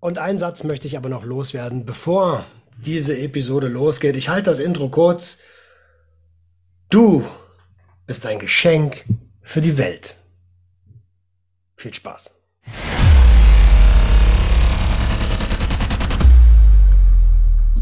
Und 0.00 0.18
einen 0.18 0.38
Satz 0.38 0.62
möchte 0.62 0.86
ich 0.86 0.96
aber 0.96 1.08
noch 1.08 1.24
loswerden, 1.24 1.84
bevor 1.84 2.46
diese 2.84 3.18
Episode 3.18 3.66
losgeht. 3.66 4.16
Ich 4.16 4.28
halte 4.28 4.44
das 4.50 4.60
Intro 4.60 4.88
kurz. 4.90 5.38
Du 6.88 7.24
bist 8.06 8.24
ein 8.24 8.38
Geschenk 8.38 9.04
für 9.42 9.60
die 9.60 9.76
Welt. 9.76 10.14
Viel 11.74 11.92
Spaß. 11.92 12.32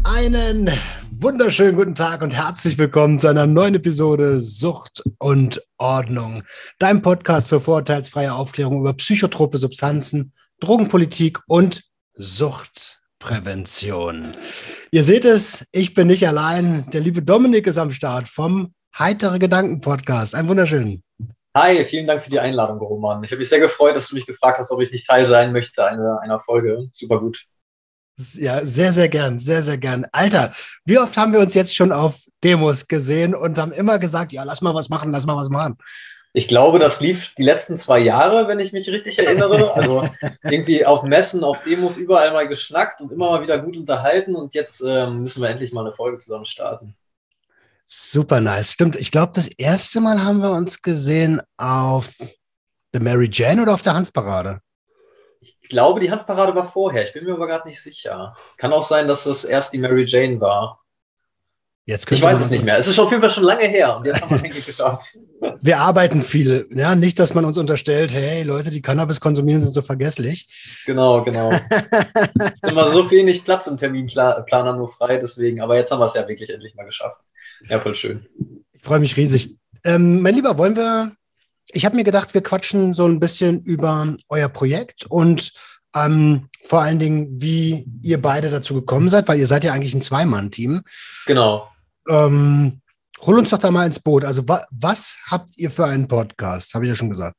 Einen 0.03 0.71
wunderschönen 1.11 1.75
guten 1.75 1.93
Tag 1.93 2.23
und 2.23 2.31
herzlich 2.31 2.79
willkommen 2.79 3.19
zu 3.19 3.27
einer 3.27 3.45
neuen 3.45 3.75
Episode 3.75 4.41
Sucht 4.41 5.03
und 5.19 5.61
Ordnung, 5.77 6.43
dein 6.79 7.03
Podcast 7.03 7.47
für 7.47 7.61
vorurteilsfreie 7.61 8.33
Aufklärung 8.33 8.79
über 8.79 8.93
psychotrope 8.93 9.59
Substanzen, 9.59 10.33
Drogenpolitik 10.59 11.41
und 11.47 11.83
Suchtprävention. 12.17 14.33
Ihr 14.91 15.03
seht 15.03 15.23
es, 15.23 15.67
ich 15.71 15.93
bin 15.93 16.07
nicht 16.07 16.27
allein. 16.27 16.89
Der 16.91 17.01
liebe 17.01 17.21
Dominik 17.21 17.67
ist 17.67 17.77
am 17.77 17.91
Start 17.91 18.27
vom 18.27 18.73
Heitere 18.97 19.37
Gedanken 19.37 19.81
Podcast. 19.81 20.33
Ein 20.33 20.47
wunderschönen. 20.47 21.03
Hi, 21.55 21.85
vielen 21.85 22.07
Dank 22.07 22.23
für 22.23 22.31
die 22.31 22.39
Einladung, 22.39 22.79
Roman. 22.79 23.23
Ich 23.23 23.29
habe 23.31 23.37
mich 23.39 23.49
sehr 23.49 23.59
gefreut, 23.59 23.95
dass 23.95 24.09
du 24.09 24.15
mich 24.15 24.25
gefragt 24.25 24.57
hast, 24.57 24.71
ob 24.71 24.81
ich 24.81 24.91
nicht 24.91 25.05
Teil 25.05 25.27
sein 25.27 25.51
möchte 25.51 25.85
einer, 25.85 26.19
einer 26.21 26.39
Folge. 26.39 26.89
Super 26.91 27.19
gut. 27.19 27.45
Ja, 28.33 28.65
sehr, 28.65 28.93
sehr 28.93 29.09
gern, 29.09 29.37
sehr, 29.37 29.61
sehr 29.61 29.77
gern. 29.77 30.07
Alter, 30.11 30.51
wie 30.85 30.97
oft 30.97 31.15
haben 31.17 31.33
wir 31.33 31.39
uns 31.39 31.53
jetzt 31.53 31.75
schon 31.75 31.91
auf 31.91 32.23
Demos 32.43 32.87
gesehen 32.87 33.35
und 33.35 33.59
haben 33.59 33.73
immer 33.73 33.99
gesagt, 33.99 34.31
ja, 34.31 34.41
lass 34.41 34.61
mal 34.61 34.73
was 34.73 34.89
machen, 34.89 35.11
lass 35.11 35.27
mal 35.27 35.37
was 35.37 35.49
machen. 35.49 35.77
Ich 36.37 36.47
glaube, 36.47 36.77
das 36.77 37.01
lief 37.01 37.33
die 37.33 37.41
letzten 37.41 37.79
zwei 37.79 37.97
Jahre, 37.97 38.47
wenn 38.47 38.59
ich 38.59 38.71
mich 38.71 38.87
richtig 38.89 39.17
erinnere. 39.17 39.73
Also 39.73 40.07
irgendwie 40.43 40.85
auf 40.85 41.01
Messen, 41.01 41.43
auf 41.43 41.63
Demos 41.63 41.97
überall 41.97 42.31
mal 42.31 42.47
geschnackt 42.47 43.01
und 43.01 43.11
immer 43.11 43.31
mal 43.31 43.41
wieder 43.41 43.57
gut 43.57 43.75
unterhalten. 43.75 44.35
Und 44.35 44.53
jetzt 44.53 44.83
ähm, 44.85 45.23
müssen 45.23 45.41
wir 45.41 45.49
endlich 45.49 45.73
mal 45.73 45.81
eine 45.81 45.93
Folge 45.93 46.19
zusammen 46.19 46.45
starten. 46.45 46.95
Super 47.87 48.39
nice. 48.39 48.71
Stimmt. 48.71 48.97
Ich 48.97 49.09
glaube, 49.09 49.31
das 49.33 49.47
erste 49.47 49.99
Mal 49.99 50.23
haben 50.23 50.43
wir 50.43 50.51
uns 50.51 50.83
gesehen 50.83 51.41
auf 51.57 52.13
der 52.93 53.01
Mary 53.01 53.29
Jane 53.31 53.63
oder 53.63 53.73
auf 53.73 53.81
der 53.81 53.95
Hanfparade. 53.95 54.59
Ich 55.39 55.69
glaube, 55.69 56.01
die 56.01 56.11
Hanfparade 56.11 56.53
war 56.53 56.67
vorher. 56.67 57.03
Ich 57.03 57.13
bin 57.13 57.25
mir 57.25 57.33
aber 57.33 57.47
gerade 57.47 57.67
nicht 57.67 57.81
sicher. 57.81 58.37
Kann 58.57 58.73
auch 58.73 58.83
sein, 58.83 59.07
dass 59.07 59.23
das 59.23 59.43
erst 59.43 59.73
die 59.73 59.79
Mary 59.79 60.05
Jane 60.05 60.39
war. 60.39 60.83
Jetzt 61.87 62.11
ich 62.11 62.21
weiß 62.21 62.41
es 62.41 62.49
nicht 62.51 62.65
mehr. 62.65 62.77
Es 62.77 62.85
ist 62.85 62.95
schon 62.95 63.05
auf 63.05 63.11
jeden 63.11 63.21
Fall 63.21 63.29
schon 63.29 63.45
lange 63.45 63.63
her 63.63 63.95
und 63.95 64.05
jetzt 64.05 64.21
haben 64.21 64.43
wir 64.43 64.51
es 64.57 64.65
geschafft. 64.65 65.17
Wir 65.61 65.79
arbeiten 65.79 66.21
viel. 66.21 66.67
Ja, 66.75 66.95
nicht, 66.95 67.17
dass 67.17 67.33
man 67.33 67.45
uns 67.45 67.57
unterstellt, 67.57 68.13
hey, 68.13 68.43
Leute, 68.43 68.71
die 68.71 68.81
Cannabis 68.81 69.21
konsumieren, 69.21 69.61
sind 69.61 69.73
so 69.73 69.81
vergesslich. 69.81 70.49
Genau, 70.85 71.23
genau. 71.23 71.49
ist 71.49 71.63
immer 72.69 72.91
so 72.91 73.09
wenig 73.09 73.45
Platz 73.45 73.67
im 73.67 73.77
Terminplaner 73.77 74.75
nur 74.75 74.89
frei, 74.89 75.15
deswegen. 75.15 75.61
Aber 75.61 75.77
jetzt 75.77 75.89
haben 75.89 75.99
wir 75.99 76.07
es 76.07 76.13
ja 76.13 76.27
wirklich 76.27 76.49
endlich 76.49 76.75
mal 76.75 76.83
geschafft. 76.83 77.21
Ja, 77.69 77.79
voll 77.79 77.95
schön. 77.95 78.25
Ich 78.73 78.81
freue 78.81 78.99
mich 78.99 79.15
riesig. 79.15 79.55
Ähm, 79.85 80.21
mein 80.21 80.35
Lieber, 80.35 80.57
wollen 80.57 80.75
wir. 80.75 81.13
Ich 81.69 81.85
habe 81.85 81.95
mir 81.95 82.03
gedacht, 82.03 82.33
wir 82.33 82.43
quatschen 82.43 82.93
so 82.93 83.05
ein 83.05 83.21
bisschen 83.21 83.63
über 83.63 84.17
euer 84.27 84.49
Projekt 84.49 85.05
und 85.05 85.53
ähm, 85.95 86.49
vor 86.63 86.81
allen 86.81 86.99
Dingen, 86.99 87.41
wie 87.41 87.87
ihr 88.01 88.21
beide 88.21 88.49
dazu 88.49 88.73
gekommen 88.73 89.07
seid, 89.07 89.29
weil 89.29 89.39
ihr 89.39 89.47
seid 89.47 89.63
ja 89.63 89.71
eigentlich 89.71 89.93
ein 89.93 90.01
Zweimann-Team. 90.01 90.83
Genau. 91.27 91.69
Ähm, 92.09 92.81
hol 93.21 93.37
uns 93.37 93.49
doch 93.49 93.57
da 93.57 93.71
mal 93.71 93.85
ins 93.85 93.99
Boot. 93.99 94.25
Also, 94.25 94.47
wa 94.47 94.65
was 94.71 95.17
habt 95.29 95.57
ihr 95.57 95.71
für 95.71 95.85
einen 95.85 96.07
Podcast? 96.07 96.73
Habe 96.73 96.85
ich 96.85 96.89
ja 96.89 96.95
schon 96.95 97.09
gesagt. 97.09 97.35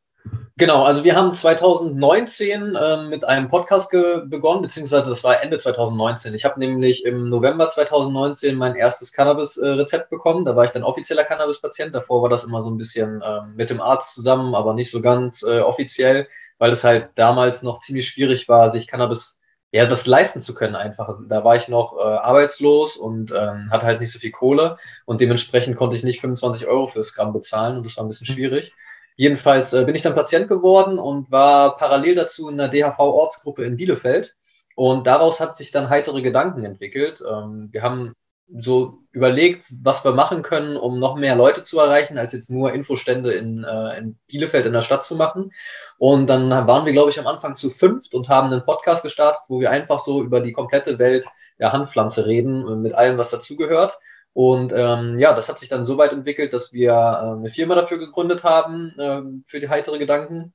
Genau, 0.57 0.83
also 0.83 1.05
wir 1.05 1.15
haben 1.15 1.33
2019 1.33 2.75
äh, 2.75 3.03
mit 3.05 3.25
einem 3.25 3.49
Podcast 3.49 3.91
begonnen, 3.93 4.63
beziehungsweise 4.63 5.09
das 5.09 5.23
war 5.23 5.41
Ende 5.41 5.59
2019. 5.59 6.35
Ich 6.35 6.45
habe 6.45 6.59
nämlich 6.59 7.05
im 7.05 7.29
November 7.29 7.71
2019 7.71 8.57
mein 8.57 8.75
erstes 8.75 9.13
Cannabis-Rezept 9.13 10.07
äh, 10.07 10.17
bekommen. 10.17 10.45
Da 10.45 10.57
war 10.57 10.65
ich 10.65 10.73
dann 10.73 10.83
offizieller 10.83 11.23
Cannabis-Patient. 11.23 11.95
Davor 11.95 12.23
war 12.23 12.29
das 12.29 12.45
immer 12.45 12.63
so 12.63 12.71
ein 12.71 12.77
bisschen 12.77 13.23
äh, 13.23 13.43
mit 13.55 13.71
dem 13.71 13.81
Arzt 13.81 14.15
zusammen, 14.15 14.57
aber 14.57 14.75
nicht 14.75 14.91
so 14.91 15.01
ganz 15.01 15.45
äh, 15.45 15.61
offiziell, 15.61 16.27
weil 16.59 16.73
es 16.73 16.83
halt 16.83 17.11
damals 17.15 17.63
noch 17.63 17.79
ziemlich 17.79 18.09
schwierig 18.09 18.49
war, 18.49 18.71
sich 18.73 18.89
Cannabis 18.89 19.39
ja, 19.71 19.87
das 19.87 20.07
leisten 20.07 20.41
zu 20.41 20.55
können 20.55 20.77
einfach. 20.77 21.19
Da 21.29 21.45
war 21.45 21.57
ich 21.57 21.69
noch 21.69 21.97
äh, 21.99 22.03
arbeitslos 22.03 22.97
und 22.97 23.33
ähm, 23.33 23.71
hatte 23.71 23.87
halt 23.87 24.01
nicht 24.01 24.13
so 24.13 24.19
viel 24.19 24.31
Kohle 24.31 24.79
und 25.05 25.21
dementsprechend 25.21 25.77
konnte 25.77 25.97
ich 25.97 26.05
nicht 26.05 26.21
25 26.21 26.67
Euro 26.67 26.87
fürs 26.87 27.15
Gramm 27.15 27.33
bezahlen 27.33 27.77
und 27.77 27.87
das 27.87 27.97
war 27.97 28.05
ein 28.05 28.09
bisschen 28.09 28.27
mhm. 28.31 28.35
schwierig. 28.35 28.73
Jedenfalls 29.17 29.73
äh, 29.75 29.85
bin 29.85 29.95
ich 29.95 30.03
dann 30.03 30.15
Patient 30.15 30.49
geworden 30.49 30.99
und 30.99 31.31
war 31.31 31.77
parallel 31.77 32.15
dazu 32.15 32.49
in 32.49 32.57
der 32.57 32.69
DHV-Ortsgruppe 32.69 33.65
in 33.65 33.77
Bielefeld 33.77 34.37
und 34.75 35.07
daraus 35.07 35.41
hat 35.41 35.57
sich 35.57 35.71
dann 35.71 35.91
heitere 35.91 36.23
Gedanken 36.23 36.65
entwickelt. 36.65 37.21
Ähm, 37.21 37.69
wir 37.73 37.83
haben 37.83 38.15
so 38.61 39.01
überlegt, 39.13 39.67
was 39.71 40.05
wir 40.05 40.13
machen 40.13 40.43
können, 40.43 40.77
um 40.77 40.99
noch 40.99 41.17
mehr 41.17 41.37
Leute 41.37 41.65
zu 41.65 41.79
erreichen, 41.79 42.19
als 42.19 42.33
jetzt 42.33 42.51
nur 42.51 42.73
Infostände 42.73 43.33
in, 43.33 43.65
äh, 43.65 43.99
in 43.99 44.19
Bielefeld 44.27 44.67
in 44.67 44.73
der 44.73 44.83
Stadt 44.83 45.05
zu 45.05 45.17
machen. 45.17 45.53
Und 45.99 46.29
dann 46.29 46.51
waren 46.51 46.87
wir, 46.87 46.93
glaube 46.93 47.11
ich, 47.11 47.19
am 47.19 47.27
Anfang 47.27 47.57
zu 47.57 47.71
fünft 47.71 48.15
und 48.15 48.29
haben 48.29 48.51
einen 48.51 48.65
Podcast 48.65 49.03
gestartet, 49.03 49.43
wo 49.49 49.61
wir 49.61 49.71
einfach 49.71 50.01
so 50.01 50.23
über 50.23 50.41
die 50.41 50.53
komplette 50.53 50.99
Welt 50.99 51.27
der 51.59 51.73
Handpflanze 51.73 52.27
reden, 52.27 52.83
mit 52.83 52.95
allem, 52.95 53.19
was 53.19 53.31
dazugehört. 53.31 53.99
Und 54.33 54.73
ähm, 54.73 55.19
ja, 55.19 55.35
das 55.35 55.49
hat 55.49 55.59
sich 55.59 55.69
dann 55.69 55.85
so 55.85 55.99
weit 55.99 56.13
entwickelt, 56.13 56.53
dass 56.53 56.73
wir 56.73 56.93
äh, 56.93 57.39
eine 57.39 57.51
Firma 57.51 57.75
dafür 57.75 57.99
gegründet 57.99 58.45
haben, 58.45 58.95
äh, 58.99 59.23
für 59.47 59.61
die 59.61 59.69
heitere 59.69 59.99
Gedanken. 59.99 60.55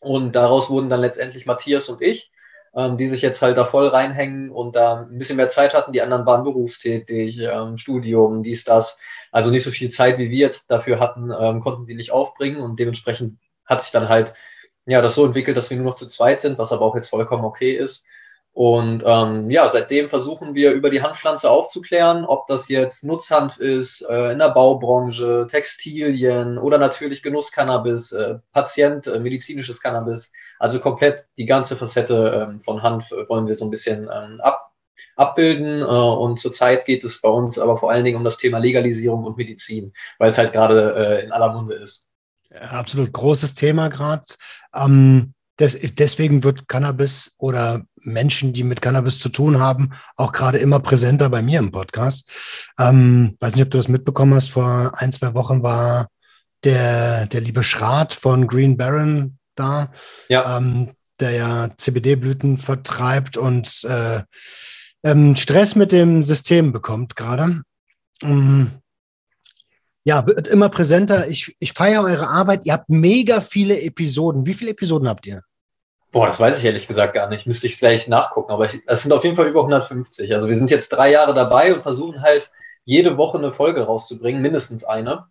Und 0.00 0.32
daraus 0.36 0.68
wurden 0.68 0.90
dann 0.90 1.00
letztendlich 1.00 1.46
Matthias 1.46 1.88
und 1.88 2.02
ich 2.02 2.30
ähm, 2.74 2.96
die 2.96 3.08
sich 3.08 3.22
jetzt 3.22 3.42
halt 3.42 3.56
da 3.56 3.64
voll 3.64 3.86
reinhängen 3.88 4.50
und 4.50 4.76
da 4.76 5.02
ein 5.02 5.18
bisschen 5.18 5.36
mehr 5.36 5.48
Zeit 5.48 5.74
hatten. 5.74 5.92
Die 5.92 6.02
anderen 6.02 6.26
waren 6.26 6.44
berufstätig, 6.44 7.40
ähm, 7.40 7.76
Studium, 7.76 8.42
dies, 8.42 8.64
das. 8.64 8.98
Also 9.30 9.50
nicht 9.50 9.62
so 9.62 9.70
viel 9.70 9.90
Zeit, 9.90 10.18
wie 10.18 10.30
wir 10.30 10.38
jetzt 10.38 10.70
dafür 10.70 11.00
hatten, 11.00 11.30
ähm, 11.38 11.60
konnten 11.60 11.86
die 11.86 11.94
nicht 11.94 12.12
aufbringen 12.12 12.60
und 12.60 12.78
dementsprechend 12.78 13.38
hat 13.64 13.82
sich 13.82 13.90
dann 13.90 14.08
halt 14.08 14.34
ja 14.86 15.00
das 15.00 15.14
so 15.14 15.24
entwickelt, 15.24 15.56
dass 15.56 15.70
wir 15.70 15.76
nur 15.76 15.86
noch 15.86 15.94
zu 15.96 16.08
zweit 16.08 16.40
sind, 16.40 16.58
was 16.58 16.72
aber 16.72 16.84
auch 16.84 16.96
jetzt 16.96 17.08
vollkommen 17.10 17.44
okay 17.44 17.72
ist. 17.72 18.04
Und 18.54 19.02
ähm, 19.06 19.50
ja, 19.50 19.70
seitdem 19.70 20.10
versuchen 20.10 20.54
wir 20.54 20.72
über 20.72 20.90
die 20.90 21.00
Handpflanze 21.00 21.48
aufzuklären, 21.48 22.26
ob 22.26 22.46
das 22.48 22.68
jetzt 22.68 23.02
Nutzhanf 23.02 23.58
ist, 23.58 24.02
äh, 24.02 24.32
in 24.32 24.38
der 24.40 24.50
Baubranche, 24.50 25.46
Textilien 25.50 26.58
oder 26.58 26.76
natürlich 26.76 27.22
Genusscannabis, 27.22 28.12
äh, 28.12 28.40
Patient, 28.52 29.06
äh, 29.06 29.18
medizinisches 29.20 29.80
Cannabis. 29.80 30.30
Also 30.58 30.80
komplett 30.80 31.24
die 31.38 31.46
ganze 31.46 31.76
Facette 31.76 32.46
ähm, 32.50 32.60
von 32.60 32.82
Hanf 32.82 33.10
wollen 33.28 33.46
wir 33.46 33.54
so 33.54 33.64
ein 33.64 33.70
bisschen 33.70 34.02
ähm, 34.12 34.38
ab, 34.42 34.70
abbilden. 35.16 35.80
Äh, 35.80 35.84
und 35.84 36.38
zurzeit 36.38 36.84
geht 36.84 37.04
es 37.04 37.22
bei 37.22 37.30
uns 37.30 37.58
aber 37.58 37.78
vor 37.78 37.90
allen 37.90 38.04
Dingen 38.04 38.18
um 38.18 38.24
das 38.24 38.36
Thema 38.36 38.58
Legalisierung 38.58 39.24
und 39.24 39.38
Medizin, 39.38 39.94
weil 40.18 40.28
es 40.28 40.36
halt 40.36 40.52
gerade 40.52 40.94
äh, 40.94 41.24
in 41.24 41.32
aller 41.32 41.54
Munde 41.54 41.76
ist. 41.76 42.06
Absolut 42.60 43.14
großes 43.14 43.54
Thema 43.54 43.88
gerade. 43.88 44.26
Ähm 44.74 45.32
das, 45.56 45.78
deswegen 45.80 46.44
wird 46.44 46.66
Cannabis 46.66 47.34
oder 47.38 47.84
Menschen, 48.02 48.52
die 48.52 48.64
mit 48.64 48.82
Cannabis 48.82 49.18
zu 49.18 49.28
tun 49.28 49.58
haben, 49.58 49.90
auch 50.16 50.32
gerade 50.32 50.58
immer 50.58 50.80
präsenter 50.80 51.28
bei 51.30 51.42
mir 51.42 51.58
im 51.58 51.70
Podcast. 51.70 52.30
Ähm, 52.78 53.36
weiß 53.40 53.54
nicht, 53.54 53.64
ob 53.64 53.70
du 53.70 53.78
das 53.78 53.88
mitbekommen 53.88 54.34
hast. 54.34 54.50
Vor 54.50 54.92
ein, 54.96 55.12
zwei 55.12 55.34
Wochen 55.34 55.62
war 55.62 56.08
der, 56.64 57.26
der 57.26 57.40
liebe 57.40 57.62
Schrat 57.62 58.14
von 58.14 58.46
Green 58.46 58.76
Baron 58.76 59.38
da, 59.54 59.90
ja. 60.28 60.56
ähm, 60.56 60.92
der 61.20 61.30
ja 61.32 61.70
CBD-Blüten 61.76 62.58
vertreibt 62.58 63.36
und 63.36 63.84
äh, 63.84 64.22
ähm, 65.04 65.36
Stress 65.36 65.74
mit 65.74 65.92
dem 65.92 66.22
System 66.22 66.72
bekommt 66.72 67.16
gerade. 67.16 67.62
Ähm, 68.22 68.70
ja, 70.04 70.26
wird 70.26 70.48
immer 70.48 70.68
präsenter. 70.68 71.28
Ich, 71.28 71.54
ich 71.60 71.72
feiere 71.72 72.02
eure 72.02 72.28
Arbeit. 72.28 72.66
Ihr 72.66 72.72
habt 72.72 72.88
mega 72.88 73.40
viele 73.40 73.80
Episoden. 73.80 74.46
Wie 74.46 74.54
viele 74.54 74.72
Episoden 74.72 75.08
habt 75.08 75.26
ihr? 75.26 75.42
Boah, 76.12 76.26
das 76.26 76.38
weiß 76.38 76.58
ich 76.58 76.64
ehrlich 76.64 76.86
gesagt 76.86 77.14
gar 77.14 77.28
nicht. 77.28 77.46
Müsste 77.46 77.66
ich 77.66 77.78
gleich 77.78 78.06
nachgucken. 78.06 78.52
Aber 78.52 78.68
es 78.86 79.02
sind 79.02 79.12
auf 79.12 79.24
jeden 79.24 79.34
Fall 79.34 79.48
über 79.48 79.60
150. 79.60 80.34
Also 80.34 80.48
wir 80.48 80.56
sind 80.56 80.70
jetzt 80.70 80.90
drei 80.90 81.10
Jahre 81.10 81.34
dabei 81.34 81.72
und 81.72 81.80
versuchen 81.80 82.20
halt 82.20 82.50
jede 82.84 83.16
Woche 83.16 83.38
eine 83.38 83.50
Folge 83.50 83.82
rauszubringen, 83.84 84.42
mindestens 84.42 84.84
eine. 84.84 85.26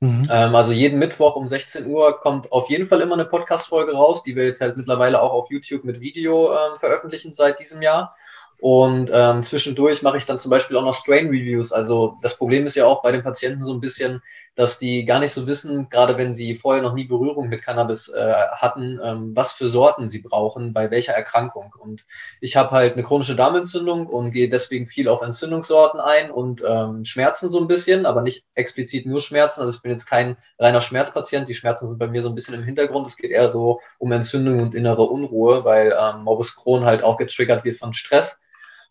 Mhm. 0.00 0.28
Ähm, 0.30 0.54
also 0.54 0.72
jeden 0.72 0.98
Mittwoch 0.98 1.36
um 1.36 1.48
16 1.48 1.86
Uhr 1.86 2.18
kommt 2.20 2.52
auf 2.52 2.68
jeden 2.68 2.86
Fall 2.86 3.00
immer 3.00 3.14
eine 3.14 3.24
Podcast-Folge 3.24 3.94
raus, 3.94 4.22
die 4.24 4.36
wir 4.36 4.44
jetzt 4.44 4.60
halt 4.60 4.76
mittlerweile 4.76 5.22
auch 5.22 5.32
auf 5.32 5.50
YouTube 5.50 5.84
mit 5.84 6.00
Video 6.00 6.52
äh, 6.52 6.78
veröffentlichen 6.78 7.32
seit 7.32 7.58
diesem 7.58 7.80
Jahr. 7.80 8.14
Und 8.58 9.10
ähm, 9.12 9.42
zwischendurch 9.42 10.02
mache 10.02 10.18
ich 10.18 10.26
dann 10.26 10.38
zum 10.38 10.50
Beispiel 10.50 10.76
auch 10.76 10.82
noch 10.82 10.94
Strain-Reviews. 10.94 11.72
Also 11.72 12.18
das 12.22 12.36
Problem 12.36 12.66
ist 12.66 12.74
ja 12.74 12.86
auch 12.86 13.02
bei 13.02 13.12
den 13.12 13.22
Patienten 13.22 13.62
so 13.62 13.72
ein 13.72 13.80
bisschen, 13.80 14.22
dass 14.56 14.78
die 14.78 15.04
gar 15.04 15.20
nicht 15.20 15.32
so 15.32 15.46
wissen, 15.46 15.90
gerade 15.90 16.16
wenn 16.16 16.34
sie 16.34 16.54
vorher 16.54 16.82
noch 16.82 16.94
nie 16.94 17.04
Berührung 17.04 17.48
mit 17.48 17.62
Cannabis 17.62 18.08
äh, 18.08 18.32
hatten, 18.52 18.98
ähm, 19.04 19.32
was 19.36 19.52
für 19.52 19.68
Sorten 19.68 20.08
sie 20.08 20.20
brauchen, 20.20 20.72
bei 20.72 20.90
welcher 20.90 21.12
Erkrankung. 21.12 21.74
Und 21.78 22.06
ich 22.40 22.56
habe 22.56 22.70
halt 22.70 22.94
eine 22.94 23.02
chronische 23.02 23.36
Darmentzündung 23.36 24.06
und 24.06 24.30
gehe 24.30 24.48
deswegen 24.48 24.86
viel 24.86 25.08
auf 25.08 25.20
Entzündungssorten 25.20 26.00
ein 26.00 26.30
und 26.30 26.64
ähm, 26.66 27.04
Schmerzen 27.04 27.50
so 27.50 27.60
ein 27.60 27.68
bisschen, 27.68 28.06
aber 28.06 28.22
nicht 28.22 28.46
explizit 28.54 29.04
nur 29.04 29.20
Schmerzen. 29.20 29.60
Also 29.60 29.76
ich 29.76 29.82
bin 29.82 29.92
jetzt 29.92 30.06
kein 30.06 30.38
reiner 30.58 30.80
Schmerzpatient. 30.80 31.48
Die 31.48 31.54
Schmerzen 31.54 31.88
sind 31.88 31.98
bei 31.98 32.06
mir 32.08 32.22
so 32.22 32.30
ein 32.30 32.34
bisschen 32.34 32.54
im 32.54 32.64
Hintergrund. 32.64 33.06
Es 33.06 33.18
geht 33.18 33.32
eher 33.32 33.50
so 33.50 33.80
um 33.98 34.10
Entzündung 34.10 34.60
und 34.60 34.74
innere 34.74 35.02
Unruhe, 35.02 35.64
weil 35.64 35.94
ähm, 36.00 36.22
Morbus 36.22 36.56
Crohn 36.56 36.86
halt 36.86 37.04
auch 37.04 37.18
getriggert 37.18 37.64
wird 37.64 37.76
von 37.76 37.92
Stress. 37.92 38.40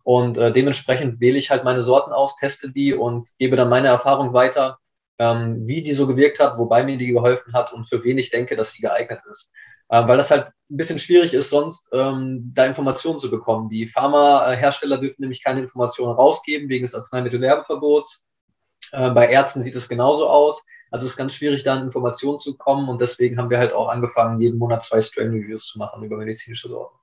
Und 0.03 0.37
äh, 0.37 0.53
dementsprechend 0.53 1.19
wähle 1.19 1.39
ich 1.39 1.49
halt 1.49 1.63
meine 1.63 1.81
Sorten 1.81 2.11
aus, 2.11 2.37
teste 2.37 2.69
die 2.69 2.93
und 2.93 3.29
gebe 3.39 3.55
dann 3.55 3.69
meine 3.69 3.87
Erfahrung 3.87 4.33
weiter 4.33 4.77
ähm, 5.19 5.65
wie 5.65 5.83
die 5.83 5.93
so 5.93 6.07
gewirkt 6.07 6.39
hat, 6.39 6.57
wobei 6.57 6.83
mir 6.83 6.97
die 6.97 7.11
geholfen 7.11 7.53
hat 7.53 7.73
und 7.73 7.85
für 7.85 8.03
wen 8.03 8.17
ich 8.17 8.29
denke, 8.29 8.55
dass 8.55 8.73
sie 8.73 8.81
geeignet 8.81 9.21
ist. 9.29 9.51
Ähm, 9.89 10.07
weil 10.07 10.17
das 10.17 10.31
halt 10.31 10.47
ein 10.69 10.77
bisschen 10.77 10.99
schwierig 10.99 11.33
ist, 11.33 11.49
sonst 11.51 11.89
ähm, 11.93 12.51
da 12.55 12.65
Informationen 12.65 13.19
zu 13.19 13.29
bekommen. 13.29 13.69
Die 13.69 13.87
Pharmahersteller 13.87 14.97
dürfen 14.97 15.21
nämlich 15.21 15.43
keine 15.43 15.61
Informationen 15.61 16.13
rausgeben 16.13 16.69
wegen 16.69 16.85
des 16.85 16.95
Arzneimittelwerbeverbots. 16.95 18.25
Äh, 18.91 19.11
bei 19.11 19.29
Ärzten 19.29 19.61
sieht 19.61 19.75
es 19.75 19.87
genauso 19.87 20.27
aus. 20.27 20.63
Also 20.89 21.05
es 21.05 21.11
ist 21.11 21.17
ganz 21.17 21.33
schwierig, 21.33 21.63
da 21.63 21.75
an 21.75 21.83
Informationen 21.83 22.39
zu 22.39 22.57
kommen 22.57 22.89
und 22.89 23.01
deswegen 23.01 23.37
haben 23.37 23.49
wir 23.49 23.59
halt 23.59 23.73
auch 23.73 23.89
angefangen, 23.89 24.39
jeden 24.39 24.57
Monat 24.57 24.83
zwei 24.83 25.01
Strain-Reviews 25.01 25.67
zu 25.67 25.77
machen 25.77 26.03
über 26.03 26.17
medizinische 26.17 26.67
Sorten. 26.67 26.97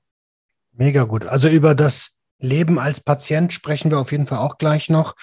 Mega 0.73 1.05
gut. 1.05 1.27
Also 1.27 1.49
über 1.49 1.75
das 1.75 2.17
Leben 2.39 2.79
als 2.79 3.01
Patient 3.01 3.53
sprechen 3.53 3.91
wir 3.91 3.99
auf 3.99 4.11
jeden 4.11 4.27
Fall 4.27 4.39
auch 4.39 4.59
gleich 4.59 4.89
noch. 4.89 5.15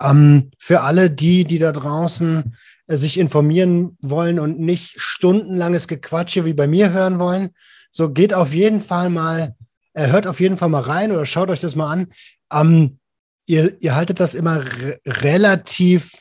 Ähm, 0.00 0.50
für 0.58 0.82
alle 0.82 1.10
die, 1.10 1.44
die 1.44 1.58
da 1.58 1.72
draußen 1.72 2.56
äh, 2.86 2.96
sich 2.96 3.18
informieren 3.18 3.96
wollen 4.00 4.38
und 4.38 4.58
nicht 4.60 5.00
stundenlanges 5.00 5.88
Gequatsche 5.88 6.44
wie 6.44 6.54
bei 6.54 6.66
mir 6.66 6.92
hören 6.92 7.18
wollen, 7.18 7.50
so 7.90 8.10
geht 8.10 8.34
auf 8.34 8.54
jeden 8.54 8.80
Fall 8.80 9.10
mal, 9.10 9.54
äh, 9.94 10.08
hört 10.08 10.26
auf 10.26 10.40
jeden 10.40 10.56
Fall 10.56 10.68
mal 10.68 10.82
rein 10.82 11.12
oder 11.12 11.26
schaut 11.26 11.50
euch 11.50 11.60
das 11.60 11.76
mal 11.76 11.90
an. 11.90 12.08
Ähm, 12.52 12.98
ihr, 13.46 13.76
ihr 13.80 13.94
haltet 13.94 14.20
das 14.20 14.34
immer 14.34 14.64
re 14.64 15.00
relativ 15.06 16.12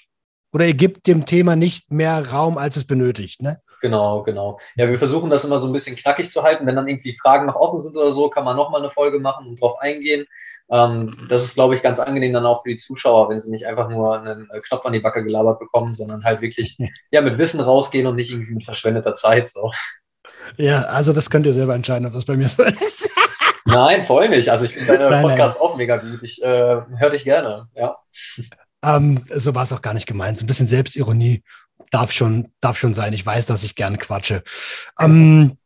oder 0.53 0.65
ihr 0.65 0.73
gebt 0.73 1.07
dem 1.07 1.25
Thema 1.25 1.55
nicht 1.55 1.91
mehr 1.91 2.31
Raum, 2.31 2.57
als 2.57 2.77
es 2.77 2.85
benötigt, 2.85 3.41
ne? 3.41 3.61
Genau, 3.81 4.23
genau. 4.23 4.59
Ja, 4.75 4.89
wir 4.89 4.97
versuchen 4.97 5.29
das 5.29 5.45
immer 5.45 5.59
so 5.59 5.67
ein 5.67 5.73
bisschen 5.73 5.95
knackig 5.95 6.31
zu 6.31 6.41
halten. 6.41 6.65
Wenn 6.65 6.75
dann 6.75 6.87
irgendwie 6.87 7.13
Fragen 7.13 7.45
noch 7.45 7.55
offen 7.55 7.79
sind 7.79 7.95
oder 7.95 8.11
so, 8.11 8.29
kann 8.29 8.43
man 8.43 8.57
nochmal 8.57 8.81
eine 8.81 8.89
Folge 8.89 9.19
machen 9.19 9.47
und 9.47 9.61
drauf 9.61 9.79
eingehen. 9.79 10.25
Ähm, 10.69 11.27
das 11.29 11.43
ist, 11.43 11.55
glaube 11.55 11.75
ich, 11.75 11.81
ganz 11.81 11.99
angenehm 11.99 12.33
dann 12.33 12.45
auch 12.45 12.63
für 12.63 12.69
die 12.69 12.77
Zuschauer, 12.77 13.29
wenn 13.29 13.39
sie 13.39 13.49
nicht 13.49 13.65
einfach 13.65 13.89
nur 13.89 14.19
einen 14.19 14.49
äh, 14.49 14.59
Knopf 14.61 14.85
an 14.85 14.93
die 14.93 14.99
Backe 14.99 15.23
gelabert 15.23 15.59
bekommen, 15.59 15.93
sondern 15.93 16.23
halt 16.23 16.41
wirklich 16.41 16.77
ja, 17.11 17.21
mit 17.21 17.37
Wissen 17.37 17.61
rausgehen 17.61 18.07
und 18.07 18.15
nicht 18.15 18.31
irgendwie 18.31 18.55
mit 18.55 18.65
verschwendeter 18.65 19.15
Zeit. 19.15 19.49
So. 19.49 19.71
Ja, 20.57 20.81
also 20.83 21.13
das 21.13 21.29
könnt 21.29 21.45
ihr 21.45 21.53
selber 21.53 21.75
entscheiden, 21.75 22.05
ob 22.05 22.13
das 22.13 22.25
bei 22.25 22.35
mir 22.35 22.49
so 22.49 22.63
ist. 22.63 23.09
Nein, 23.65 24.05
voll 24.05 24.29
nicht. 24.29 24.49
Also 24.49 24.65
ich 24.65 24.73
finde 24.73 24.97
deine 24.97 25.21
Podcasts 25.21 25.59
auch 25.59 25.75
mega 25.77 25.97
gut. 25.97 26.23
Ich 26.23 26.41
äh, 26.41 26.81
höre 26.97 27.09
dich 27.09 27.23
gerne, 27.23 27.67
ja. 27.75 27.97
Ähm, 28.83 29.23
so 29.33 29.55
war 29.55 29.63
es 29.63 29.73
auch 29.73 29.81
gar 29.81 29.93
nicht 29.93 30.07
gemeint. 30.07 30.37
So 30.37 30.43
ein 30.43 30.47
bisschen 30.47 30.67
Selbstironie 30.67 31.43
darf 31.91 32.11
schon, 32.11 32.51
darf 32.61 32.77
schon 32.77 32.93
sein. 32.93 33.13
Ich 33.13 33.25
weiß, 33.25 33.45
dass 33.45 33.63
ich 33.63 33.75
gerne 33.75 33.97
quatsche. 33.97 34.43
Ähm, 34.99 35.57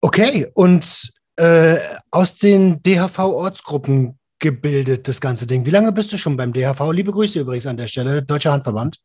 okay, 0.00 0.46
und 0.54 1.13
äh, 1.36 1.78
aus 2.10 2.36
den 2.36 2.82
DHV-Ortsgruppen 2.82 4.18
gebildet, 4.38 5.08
das 5.08 5.20
ganze 5.20 5.46
Ding. 5.46 5.64
Wie 5.66 5.70
lange 5.70 5.92
bist 5.92 6.12
du 6.12 6.18
schon 6.18 6.36
beim 6.36 6.52
DHV? 6.52 6.92
Liebe 6.92 7.12
Grüße 7.12 7.40
übrigens 7.40 7.66
an 7.66 7.76
der 7.76 7.88
Stelle, 7.88 8.22
Deutscher 8.22 8.52
Handverband. 8.52 9.00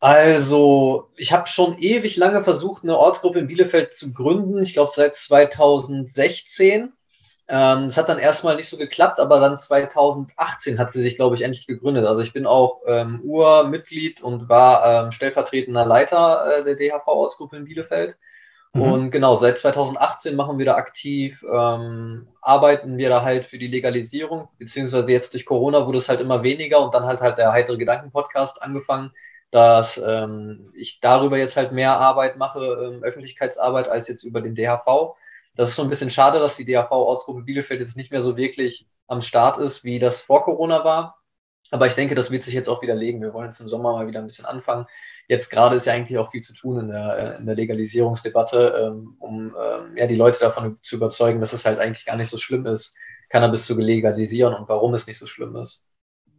Also, 0.00 1.10
ich 1.16 1.32
habe 1.32 1.46
schon 1.46 1.78
ewig 1.78 2.16
lange 2.16 2.42
versucht, 2.42 2.82
eine 2.82 2.96
Ortsgruppe 2.96 3.38
in 3.38 3.46
Bielefeld 3.46 3.94
zu 3.94 4.12
gründen. 4.12 4.62
Ich 4.62 4.74
glaube, 4.74 4.92
seit 4.94 5.16
2016. 5.16 6.92
Ähm, 7.46 7.84
es 7.84 7.96
hat 7.96 8.08
dann 8.08 8.18
erstmal 8.18 8.56
nicht 8.56 8.68
so 8.68 8.76
geklappt, 8.76 9.20
aber 9.20 9.40
dann 9.40 9.58
2018 9.58 10.78
hat 10.78 10.90
sie 10.90 11.02
sich, 11.02 11.16
glaube 11.16 11.36
ich, 11.36 11.42
endlich 11.42 11.66
gegründet. 11.66 12.06
Also 12.06 12.22
ich 12.22 12.32
bin 12.32 12.46
auch 12.46 12.80
ähm, 12.86 13.20
Urmitglied 13.22 14.22
und 14.22 14.48
war 14.48 15.06
ähm, 15.06 15.12
stellvertretender 15.12 15.84
Leiter 15.84 16.58
äh, 16.58 16.64
der 16.64 16.76
DHV-Ortsgruppe 16.76 17.56
in 17.56 17.64
Bielefeld. 17.64 18.16
Mhm. 18.74 18.82
Und 18.82 19.10
genau, 19.12 19.36
seit 19.36 19.58
2018 19.58 20.34
machen 20.34 20.58
wir 20.58 20.66
da 20.66 20.74
aktiv, 20.74 21.44
ähm, 21.50 22.26
arbeiten 22.42 22.98
wir 22.98 23.08
da 23.08 23.22
halt 23.22 23.46
für 23.46 23.56
die 23.56 23.68
Legalisierung, 23.68 24.48
beziehungsweise 24.58 25.12
jetzt 25.12 25.32
durch 25.32 25.46
Corona 25.46 25.86
wurde 25.86 25.98
es 25.98 26.08
halt 26.08 26.20
immer 26.20 26.42
weniger 26.42 26.84
und 26.84 26.92
dann 26.92 27.04
halt 27.04 27.20
halt 27.20 27.38
der 27.38 27.52
heitere 27.52 27.78
Gedanken-Podcast 27.78 28.60
angefangen, 28.62 29.12
dass 29.52 29.96
ähm, 30.04 30.72
ich 30.74 30.98
darüber 31.00 31.38
jetzt 31.38 31.56
halt 31.56 31.70
mehr 31.70 31.98
Arbeit 32.00 32.36
mache, 32.36 32.64
ähm, 32.64 33.04
Öffentlichkeitsarbeit, 33.04 33.88
als 33.88 34.08
jetzt 34.08 34.24
über 34.24 34.40
den 34.40 34.56
DHV. 34.56 35.14
Das 35.54 35.68
ist 35.70 35.76
so 35.76 35.82
ein 35.84 35.88
bisschen 35.88 36.10
schade, 36.10 36.40
dass 36.40 36.56
die 36.56 36.64
DHV-Ortsgruppe 36.64 37.42
Bielefeld 37.42 37.80
jetzt 37.80 37.96
nicht 37.96 38.10
mehr 38.10 38.22
so 38.22 38.36
wirklich 38.36 38.88
am 39.06 39.22
Start 39.22 39.58
ist, 39.58 39.84
wie 39.84 40.00
das 40.00 40.20
vor 40.20 40.42
Corona 40.44 40.84
war. 40.84 41.20
Aber 41.70 41.86
ich 41.86 41.94
denke, 41.94 42.16
das 42.16 42.32
wird 42.32 42.42
sich 42.42 42.54
jetzt 42.54 42.68
auch 42.68 42.82
wieder 42.82 42.96
legen. 42.96 43.22
Wir 43.22 43.32
wollen 43.34 43.46
jetzt 43.46 43.60
im 43.60 43.68
Sommer 43.68 43.92
mal 43.92 44.08
wieder 44.08 44.18
ein 44.20 44.26
bisschen 44.26 44.46
anfangen 44.46 44.86
jetzt 45.28 45.50
gerade 45.50 45.76
ist 45.76 45.86
ja 45.86 45.92
eigentlich 45.92 46.18
auch 46.18 46.30
viel 46.30 46.42
zu 46.42 46.54
tun 46.54 46.80
in 46.80 46.88
der, 46.88 47.18
äh, 47.18 47.38
in 47.38 47.46
der 47.46 47.54
Legalisierungsdebatte, 47.54 48.92
ähm, 48.92 49.16
um 49.18 49.46
ähm, 49.48 49.96
ja, 49.96 50.06
die 50.06 50.16
Leute 50.16 50.40
davon 50.40 50.78
zu 50.82 50.96
überzeugen, 50.96 51.40
dass 51.40 51.52
es 51.52 51.64
halt 51.64 51.78
eigentlich 51.78 52.04
gar 52.04 52.16
nicht 52.16 52.30
so 52.30 52.38
schlimm 52.38 52.66
ist, 52.66 52.94
Cannabis 53.28 53.66
zu 53.66 53.78
legalisieren 53.78 54.54
und 54.54 54.68
warum 54.68 54.94
es 54.94 55.06
nicht 55.06 55.18
so 55.18 55.26
schlimm 55.26 55.56
ist. 55.56 55.84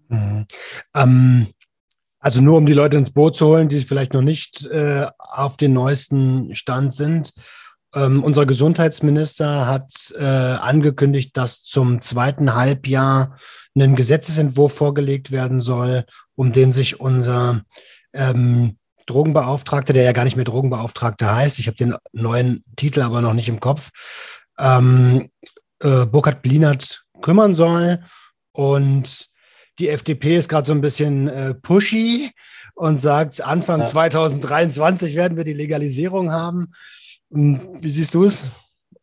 Mhm. 0.09 0.45
Ähm, 0.93 1.47
also 2.19 2.41
nur 2.41 2.57
um 2.57 2.65
die 2.65 2.73
Leute 2.73 2.97
ins 2.97 3.11
Boot 3.11 3.37
zu 3.37 3.47
holen, 3.47 3.69
die 3.69 3.81
vielleicht 3.81 4.13
noch 4.13 4.21
nicht 4.21 4.65
äh, 4.65 5.07
auf 5.19 5.57
den 5.57 5.73
neuesten 5.73 6.55
Stand 6.55 6.93
sind. 6.93 7.33
Ähm, 7.93 8.23
unser 8.23 8.45
Gesundheitsminister 8.45 9.67
hat 9.67 10.13
äh, 10.17 10.23
angekündigt, 10.23 11.37
dass 11.37 11.61
zum 11.61 12.01
zweiten 12.01 12.55
Halbjahr 12.55 13.37
ein 13.77 13.95
Gesetzesentwurf 13.95 14.73
vorgelegt 14.73 15.31
werden 15.31 15.61
soll, 15.61 16.03
um 16.35 16.51
den 16.51 16.71
sich 16.71 16.99
unser 16.99 17.63
ähm, 18.15 18.77
Drogenbeauftragte, 19.05 19.93
der 19.93 20.03
ja 20.03 20.13
gar 20.13 20.23
nicht 20.23 20.35
mehr 20.35 20.45
Drogenbeauftragter 20.45 21.35
heißt. 21.35 21.59
Ich 21.59 21.67
habe 21.67 21.77
den 21.77 21.95
neuen 22.11 22.63
Titel 22.75 23.01
aber 23.01 23.21
noch 23.21 23.33
nicht 23.33 23.49
im 23.49 23.59
Kopf. 23.59 23.91
Ähm, 24.57 25.29
äh, 25.81 26.05
Burkhard 26.05 26.41
Blinert 26.41 27.05
kümmern 27.21 27.55
soll. 27.55 28.03
Und 28.51 29.27
die 29.79 29.89
FDP 29.89 30.37
ist 30.37 30.49
gerade 30.49 30.65
so 30.65 30.73
ein 30.73 30.81
bisschen 30.81 31.27
äh, 31.27 31.53
pushy 31.53 32.31
und 32.73 32.99
sagt, 32.99 33.41
Anfang 33.41 33.81
ja. 33.81 33.85
2023 33.85 35.15
werden 35.15 35.37
wir 35.37 35.43
die 35.43 35.53
Legalisierung 35.53 36.31
haben. 36.31 36.73
Hm, 37.31 37.77
wie 37.79 37.89
siehst 37.89 38.13
du 38.13 38.23
es? 38.23 38.49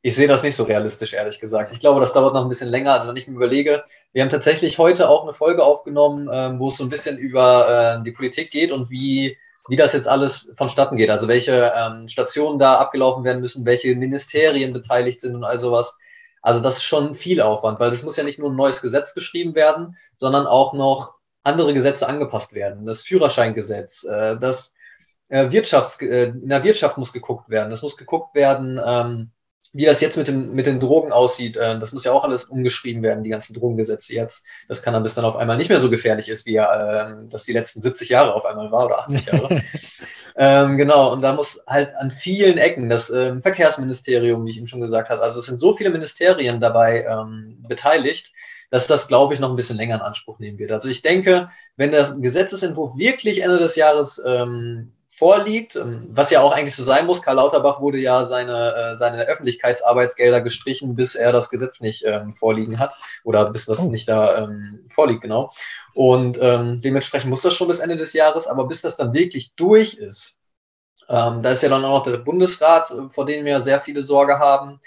Ich 0.05 0.17
sehe 0.17 0.27
das 0.27 0.43
nicht 0.43 0.57
so 0.57 0.65
realistisch, 0.65 1.13
ehrlich 1.13 1.39
gesagt. 1.39 1.73
Ich 1.73 1.79
glaube, 1.79 2.01
das 2.01 2.13
dauert 2.13 2.35
noch 2.35 2.43
ein 2.43 2.49
bisschen 2.49 2.69
länger. 2.69 2.93
Also 2.93 3.09
wenn 3.09 3.17
ich 3.17 3.29
mir 3.29 3.37
überlege, 3.37 3.85
wir 4.13 4.23
haben 4.23 4.31
tatsächlich 4.31 4.77
heute 4.79 5.09
auch 5.09 5.23
eine 5.23 5.33
Folge 5.33 5.63
aufgenommen, 5.63 6.29
ähm, 6.33 6.59
wo 6.59 6.69
es 6.69 6.77
so 6.77 6.85
ein 6.85 6.91
bisschen 6.91 7.19
über 7.19 8.01
äh, 8.01 8.05
die 8.05 8.11
Politik 8.11 8.51
geht 8.51 8.73
und 8.73 8.91
wie, 8.91 9.39
wie 9.69 9.77
das 9.77 9.93
jetzt 9.93 10.09
alles 10.09 10.51
vonstatten 10.57 10.97
geht. 10.97 11.09
Also 11.09 11.29
welche 11.29 11.73
ähm, 11.77 12.09
Stationen 12.09 12.59
da 12.59 12.79
abgelaufen 12.79 13.23
werden 13.23 13.41
müssen, 13.41 13.65
welche 13.65 13.95
Ministerien 13.95 14.73
beteiligt 14.73 15.21
sind 15.21 15.37
und 15.37 15.45
all 15.45 15.61
sowas. 15.61 15.97
Also 16.43 16.61
das 16.61 16.79
ist 16.79 16.83
schon 16.83 17.15
viel 17.15 17.41
Aufwand, 17.41 17.79
weil 17.79 17.93
es 17.93 18.03
muss 18.03 18.17
ja 18.17 18.25
nicht 18.25 18.41
nur 18.41 18.51
ein 18.51 18.57
neues 18.57 18.83
Gesetz 18.83 19.15
geschrieben 19.15 19.55
werden, 19.55 19.97
sondern 20.17 20.49
auch 20.49 20.73
noch 20.73 21.15
andere 21.45 21.75
Gesetze 21.75 22.09
angepasst 22.09 22.55
werden. 22.55 22.87
Das 22.87 23.03
Führerscheingesetz, 23.03 24.03
äh, 24.03 24.37
das 24.37 24.75
äh, 25.29 25.53
Wirtschafts, 25.53 26.03
äh, 26.03 26.25
in 26.25 26.49
der 26.49 26.65
Wirtschaft 26.65 26.99
muss 26.99 27.13
geguckt 27.13 27.49
werden. 27.49 27.71
Das 27.71 27.83
muss 27.83 27.97
geguckt 27.97 28.35
werden, 28.35 28.81
ähm, 28.85 29.31
wie 29.73 29.87
das 29.87 30.01
jetzt 30.01 30.17
mit, 30.17 30.29
dem, 30.29 30.53
mit 30.53 30.67
den 30.67 30.81
Drogen 30.81 31.13
aussieht, 31.13 31.57
äh, 31.57 31.79
das 31.79 31.93
muss 31.93 32.05
ja 32.05 32.13
auch 32.13 32.25
alles 32.25 32.45
umgeschrieben 32.45 33.03
werden, 33.03 33.25
die 33.25 33.31
ganzen 33.31 33.55
Drogengesetze 33.55 34.13
jetzt. 34.13 34.45
Das 34.69 34.83
Cannabis 34.83 35.15
dann 35.15 35.25
auf 35.25 35.37
einmal 35.37 35.57
nicht 35.57 35.71
mehr 35.71 35.81
so 35.81 35.89
gefährlich 35.89 36.29
ist, 36.29 36.45
wie 36.45 36.57
äh, 36.57 37.17
das 37.29 37.45
die 37.45 37.53
letzten 37.53 37.81
70 37.81 38.11
Jahre 38.11 38.35
auf 38.35 38.45
einmal 38.45 38.71
war 38.71 38.87
oder 38.87 38.99
80 39.01 39.27
Jahre. 39.27 39.63
ähm, 40.37 40.77
genau, 40.77 41.13
und 41.13 41.23
da 41.23 41.33
muss 41.33 41.65
halt 41.67 41.95
an 41.97 42.11
vielen 42.11 42.59
Ecken, 42.59 42.91
das 42.91 43.09
ähm, 43.11 43.41
Verkehrsministerium, 43.41 44.45
wie 44.45 44.51
ich 44.51 44.59
eben 44.59 44.69
schon 44.69 44.83
gesagt 44.83 45.09
habe, 45.09 45.23
also 45.23 45.39
es 45.39 45.47
sind 45.47 45.59
so 45.59 45.75
viele 45.75 45.91
Ministerien 45.91 46.61
dabei 46.61 47.05
ähm, 47.05 47.57
beteiligt, 47.67 48.31
dass 48.69 48.87
das, 48.87 49.09
glaube 49.09 49.35
ich, 49.35 49.41
noch 49.41 49.51
ein 49.51 49.57
bisschen 49.57 49.77
länger 49.77 49.97
in 49.97 50.01
Anspruch 50.03 50.39
nehmen 50.39 50.59
wird. 50.59 50.73
Also 50.73 50.89
ich 50.89 51.03
denke, 51.03 51.51
wenn 51.77 51.93
der 51.93 52.15
Gesetzesentwurf 52.19 52.97
wirklich 52.97 53.43
Ende 53.43 53.59
des 53.59 53.77
Jahres 53.77 54.23
ähm, 54.25 54.93
vorliegt, 55.15 55.77
ähm, 55.77 56.09
was 56.11 56.31
ja 56.31 56.41
auch 56.41 56.53
eigentlich 56.53 56.75
so 56.75 56.85
sein 56.85 57.07
muss. 57.07 57.23
Karl 57.23 57.37
Lauterbach 57.37 57.81
wurde 57.81 57.99
ja 57.99 58.25
seine, 58.25 58.75
äh, 58.75 58.99
seine 58.99 59.27
Öffentlichkeitsarbeitsgelder 59.27 60.41
gestrichen, 60.41 60.95
bis 60.97 61.15
er 61.15 61.33
das 61.33 61.51
Gesetz 61.51 61.81
nicht 61.81 62.05
ähm, 62.07 62.35
vorliegen 62.35 62.79
hat 62.79 62.95
oder 63.23 63.51
bis 63.51 63.67
das 63.67 63.81
oh. 63.81 63.91
nicht 63.91 64.09
da 64.09 64.39
ähm, 64.39 64.87
vorliegt, 64.89 65.21
genau. 65.21 65.53
Und 65.95 66.39
ähm, 66.41 66.81
dementsprechend 66.81 67.29
muss 67.29 67.43
das 67.43 67.55
schon 67.55 67.69
bis 67.69 67.81
Ende 67.81 67.97
des 67.97 68.15
Jahres, 68.15 68.47
aber 68.47 68.67
bis 68.67 68.81
das 68.81 68.97
dann 68.97 69.13
wirklich 69.13 69.55
durch 69.55 69.95
ist, 69.95 70.39
ähm, 71.11 71.43
da 71.43 71.51
ist 71.51 71.63
ja 71.63 71.69
dann 71.69 71.85
auch 71.85 71.99
noch 71.99 72.11
der 72.11 72.17
Bundesrat, 72.17 72.91
äh, 72.91 73.11
vor 73.11 73.27
dem 73.27 73.45
wir 73.45 73.61
sehr 73.61 73.81
viele 73.81 74.03
Sorge 74.03 74.39
haben. 74.39 74.81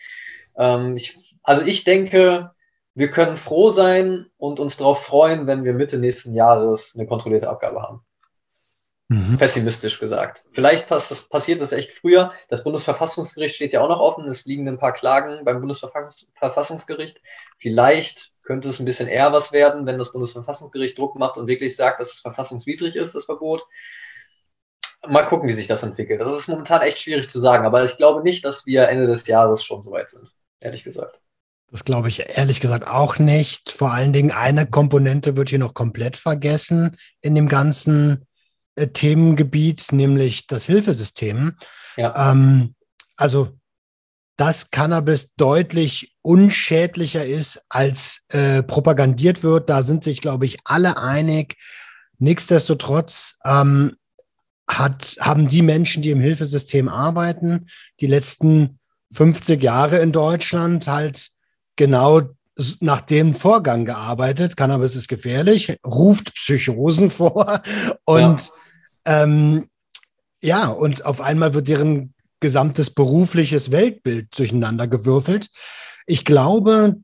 Ähm, 0.57 0.97
ich, 0.97 1.19
also 1.43 1.61
ich 1.61 1.83
denke, 1.83 2.51
wir 2.95 3.11
können 3.11 3.37
froh 3.37 3.69
sein 3.69 4.25
und 4.37 4.59
uns 4.59 4.77
darauf 4.77 5.03
freuen, 5.03 5.45
wenn 5.45 5.63
wir 5.63 5.73
Mitte 5.73 5.99
nächsten 5.99 6.33
Jahres 6.33 6.95
eine 6.95 7.05
kontrollierte 7.05 7.49
Abgabe 7.49 7.81
haben. 7.83 8.01
Mhm. 9.07 9.37
Pessimistisch 9.37 9.99
gesagt. 9.99 10.45
Vielleicht 10.51 10.87
pass 10.89 11.09
das, 11.09 11.29
passiert 11.29 11.61
das 11.61 11.73
echt 11.73 11.91
früher. 11.91 12.33
Das 12.49 12.63
Bundesverfassungsgericht 12.63 13.55
steht 13.55 13.73
ja 13.73 13.81
auch 13.81 13.89
noch 13.89 13.99
offen. 13.99 14.27
Es 14.27 14.45
liegen 14.45 14.67
ein 14.67 14.79
paar 14.79 14.93
Klagen 14.93 15.45
beim 15.45 15.59
Bundesverfassungsgericht. 15.59 17.21
Vielleicht 17.59 18.31
könnte 18.41 18.69
es 18.69 18.79
ein 18.79 18.85
bisschen 18.85 19.07
eher 19.07 19.31
was 19.31 19.51
werden, 19.51 19.85
wenn 19.85 19.99
das 19.99 20.11
Bundesverfassungsgericht 20.11 20.97
Druck 20.97 21.15
macht 21.17 21.37
und 21.37 21.47
wirklich 21.47 21.75
sagt, 21.75 22.01
dass 22.01 22.13
es 22.13 22.19
verfassungswidrig 22.19 22.95
ist, 22.95 23.13
das 23.13 23.25
Verbot. 23.25 23.63
Mal 25.07 25.23
gucken, 25.27 25.47
wie 25.47 25.53
sich 25.53 25.67
das 25.67 25.83
entwickelt. 25.83 26.21
Das 26.21 26.35
ist 26.35 26.47
momentan 26.47 26.81
echt 26.81 26.99
schwierig 26.99 27.29
zu 27.29 27.39
sagen, 27.39 27.65
aber 27.65 27.83
ich 27.83 27.97
glaube 27.97 28.23
nicht, 28.23 28.43
dass 28.43 28.65
wir 28.65 28.89
Ende 28.89 29.05
des 29.05 29.27
Jahres 29.27 29.63
schon 29.63 29.83
so 29.83 29.91
weit 29.91 30.09
sind, 30.09 30.31
ehrlich 30.59 30.83
gesagt. 30.83 31.19
Das 31.71 31.83
glaube 31.83 32.07
ich 32.07 32.27
ehrlich 32.29 32.59
gesagt 32.59 32.87
auch 32.87 33.19
nicht. 33.19 33.71
Vor 33.71 33.91
allen 33.91 34.13
Dingen 34.13 34.31
eine 34.31 34.65
Komponente 34.65 35.35
wird 35.35 35.49
hier 35.49 35.59
noch 35.59 35.73
komplett 35.75 36.15
vergessen 36.15 36.97
in 37.21 37.35
dem 37.35 37.49
ganzen 37.49 38.25
Themengebiet, 38.75 39.91
nämlich 39.91 40.47
das 40.47 40.65
Hilfesystem. 40.65 41.55
Ja. 41.97 42.31
Ähm, 42.31 42.75
also, 43.15 43.57
dass 44.37 44.71
Cannabis 44.71 45.33
deutlich 45.35 46.15
unschädlicher 46.21 47.25
ist, 47.25 47.63
als 47.69 48.25
äh, 48.29 48.63
propagandiert 48.63 49.43
wird, 49.43 49.69
da 49.69 49.81
sind 49.81 50.03
sich, 50.03 50.21
glaube 50.21 50.45
ich, 50.45 50.57
alle 50.65 50.97
einig. 50.97 51.55
Nichtsdestotrotz 52.17 53.37
ähm, 53.45 53.95
hat, 54.67 55.17
haben 55.21 55.47
die 55.47 55.61
Menschen, 55.61 56.01
die 56.01 56.11
im 56.11 56.19
Hilfesystem 56.19 56.89
arbeiten, 56.89 57.67
die 58.01 58.07
letzten 58.07 58.79
50 59.13 59.61
Jahre 59.61 59.99
in 59.99 60.11
Deutschland 60.11 60.87
halt 60.87 61.29
genau 61.75 62.21
nach 62.79 63.01
dem 63.01 63.35
Vorgang 63.35 63.85
gearbeitet. 63.85 64.55
Cannabis 64.55 64.95
ist 64.95 65.07
gefährlich, 65.07 65.77
ruft 65.85 66.33
Psychosen 66.33 67.09
vor 67.09 67.61
und 68.05 68.41
ja. 68.41 68.53
Ähm, 69.05 69.69
ja, 70.41 70.67
und 70.67 71.05
auf 71.05 71.21
einmal 71.21 71.53
wird 71.53 71.67
deren 71.67 72.13
gesamtes 72.39 72.89
berufliches 72.89 73.71
Weltbild 73.71 74.37
durcheinander 74.37 74.87
gewürfelt. 74.87 75.49
Ich 76.05 76.25
glaube, 76.25 76.95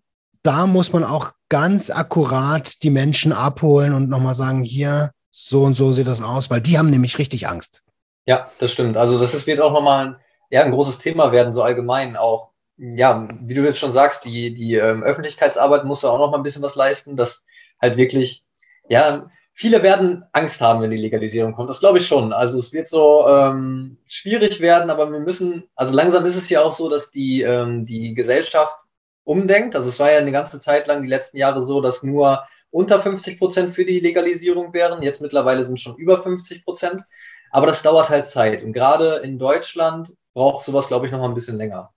da 0.43 0.67
muss 0.67 0.93
man 0.93 1.03
auch 1.03 1.31
ganz 1.49 1.89
akkurat 1.89 2.83
die 2.83 2.89
Menschen 2.89 3.31
abholen 3.31 3.93
und 3.93 4.09
nochmal 4.09 4.35
sagen, 4.35 4.63
hier, 4.63 5.11
so 5.29 5.63
und 5.63 5.75
so 5.75 5.91
sieht 5.91 6.07
das 6.07 6.21
aus, 6.21 6.49
weil 6.49 6.61
die 6.61 6.77
haben 6.77 6.89
nämlich 6.89 7.17
richtig 7.17 7.47
Angst. 7.47 7.83
Ja, 8.25 8.51
das 8.59 8.71
stimmt. 8.71 8.97
Also 8.97 9.19
das 9.19 9.33
ist, 9.33 9.47
wird 9.47 9.61
auch 9.61 9.73
nochmal 9.73 10.05
ein, 10.05 10.15
ja, 10.49 10.63
ein 10.63 10.71
großes 10.71 10.99
Thema 10.99 11.31
werden, 11.31 11.53
so 11.53 11.63
allgemein 11.63 12.17
auch 12.17 12.51
ja, 12.81 13.27
wie 13.41 13.53
du 13.53 13.63
jetzt 13.63 13.77
schon 13.77 13.93
sagst, 13.93 14.25
die, 14.25 14.53
die 14.55 14.73
ähm, 14.73 15.03
Öffentlichkeitsarbeit 15.03 15.85
muss 15.85 16.01
da 16.01 16.09
auch 16.09 16.17
noch 16.17 16.31
mal 16.31 16.37
ein 16.37 16.43
bisschen 16.43 16.63
was 16.63 16.75
leisten, 16.75 17.15
dass 17.15 17.45
halt 17.79 17.95
wirklich, 17.95 18.43
ja, 18.89 19.29
viele 19.53 19.83
werden 19.83 20.23
Angst 20.31 20.61
haben, 20.61 20.81
wenn 20.81 20.91
die 20.91 20.97
Legalisierung 20.97 21.53
kommt. 21.53 21.69
Das 21.69 21.79
glaube 21.79 21.97
ich 21.99 22.07
schon. 22.07 22.33
Also 22.33 22.59
es 22.59 22.73
wird 22.73 22.87
so 22.87 23.27
ähm, 23.27 23.97
schwierig 24.07 24.59
werden, 24.61 24.89
aber 24.89 25.11
wir 25.11 25.19
müssen, 25.19 25.63
also 25.75 25.93
langsam 25.93 26.25
ist 26.25 26.35
es 26.35 26.49
ja 26.49 26.61
auch 26.61 26.73
so, 26.73 26.89
dass 26.89 27.11
die, 27.11 27.41
ähm, 27.41 27.85
die 27.85 28.13
Gesellschaft 28.13 28.77
umdenkt. 29.23 29.75
Also 29.75 29.89
es 29.89 29.99
war 29.99 30.11
ja 30.11 30.19
eine 30.19 30.31
ganze 30.31 30.59
Zeit 30.59 30.87
lang 30.87 31.01
die 31.01 31.09
letzten 31.09 31.37
Jahre 31.37 31.65
so, 31.65 31.81
dass 31.81 32.03
nur 32.03 32.43
unter 32.71 32.99
50 33.01 33.37
Prozent 33.37 33.73
für 33.73 33.85
die 33.85 33.99
Legalisierung 33.99 34.73
wären. 34.73 35.03
Jetzt 35.03 35.21
mittlerweile 35.21 35.65
sind 35.65 35.79
schon 35.79 35.97
über 35.97 36.21
50 36.21 36.63
Prozent. 36.63 37.03
Aber 37.51 37.67
das 37.67 37.83
dauert 37.83 38.09
halt 38.09 38.27
Zeit. 38.27 38.63
Und 38.63 38.73
gerade 38.73 39.17
in 39.17 39.37
Deutschland 39.37 40.13
braucht 40.33 40.65
sowas, 40.65 40.87
glaube 40.87 41.05
ich, 41.05 41.11
noch 41.11 41.19
mal 41.19 41.27
ein 41.27 41.35
bisschen 41.35 41.57
länger. 41.57 41.93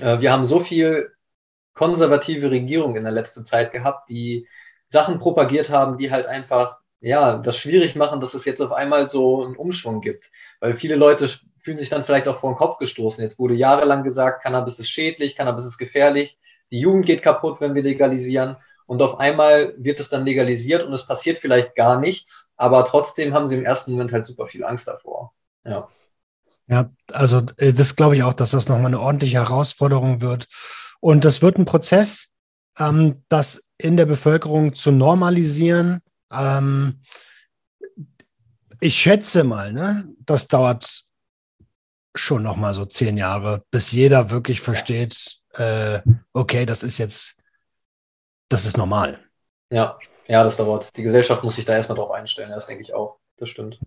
Äh, 0.00 0.20
wir 0.20 0.30
haben 0.32 0.46
so 0.46 0.60
viel 0.60 1.10
konservative 1.74 2.50
Regierung 2.50 2.96
in 2.96 3.04
der 3.04 3.12
letzten 3.12 3.46
Zeit 3.46 3.72
gehabt, 3.72 4.10
die 4.10 4.46
Sachen 4.86 5.18
propagiert 5.18 5.70
haben, 5.70 5.96
die 5.96 6.10
halt 6.10 6.26
einfach 6.26 6.81
ja, 7.02 7.38
das 7.38 7.58
schwierig 7.58 7.96
machen, 7.96 8.20
dass 8.20 8.34
es 8.34 8.44
jetzt 8.44 8.62
auf 8.62 8.72
einmal 8.72 9.08
so 9.08 9.44
einen 9.44 9.56
Umschwung 9.56 10.00
gibt. 10.00 10.30
Weil 10.60 10.74
viele 10.74 10.94
Leute 10.94 11.28
fühlen 11.58 11.78
sich 11.78 11.88
dann 11.88 12.04
vielleicht 12.04 12.28
auch 12.28 12.38
vor 12.38 12.52
den 12.52 12.56
Kopf 12.56 12.78
gestoßen. 12.78 13.22
Jetzt 13.22 13.40
wurde 13.40 13.54
jahrelang 13.54 14.04
gesagt, 14.04 14.42
Cannabis 14.42 14.78
ist 14.78 14.88
schädlich, 14.88 15.36
Cannabis 15.36 15.64
ist 15.64 15.78
gefährlich, 15.78 16.38
die 16.70 16.78
Jugend 16.78 17.04
geht 17.04 17.22
kaputt, 17.22 17.60
wenn 17.60 17.74
wir 17.74 17.82
legalisieren. 17.82 18.56
Und 18.86 19.02
auf 19.02 19.18
einmal 19.18 19.74
wird 19.78 19.98
es 19.98 20.10
dann 20.10 20.24
legalisiert 20.24 20.84
und 20.84 20.92
es 20.92 21.06
passiert 21.06 21.38
vielleicht 21.38 21.74
gar 21.74 21.98
nichts, 21.98 22.52
aber 22.56 22.84
trotzdem 22.84 23.34
haben 23.34 23.46
sie 23.46 23.56
im 23.56 23.64
ersten 23.64 23.92
Moment 23.92 24.12
halt 24.12 24.24
super 24.24 24.46
viel 24.46 24.64
Angst 24.64 24.86
davor. 24.86 25.32
Ja. 25.64 25.88
Ja, 26.68 26.90
also 27.10 27.42
äh, 27.56 27.72
das 27.72 27.96
glaube 27.96 28.14
ich 28.16 28.22
auch, 28.22 28.32
dass 28.32 28.52
das 28.52 28.68
nochmal 28.68 28.86
eine 28.86 29.00
ordentliche 29.00 29.38
Herausforderung 29.38 30.20
wird. 30.20 30.46
Und 31.00 31.24
das 31.24 31.42
wird 31.42 31.58
ein 31.58 31.64
Prozess, 31.64 32.30
ähm, 32.78 33.24
das 33.28 33.62
in 33.76 33.96
der 33.96 34.06
Bevölkerung 34.06 34.74
zu 34.74 34.92
normalisieren. 34.92 36.00
Ähm, 36.32 37.02
ich 38.80 38.94
schätze 38.94 39.44
mal, 39.44 39.72
ne, 39.72 40.08
das 40.20 40.48
dauert 40.48 41.02
schon 42.14 42.42
nochmal 42.42 42.74
so 42.74 42.84
zehn 42.84 43.16
Jahre, 43.16 43.64
bis 43.70 43.92
jeder 43.92 44.30
wirklich 44.30 44.60
versteht, 44.60 45.38
äh, 45.54 46.00
okay, 46.32 46.66
das 46.66 46.82
ist 46.82 46.98
jetzt, 46.98 47.40
das 48.48 48.66
ist 48.66 48.76
normal. 48.76 49.20
Ja, 49.70 49.98
ja, 50.28 50.44
das 50.44 50.56
dauert. 50.56 50.94
Die 50.96 51.02
Gesellschaft 51.02 51.42
muss 51.42 51.56
sich 51.56 51.64
da 51.64 51.74
erstmal 51.74 51.96
drauf 51.96 52.10
einstellen, 52.10 52.50
das 52.50 52.66
denke 52.66 52.82
ich 52.82 52.92
auch 52.92 53.18
das 53.42 53.50
stimmt. 53.50 53.78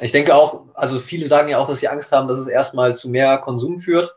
Ich 0.00 0.12
denke 0.12 0.34
auch, 0.34 0.66
also 0.74 0.98
viele 0.98 1.26
sagen 1.26 1.48
ja 1.48 1.58
auch, 1.58 1.68
dass 1.68 1.80
sie 1.80 1.88
Angst 1.88 2.12
haben, 2.12 2.28
dass 2.28 2.38
es 2.38 2.48
erstmal 2.48 2.96
zu 2.96 3.08
mehr 3.08 3.38
Konsum 3.38 3.78
führt. 3.78 4.14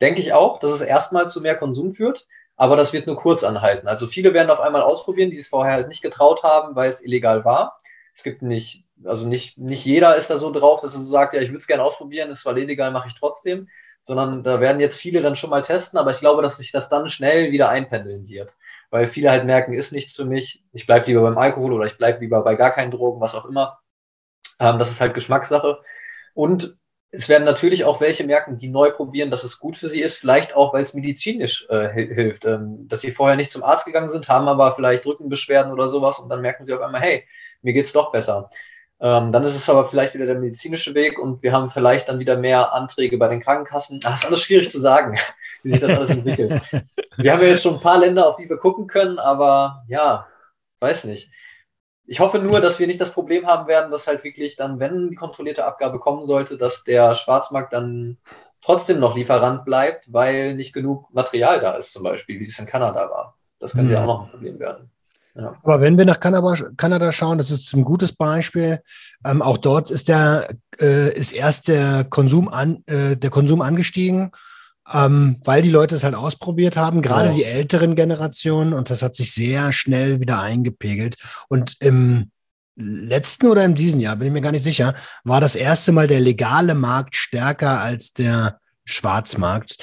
Denke 0.00 0.20
ich 0.20 0.32
auch, 0.32 0.58
dass 0.58 0.72
es 0.72 0.80
erstmal 0.80 1.30
zu 1.30 1.40
mehr 1.40 1.56
Konsum 1.56 1.92
führt, 1.92 2.26
aber 2.56 2.76
das 2.76 2.92
wird 2.92 3.06
nur 3.06 3.16
kurz 3.16 3.44
anhalten. 3.44 3.88
Also 3.88 4.06
viele 4.06 4.32
werden 4.34 4.50
auf 4.50 4.60
einmal 4.60 4.82
ausprobieren, 4.82 5.30
die 5.30 5.38
es 5.38 5.48
vorher 5.48 5.74
halt 5.74 5.88
nicht 5.88 6.02
getraut 6.02 6.42
haben, 6.42 6.76
weil 6.76 6.90
es 6.90 7.04
illegal 7.04 7.44
war. 7.44 7.78
Es 8.14 8.22
gibt 8.22 8.42
nicht, 8.42 8.84
also 9.04 9.26
nicht, 9.26 9.58
nicht 9.58 9.84
jeder 9.84 10.16
ist 10.16 10.30
da 10.30 10.38
so 10.38 10.52
drauf, 10.52 10.80
dass 10.80 10.94
er 10.94 11.00
so 11.00 11.10
sagt, 11.10 11.34
ja, 11.34 11.40
ich 11.40 11.48
würde 11.48 11.58
es 11.58 11.66
gerne 11.66 11.82
ausprobieren, 11.82 12.30
ist 12.30 12.42
zwar 12.42 12.56
illegal, 12.56 12.92
mache 12.92 13.08
ich 13.08 13.14
trotzdem, 13.14 13.68
sondern 14.04 14.42
da 14.44 14.60
werden 14.60 14.80
jetzt 14.80 14.98
viele 14.98 15.22
dann 15.22 15.34
schon 15.34 15.50
mal 15.50 15.62
testen, 15.62 15.98
aber 15.98 16.12
ich 16.12 16.20
glaube, 16.20 16.42
dass 16.42 16.58
sich 16.58 16.70
das 16.70 16.88
dann 16.88 17.08
schnell 17.08 17.50
wieder 17.50 17.70
einpendeln 17.70 18.28
wird, 18.28 18.56
weil 18.90 19.08
viele 19.08 19.30
halt 19.30 19.44
merken, 19.44 19.72
ist 19.72 19.92
nichts 19.92 20.14
für 20.14 20.26
mich, 20.26 20.62
ich 20.72 20.86
bleibe 20.86 21.06
lieber 21.06 21.22
beim 21.22 21.38
Alkohol 21.38 21.72
oder 21.72 21.86
ich 21.86 21.96
bleibe 21.96 22.20
lieber 22.20 22.42
bei 22.44 22.54
gar 22.54 22.70
keinen 22.70 22.90
Drogen, 22.90 23.20
was 23.20 23.34
auch 23.34 23.46
immer. 23.46 23.80
Ähm, 24.60 24.78
das 24.78 24.90
ist 24.90 25.00
halt 25.00 25.14
Geschmackssache. 25.14 25.80
Und 26.34 26.76
es 27.16 27.28
werden 27.28 27.44
natürlich 27.44 27.84
auch 27.84 28.00
welche 28.00 28.24
merken, 28.24 28.58
die 28.58 28.68
neu 28.68 28.90
probieren, 28.90 29.30
dass 29.30 29.44
es 29.44 29.58
gut 29.58 29.76
für 29.76 29.88
sie 29.88 30.00
ist, 30.00 30.16
vielleicht 30.16 30.54
auch, 30.54 30.72
weil 30.72 30.82
es 30.82 30.94
medizinisch 30.94 31.66
äh, 31.68 31.88
hilft, 31.88 32.44
ähm, 32.44 32.88
dass 32.88 33.00
sie 33.00 33.10
vorher 33.10 33.36
nicht 33.36 33.52
zum 33.52 33.62
Arzt 33.62 33.86
gegangen 33.86 34.10
sind, 34.10 34.28
haben 34.28 34.48
aber 34.48 34.74
vielleicht 34.74 35.06
Rückenbeschwerden 35.06 35.72
oder 35.72 35.88
sowas 35.88 36.18
und 36.18 36.28
dann 36.28 36.40
merken 36.40 36.64
sie 36.64 36.72
auf 36.72 36.80
einmal, 36.80 37.00
hey, 37.00 37.24
mir 37.62 37.72
geht's 37.72 37.92
doch 37.92 38.12
besser. 38.12 38.50
Ähm, 39.00 39.32
dann 39.32 39.44
ist 39.44 39.56
es 39.56 39.68
aber 39.68 39.86
vielleicht 39.86 40.14
wieder 40.14 40.26
der 40.26 40.38
medizinische 40.38 40.94
Weg 40.94 41.18
und 41.18 41.42
wir 41.42 41.52
haben 41.52 41.70
vielleicht 41.70 42.08
dann 42.08 42.18
wieder 42.18 42.36
mehr 42.36 42.72
Anträge 42.72 43.18
bei 43.18 43.28
den 43.28 43.40
Krankenkassen. 43.40 44.00
Das 44.00 44.20
ist 44.20 44.26
alles 44.26 44.40
schwierig 44.42 44.70
zu 44.70 44.78
sagen, 44.78 45.18
wie 45.62 45.70
sich 45.70 45.80
das 45.80 45.98
alles 45.98 46.10
entwickelt. 46.10 46.62
wir 47.16 47.32
haben 47.32 47.42
ja 47.42 47.48
jetzt 47.48 47.62
schon 47.62 47.74
ein 47.74 47.80
paar 47.80 47.98
Länder, 47.98 48.28
auf 48.28 48.36
die 48.36 48.48
wir 48.48 48.56
gucken 48.56 48.86
können, 48.86 49.18
aber 49.18 49.84
ja, 49.88 50.26
weiß 50.80 51.04
nicht. 51.04 51.30
Ich 52.06 52.20
hoffe 52.20 52.38
nur, 52.38 52.60
dass 52.60 52.78
wir 52.78 52.86
nicht 52.86 53.00
das 53.00 53.12
Problem 53.12 53.46
haben 53.46 53.66
werden, 53.66 53.90
dass 53.90 54.06
halt 54.06 54.24
wirklich 54.24 54.56
dann, 54.56 54.78
wenn 54.78 55.08
die 55.08 55.16
kontrollierte 55.16 55.64
Abgabe 55.64 55.98
kommen 55.98 56.24
sollte, 56.24 56.58
dass 56.58 56.84
der 56.84 57.14
Schwarzmarkt 57.14 57.72
dann 57.72 58.18
trotzdem 58.60 59.00
noch 59.00 59.16
Lieferant 59.16 59.64
bleibt, 59.64 60.12
weil 60.12 60.54
nicht 60.54 60.72
genug 60.72 61.12
Material 61.12 61.60
da 61.60 61.72
ist, 61.72 61.92
zum 61.92 62.02
Beispiel, 62.02 62.40
wie 62.40 62.44
es 62.44 62.58
in 62.58 62.66
Kanada 62.66 63.10
war. 63.10 63.36
Das 63.58 63.72
könnte 63.72 63.88
mhm. 63.88 63.92
ja 63.92 64.02
auch 64.02 64.06
noch 64.06 64.24
ein 64.24 64.30
Problem 64.30 64.58
werden. 64.58 64.90
Ja. 65.34 65.56
Aber 65.62 65.80
wenn 65.80 65.98
wir 65.98 66.04
nach 66.04 66.20
Kanada, 66.20 66.54
Kanada, 66.76 67.10
schauen, 67.10 67.38
das 67.38 67.50
ist 67.50 67.72
ein 67.72 67.84
gutes 67.84 68.12
Beispiel. 68.12 68.80
Ähm, 69.24 69.42
auch 69.42 69.58
dort 69.58 69.90
ist 69.90 70.08
der 70.08 70.48
äh, 70.80 71.12
ist 71.12 71.32
erst 71.32 71.68
der 71.68 72.04
Konsum 72.04 72.48
an, 72.48 72.84
äh, 72.86 73.16
der 73.16 73.30
Konsum 73.30 73.60
angestiegen 73.60 74.30
ähm, 74.92 75.40
weil 75.44 75.62
die 75.62 75.70
Leute 75.70 75.94
es 75.94 76.04
halt 76.04 76.14
ausprobiert 76.14 76.76
haben, 76.76 77.00
gerade 77.00 77.30
ja. 77.30 77.34
die 77.34 77.44
älteren 77.44 77.94
Generationen, 77.94 78.74
und 78.74 78.90
das 78.90 79.02
hat 79.02 79.14
sich 79.14 79.32
sehr 79.32 79.72
schnell 79.72 80.20
wieder 80.20 80.40
eingepegelt. 80.40 81.16
Und 81.48 81.76
im 81.80 82.30
letzten 82.76 83.46
oder 83.46 83.64
in 83.64 83.74
diesem 83.74 84.00
Jahr, 84.00 84.16
bin 84.16 84.26
ich 84.26 84.32
mir 84.32 84.40
gar 84.40 84.52
nicht 84.52 84.64
sicher, 84.64 84.94
war 85.22 85.40
das 85.40 85.56
erste 85.56 85.92
Mal 85.92 86.06
der 86.06 86.20
legale 86.20 86.74
Markt 86.74 87.16
stärker 87.16 87.80
als 87.80 88.12
der 88.12 88.58
Schwarzmarkt. 88.84 89.78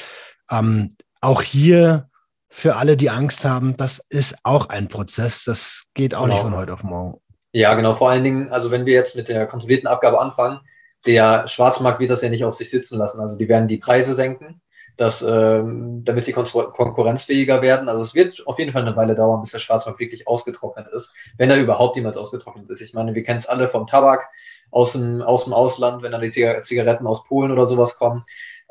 Ähm, 0.49 0.95
auch 1.19 1.41
hier 1.41 2.09
für 2.49 2.75
alle, 2.75 2.97
die 2.97 3.09
Angst 3.09 3.45
haben, 3.45 3.73
das 3.75 4.05
ist 4.09 4.35
auch 4.43 4.69
ein 4.69 4.87
Prozess. 4.87 5.45
Das 5.45 5.85
geht 5.93 6.13
auch 6.13 6.23
genau. 6.23 6.33
nicht 6.33 6.43
von 6.43 6.55
heute 6.55 6.73
auf 6.73 6.83
morgen. 6.83 7.21
Ja, 7.53 7.73
genau. 7.73 7.93
Vor 7.93 8.11
allen 8.11 8.23
Dingen, 8.23 8.49
also 8.49 8.71
wenn 8.71 8.85
wir 8.85 8.93
jetzt 8.93 9.15
mit 9.15 9.29
der 9.29 9.47
kontrollierten 9.47 9.87
Abgabe 9.87 10.19
anfangen, 10.19 10.59
der 11.05 11.47
Schwarzmarkt 11.47 11.99
wird 11.99 12.11
das 12.11 12.21
ja 12.21 12.29
nicht 12.29 12.43
auf 12.43 12.55
sich 12.55 12.69
sitzen 12.69 12.97
lassen. 12.97 13.19
Also 13.19 13.37
die 13.37 13.47
werden 13.47 13.67
die 13.67 13.77
Preise 13.77 14.15
senken 14.15 14.61
dass, 14.97 15.21
ähm, 15.21 16.03
damit 16.05 16.25
sie 16.25 16.33
konkurrenzfähiger 16.33 17.61
werden. 17.61 17.89
Also 17.89 18.01
es 18.03 18.13
wird 18.13 18.45
auf 18.45 18.59
jeden 18.59 18.71
Fall 18.71 18.83
eine 18.83 18.95
Weile 18.95 19.15
dauern, 19.15 19.41
bis 19.41 19.51
der 19.51 19.59
Schwarzmarkt 19.59 19.99
wirklich 19.99 20.27
ausgetrocknet 20.27 20.87
ist, 20.87 21.11
wenn 21.37 21.49
er 21.49 21.59
überhaupt 21.59 21.95
jemals 21.95 22.17
ausgetrocknet 22.17 22.69
ist. 22.69 22.81
Ich 22.81 22.93
meine, 22.93 23.15
wir 23.15 23.23
kennen 23.23 23.39
es 23.39 23.47
alle 23.47 23.67
vom 23.67 23.87
Tabak 23.87 24.29
aus 24.69 24.93
dem, 24.93 25.21
aus 25.21 25.45
dem 25.45 25.53
Ausland, 25.53 26.01
wenn 26.03 26.11
dann 26.11 26.21
die 26.21 26.31
Zigaretten 26.31 27.07
aus 27.07 27.23
Polen 27.25 27.51
oder 27.51 27.65
sowas 27.65 27.97
kommen. 27.97 28.23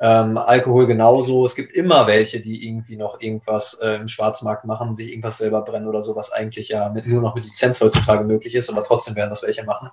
Ähm, 0.02 0.38
Alkohol 0.38 0.86
genauso. 0.86 1.44
Es 1.44 1.54
gibt 1.54 1.76
immer 1.76 2.06
welche, 2.06 2.40
die 2.40 2.66
irgendwie 2.66 2.96
noch 2.96 3.20
irgendwas 3.20 3.74
äh, 3.82 3.96
im 3.96 4.08
Schwarzmarkt 4.08 4.64
machen, 4.64 4.94
sich 4.94 5.10
irgendwas 5.10 5.36
selber 5.36 5.60
brennen 5.62 5.88
oder 5.88 6.00
so, 6.00 6.16
was 6.16 6.32
eigentlich 6.32 6.70
ja 6.70 6.88
mit, 6.88 7.06
nur 7.06 7.20
noch 7.20 7.34
mit 7.34 7.44
Lizenz 7.44 7.80
heutzutage 7.82 8.24
möglich 8.24 8.54
ist, 8.54 8.70
aber 8.70 8.82
trotzdem 8.82 9.14
werden 9.14 9.28
das 9.28 9.42
welche 9.42 9.64
machen. 9.64 9.90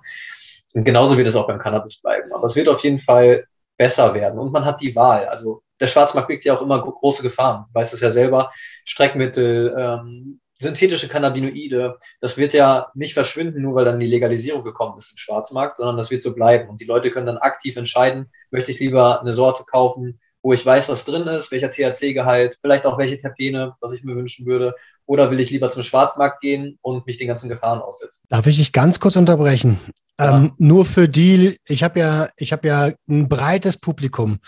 Und 0.74 0.84
genauso 0.84 1.16
wird 1.16 1.26
es 1.26 1.36
auch 1.36 1.46
beim 1.46 1.58
Cannabis 1.58 2.00
bleiben. 2.00 2.32
Aber 2.32 2.46
es 2.46 2.56
wird 2.56 2.68
auf 2.70 2.82
jeden 2.84 2.98
Fall 2.98 3.46
besser 3.78 4.12
werden 4.12 4.38
und 4.38 4.52
man 4.52 4.66
hat 4.66 4.82
die 4.82 4.94
Wahl. 4.94 5.26
Also 5.26 5.62
der 5.80 5.86
Schwarzmarkt 5.86 6.28
birgt 6.28 6.44
ja 6.44 6.54
auch 6.54 6.62
immer 6.62 6.82
große 6.82 7.22
Gefahren. 7.22 7.66
Du 7.68 7.80
weißt 7.80 7.94
es 7.94 8.00
ja 8.00 8.10
selber. 8.10 8.52
Streckmittel, 8.84 9.74
ähm, 9.78 10.40
synthetische 10.60 11.08
Cannabinoide, 11.08 11.98
das 12.20 12.36
wird 12.36 12.52
ja 12.52 12.90
nicht 12.94 13.14
verschwinden, 13.14 13.62
nur 13.62 13.76
weil 13.76 13.84
dann 13.84 14.00
die 14.00 14.06
Legalisierung 14.06 14.64
gekommen 14.64 14.98
ist 14.98 15.12
im 15.12 15.16
Schwarzmarkt, 15.16 15.76
sondern 15.76 15.96
das 15.96 16.10
wird 16.10 16.22
so 16.22 16.34
bleiben. 16.34 16.68
Und 16.68 16.80
die 16.80 16.84
Leute 16.84 17.10
können 17.12 17.26
dann 17.26 17.38
aktiv 17.38 17.76
entscheiden, 17.76 18.30
möchte 18.50 18.72
ich 18.72 18.80
lieber 18.80 19.20
eine 19.20 19.32
Sorte 19.32 19.64
kaufen, 19.64 20.20
wo 20.42 20.52
ich 20.52 20.66
weiß, 20.66 20.88
was 20.88 21.04
drin 21.04 21.26
ist, 21.28 21.52
welcher 21.52 21.70
THC-Gehalt, 21.70 22.58
vielleicht 22.60 22.86
auch 22.86 22.98
welche 22.98 23.18
Terpene, 23.18 23.74
was 23.80 23.92
ich 23.92 24.02
mir 24.02 24.16
wünschen 24.16 24.46
würde, 24.46 24.74
oder 25.08 25.30
will 25.30 25.40
ich 25.40 25.50
lieber 25.50 25.70
zum 25.70 25.82
Schwarzmarkt 25.82 26.42
gehen 26.42 26.78
und 26.82 27.06
mich 27.06 27.16
den 27.16 27.28
ganzen 27.28 27.48
Gefahren 27.48 27.80
aussetzen? 27.80 28.26
Darf 28.28 28.46
ich 28.46 28.58
dich 28.58 28.72
ganz 28.72 29.00
kurz 29.00 29.16
unterbrechen? 29.16 29.80
Ja. 30.20 30.36
Ähm, 30.36 30.52
nur 30.58 30.84
für 30.84 31.08
die, 31.08 31.56
ich 31.66 31.82
habe 31.82 31.98
ja, 31.98 32.28
ich 32.36 32.52
habe 32.52 32.68
ja 32.68 32.92
ein 33.08 33.28
breites 33.28 33.78
Publikum. 33.78 34.38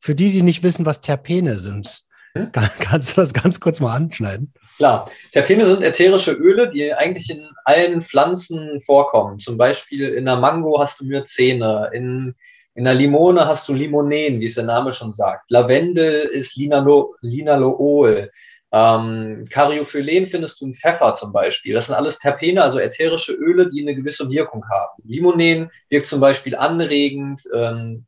Für 0.00 0.14
die, 0.14 0.32
die 0.32 0.42
nicht 0.42 0.62
wissen, 0.62 0.86
was 0.86 1.00
Terpene 1.00 1.58
sind, 1.58 2.04
hm? 2.34 2.50
kann, 2.52 2.68
kannst 2.78 3.16
du 3.16 3.20
das 3.20 3.34
ganz 3.34 3.60
kurz 3.60 3.78
mal 3.80 3.94
anschneiden? 3.94 4.54
Klar, 4.78 5.10
Terpene 5.32 5.66
sind 5.66 5.82
ätherische 5.82 6.32
Öle, 6.32 6.70
die 6.70 6.94
eigentlich 6.94 7.28
in 7.28 7.46
allen 7.64 8.00
Pflanzen 8.00 8.80
vorkommen. 8.80 9.38
Zum 9.38 9.58
Beispiel 9.58 10.14
in 10.14 10.24
der 10.24 10.36
Mango 10.36 10.80
hast 10.80 11.00
du 11.00 11.04
Myrzene, 11.04 11.90
in, 11.92 12.34
in 12.74 12.84
der 12.84 12.94
Limone 12.94 13.46
hast 13.46 13.68
du 13.68 13.74
Limonen, 13.74 14.40
wie 14.40 14.46
es 14.46 14.54
der 14.54 14.64
Name 14.64 14.92
schon 14.92 15.12
sagt. 15.12 15.50
Lavendel 15.50 16.22
ist 16.22 16.56
Linalo, 16.56 17.16
Linalool. 17.20 18.30
Ähm, 18.76 19.44
Caryophyllene 19.48 20.26
findest 20.26 20.60
du 20.60 20.66
in 20.66 20.74
Pfeffer 20.74 21.14
zum 21.14 21.32
Beispiel. 21.32 21.72
Das 21.72 21.86
sind 21.86 21.94
alles 21.94 22.18
Terpene, 22.18 22.62
also 22.62 22.78
ätherische 22.78 23.32
Öle, 23.32 23.70
die 23.70 23.82
eine 23.82 23.94
gewisse 23.94 24.28
Wirkung 24.30 24.64
haben. 24.68 25.02
Limonen 25.04 25.70
wirkt 25.88 26.06
zum 26.06 26.20
Beispiel 26.20 26.56
anregend, 26.56 27.42
ähm, 27.54 28.06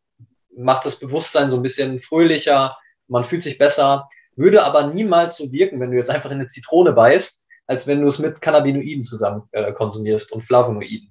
macht 0.56 0.84
das 0.84 0.96
Bewusstsein 0.96 1.50
so 1.50 1.56
ein 1.56 1.62
bisschen 1.62 2.00
fröhlicher, 2.00 2.76
man 3.06 3.24
fühlt 3.24 3.42
sich 3.42 3.56
besser 3.56 4.08
würde 4.38 4.64
aber 4.64 4.86
niemals 4.86 5.36
so 5.36 5.50
wirken, 5.50 5.80
wenn 5.80 5.90
du 5.90 5.96
jetzt 5.96 6.10
einfach 6.10 6.30
in 6.30 6.38
eine 6.38 6.46
Zitrone 6.46 6.92
beißt, 6.92 7.42
als 7.66 7.86
wenn 7.86 8.00
du 8.00 8.06
es 8.06 8.20
mit 8.20 8.40
Cannabinoiden 8.40 9.02
zusammen 9.02 9.42
äh, 9.50 9.72
konsumierst 9.72 10.30
und 10.30 10.42
Flavonoiden. 10.42 11.10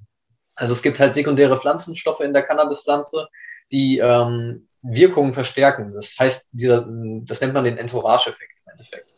Also 0.56 0.74
es 0.74 0.82
gibt 0.82 0.98
halt 1.00 1.14
sekundäre 1.14 1.60
Pflanzenstoffe 1.60 2.22
in 2.22 2.34
der 2.34 2.44
Cannabispflanze, 2.44 3.28
die 3.70 4.00
ähm, 4.00 4.70
Wirkungen 4.82 5.34
verstärken. 5.34 5.94
Das 5.94 6.16
heißt, 6.18 6.48
dieser, 6.52 6.88
das 7.26 7.42
nennt 7.42 7.54
man 7.54 7.66
den 7.66 7.78
Entourage-Effekt 7.78 8.62
im 8.66 8.72
Endeffekt. 8.72 9.14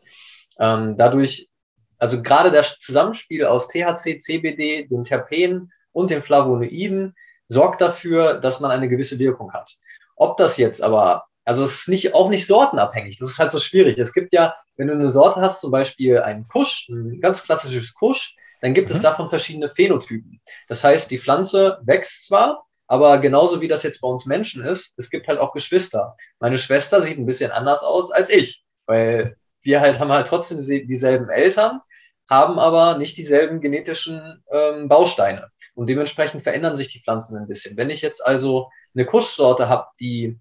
Ähm, 0.60 0.98
dadurch, 0.98 1.50
also 1.98 2.22
gerade 2.22 2.52
das 2.52 2.80
Zusammenspiel 2.80 3.46
aus 3.46 3.68
THC, 3.68 4.20
CBD, 4.20 4.88
den 4.88 5.04
Terpenen 5.04 5.72
und 5.92 6.12
den 6.12 6.22
Flavonoiden 6.22 7.16
sorgt 7.48 7.82
dafür, 7.82 8.36
dass 8.36 8.60
man 8.60 8.72
eine 8.72 8.88
gewisse 8.88 9.20
Wirkung 9.20 9.54
hat. 9.54 9.76
Ob 10.16 10.38
das 10.38 10.58
jetzt 10.58 10.82
aber 10.82 11.30
also 11.50 11.64
es 11.64 11.80
ist 11.80 11.88
nicht, 11.88 12.14
auch 12.14 12.30
nicht 12.30 12.46
sortenabhängig. 12.46 13.18
Das 13.18 13.32
ist 13.32 13.40
halt 13.40 13.52
so 13.52 13.60
schwierig. 13.60 13.98
Es 13.98 14.14
gibt 14.14 14.34
ja, 14.34 14.56
wenn 14.78 14.88
du 14.88 14.94
eine 14.94 15.10
Sorte 15.10 15.42
hast, 15.42 15.62
zum 15.62 15.72
Beispiel 15.72 16.20
einen 16.20 16.48
Kusch, 16.48 16.88
ein 16.90 17.20
ganz 17.22 17.44
klassisches 17.44 17.96
Kusch, 17.96 18.36
dann 18.62 18.76
gibt 18.76 18.90
mhm. 18.90 18.96
es 18.96 19.02
davon 19.02 19.30
verschiedene 19.30 19.68
Phänotypen. 19.68 20.42
Das 20.68 20.84
heißt, 20.84 21.10
die 21.10 21.18
Pflanze 21.18 21.80
wächst 21.82 22.28
zwar, 22.28 22.68
aber 22.86 23.18
genauso 23.18 23.62
wie 23.62 23.68
das 23.68 23.82
jetzt 23.82 24.00
bei 24.02 24.08
uns 24.08 24.28
Menschen 24.28 24.64
ist, 24.64 24.94
es 24.98 25.10
gibt 25.10 25.28
halt 25.28 25.40
auch 25.40 25.52
Geschwister. 25.52 26.16
Meine 26.40 26.60
Schwester 26.60 27.02
sieht 27.02 27.18
ein 27.18 27.26
bisschen 27.26 27.50
anders 27.50 27.82
aus 27.82 28.12
als 28.12 28.30
ich, 28.30 28.64
weil 28.86 29.36
wir 29.70 29.82
halt 29.82 30.00
haben 30.00 30.12
halt 30.12 30.28
trotzdem 30.28 30.58
dieselben 30.58 31.30
Eltern, 31.30 31.82
haben 32.28 32.60
aber 32.60 32.98
nicht 32.98 33.18
dieselben 33.18 33.62
genetischen 33.62 34.44
ähm, 34.52 34.88
Bausteine. 34.88 35.50
Und 35.76 35.88
dementsprechend 35.88 36.44
verändern 36.44 36.76
sich 36.76 36.90
die 36.90 37.00
Pflanzen 37.00 37.38
ein 37.38 37.48
bisschen. 37.48 37.78
Wenn 37.78 37.90
ich 37.90 38.02
jetzt 38.02 38.26
also 38.26 38.70
eine 38.96 39.06
Kuschsorte 39.06 39.70
habe, 39.70 39.88
die 40.00 40.40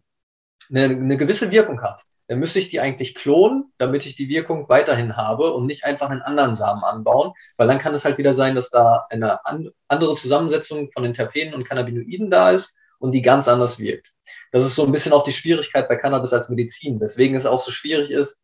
eine, 0.70 0.84
eine 0.84 1.16
gewisse 1.16 1.50
Wirkung 1.50 1.82
hat, 1.82 2.02
dann 2.26 2.40
müsste 2.40 2.58
ich 2.58 2.68
die 2.70 2.80
eigentlich 2.80 3.14
klonen, 3.14 3.72
damit 3.78 4.04
ich 4.04 4.16
die 4.16 4.28
Wirkung 4.28 4.68
weiterhin 4.68 5.16
habe 5.16 5.52
und 5.54 5.66
nicht 5.66 5.84
einfach 5.84 6.10
einen 6.10 6.20
anderen 6.22 6.54
Samen 6.54 6.84
anbauen, 6.84 7.32
weil 7.56 7.68
dann 7.68 7.78
kann 7.78 7.94
es 7.94 8.04
halt 8.04 8.18
wieder 8.18 8.34
sein, 8.34 8.54
dass 8.54 8.70
da 8.70 9.06
eine 9.08 9.44
an, 9.46 9.70
andere 9.88 10.14
Zusammensetzung 10.14 10.90
von 10.92 11.02
den 11.02 11.14
Terpenen 11.14 11.54
und 11.54 11.64
Cannabinoiden 11.64 12.30
da 12.30 12.50
ist 12.50 12.74
und 12.98 13.12
die 13.12 13.22
ganz 13.22 13.48
anders 13.48 13.78
wirkt. 13.78 14.14
Das 14.52 14.64
ist 14.64 14.74
so 14.74 14.84
ein 14.84 14.92
bisschen 14.92 15.12
auch 15.12 15.24
die 15.24 15.32
Schwierigkeit 15.32 15.88
bei 15.88 15.96
Cannabis 15.96 16.34
als 16.34 16.50
Medizin, 16.50 17.00
weswegen 17.00 17.36
es 17.36 17.46
auch 17.46 17.62
so 17.62 17.70
schwierig 17.70 18.10
ist, 18.10 18.42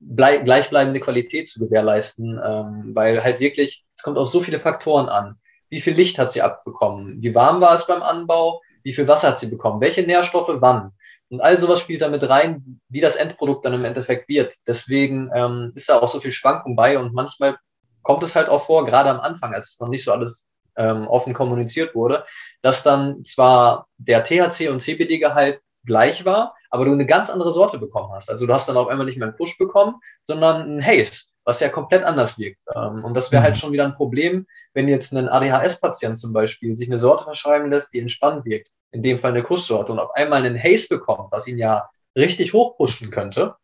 gleichbleibende 0.00 1.00
Qualität 1.00 1.48
zu 1.48 1.60
gewährleisten, 1.60 2.40
ähm, 2.42 2.90
weil 2.94 3.22
halt 3.22 3.40
wirklich, 3.40 3.84
es 3.94 4.02
kommt 4.02 4.18
auf 4.18 4.28
so 4.28 4.40
viele 4.40 4.60
Faktoren 4.60 5.08
an. 5.08 5.36
Wie 5.68 5.80
viel 5.80 5.94
Licht 5.94 6.18
hat 6.18 6.32
sie 6.32 6.42
abbekommen? 6.42 7.22
Wie 7.22 7.34
warm 7.34 7.60
war 7.60 7.74
es 7.76 7.86
beim 7.86 8.02
Anbau? 8.02 8.60
Wie 8.82 8.92
viel 8.92 9.06
Wasser 9.06 9.28
hat 9.28 9.38
sie 9.38 9.46
bekommen? 9.46 9.80
Welche 9.80 10.02
Nährstoffe 10.02 10.60
wann? 10.60 10.92
Und 11.28 11.40
all 11.40 11.58
sowas 11.58 11.80
spielt 11.80 12.02
damit 12.02 12.28
rein, 12.28 12.80
wie 12.88 13.00
das 13.00 13.14
Endprodukt 13.14 13.64
dann 13.64 13.74
im 13.74 13.84
Endeffekt 13.84 14.28
wird. 14.28 14.54
Deswegen 14.66 15.30
ähm, 15.32 15.72
ist 15.76 15.88
da 15.88 16.00
auch 16.00 16.10
so 16.10 16.18
viel 16.18 16.32
Schwankung 16.32 16.74
bei 16.74 16.98
und 16.98 17.14
manchmal 17.14 17.56
kommt 18.02 18.22
es 18.24 18.34
halt 18.34 18.48
auch 18.48 18.64
vor, 18.64 18.84
gerade 18.84 19.10
am 19.10 19.20
Anfang, 19.20 19.54
als 19.54 19.70
es 19.70 19.80
noch 19.80 19.88
nicht 19.88 20.04
so 20.04 20.12
alles 20.12 20.48
ähm, 20.76 21.06
offen 21.06 21.34
kommuniziert 21.34 21.94
wurde, 21.94 22.24
dass 22.62 22.82
dann 22.82 23.24
zwar 23.24 23.86
der 23.98 24.24
THC 24.24 24.70
und 24.70 24.80
CBD-Gehalt 24.80 25.60
gleich 25.84 26.24
war, 26.24 26.54
aber 26.70 26.84
du 26.84 26.92
eine 26.92 27.06
ganz 27.06 27.30
andere 27.30 27.52
Sorte 27.52 27.78
bekommen 27.78 28.12
hast. 28.12 28.30
Also 28.30 28.46
du 28.46 28.54
hast 28.54 28.68
dann 28.68 28.76
auf 28.76 28.88
einmal 28.88 29.06
nicht 29.06 29.18
mehr 29.18 29.28
einen 29.28 29.36
Push 29.36 29.58
bekommen, 29.58 29.96
sondern 30.24 30.62
einen 30.62 30.84
Haze, 30.84 31.24
was 31.44 31.60
ja 31.60 31.68
komplett 31.68 32.04
anders 32.04 32.38
wirkt. 32.38 32.62
Ähm, 32.74 33.04
und 33.04 33.14
das 33.14 33.32
wäre 33.32 33.42
halt 33.42 33.56
mhm. 33.56 33.58
schon 33.58 33.72
wieder 33.72 33.84
ein 33.84 33.94
Problem, 33.96 34.46
wenn 34.72 34.88
jetzt 34.88 35.12
ein 35.12 35.28
ADHS-Patient 35.28 36.18
zum 36.18 36.32
Beispiel 36.32 36.76
sich 36.76 36.88
eine 36.90 37.00
Sorte 37.00 37.24
verschreiben 37.24 37.70
lässt, 37.70 37.92
die 37.92 38.00
entspannt 38.00 38.44
wirkt 38.44 38.70
in 38.92 39.02
dem 39.02 39.18
Fall 39.18 39.30
eine 39.32 39.42
Kusssorte 39.42 39.92
und 39.92 39.98
auf 39.98 40.14
einmal 40.14 40.44
einen 40.44 40.60
Haze 40.60 40.88
bekommt, 40.88 41.30
was 41.30 41.46
ihn 41.46 41.58
ja 41.58 41.88
richtig 42.16 42.52
hochpushen 42.52 43.10
könnte, 43.10 43.54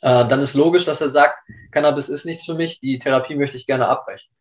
äh, 0.00 0.26
dann 0.26 0.40
ist 0.40 0.54
logisch, 0.54 0.84
dass 0.84 1.00
er 1.00 1.10
sagt, 1.10 1.36
Cannabis 1.70 2.08
ist 2.08 2.24
nichts 2.24 2.44
für 2.44 2.54
mich, 2.54 2.80
die 2.80 2.98
Therapie 2.98 3.34
möchte 3.34 3.56
ich 3.56 3.66
gerne 3.66 3.88
abbrechen. 3.88 4.34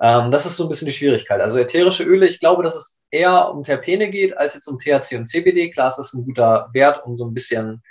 Ähm, 0.00 0.30
das 0.30 0.46
ist 0.46 0.56
so 0.56 0.64
ein 0.64 0.68
bisschen 0.68 0.86
die 0.86 0.92
Schwierigkeit. 0.92 1.40
Also 1.40 1.58
ätherische 1.58 2.04
Öle, 2.04 2.26
ich 2.26 2.40
glaube, 2.40 2.62
dass 2.62 2.76
es 2.76 3.00
eher 3.10 3.50
um 3.50 3.64
Terpene 3.64 4.10
geht, 4.10 4.36
als 4.36 4.54
jetzt 4.54 4.68
um 4.68 4.78
THC 4.78 5.16
und 5.16 5.28
CBD. 5.28 5.70
Klar, 5.70 5.90
ist 5.90 5.96
das 5.96 6.12
ein 6.12 6.24
guter 6.24 6.68
Wert, 6.72 7.04
um 7.06 7.16
so 7.16 7.26
ein 7.26 7.34
bisschen 7.34 7.82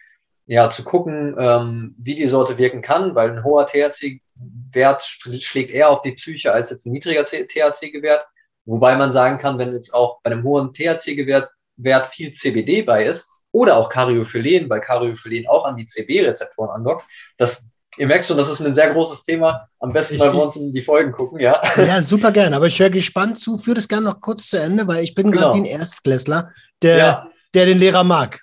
ja, 0.45 0.69
zu 0.69 0.83
gucken, 0.83 1.35
ähm, 1.39 1.95
wie 1.97 2.15
die 2.15 2.27
Sorte 2.27 2.57
wirken 2.57 2.81
kann, 2.81 3.15
weil 3.15 3.31
ein 3.31 3.43
hoher 3.43 3.65
THC-Wert 3.65 5.03
schlägt 5.03 5.71
eher 5.71 5.89
auf 5.89 6.03
die 6.03 6.11
Psyche 6.11 6.53
als 6.53 6.69
jetzt 6.69 6.85
ein 6.85 6.91
niedriger 6.91 7.25
THC-Wert. 7.25 8.27
Wobei 8.65 8.95
man 8.95 9.11
sagen 9.11 9.39
kann, 9.39 9.57
wenn 9.57 9.73
jetzt 9.73 9.93
auch 9.93 10.19
bei 10.21 10.31
einem 10.31 10.43
hohen 10.43 10.73
THC-Wert 10.73 11.49
Wert 11.77 12.07
viel 12.07 12.31
CBD 12.31 12.83
bei 12.83 13.05
ist 13.05 13.29
oder 13.51 13.77
auch 13.77 13.89
Cariophyllene, 13.89 14.69
weil 14.69 14.81
Cariophyllene 14.81 15.49
auch 15.49 15.65
an 15.65 15.77
die 15.77 15.85
CB-Rezeptoren 15.85 16.69
andockt. 16.69 17.05
Das, 17.37 17.67
ihr 17.97 18.07
merkt 18.07 18.25
schon, 18.25 18.37
das 18.37 18.49
ist 18.49 18.61
ein 18.61 18.75
sehr 18.75 18.91
großes 18.91 19.23
Thema. 19.23 19.67
Am 19.79 19.91
besten, 19.91 20.19
weil 20.19 20.33
wir 20.33 20.43
uns 20.43 20.55
in 20.55 20.73
die 20.73 20.81
Folgen 20.81 21.11
gucken, 21.11 21.39
ja. 21.39 21.61
Ja, 21.77 22.01
super 22.01 22.31
gern. 22.31 22.53
Aber 22.53 22.67
ich 22.67 22.79
höre 22.79 22.89
gespannt 22.89 23.37
zu. 23.37 23.57
Führe 23.57 23.75
das 23.75 23.87
gerne 23.87 24.05
noch 24.05 24.21
kurz 24.21 24.49
zu 24.49 24.57
Ende, 24.57 24.87
weil 24.87 25.03
ich 25.03 25.15
bin 25.15 25.31
genau. 25.31 25.51
gerade 25.51 25.55
wie 25.55 25.69
ein 25.69 25.79
Erstklässler, 25.79 26.51
der, 26.81 26.97
ja. 26.97 27.29
der 27.53 27.65
den 27.65 27.77
Lehrer 27.77 28.03
mag. 28.03 28.41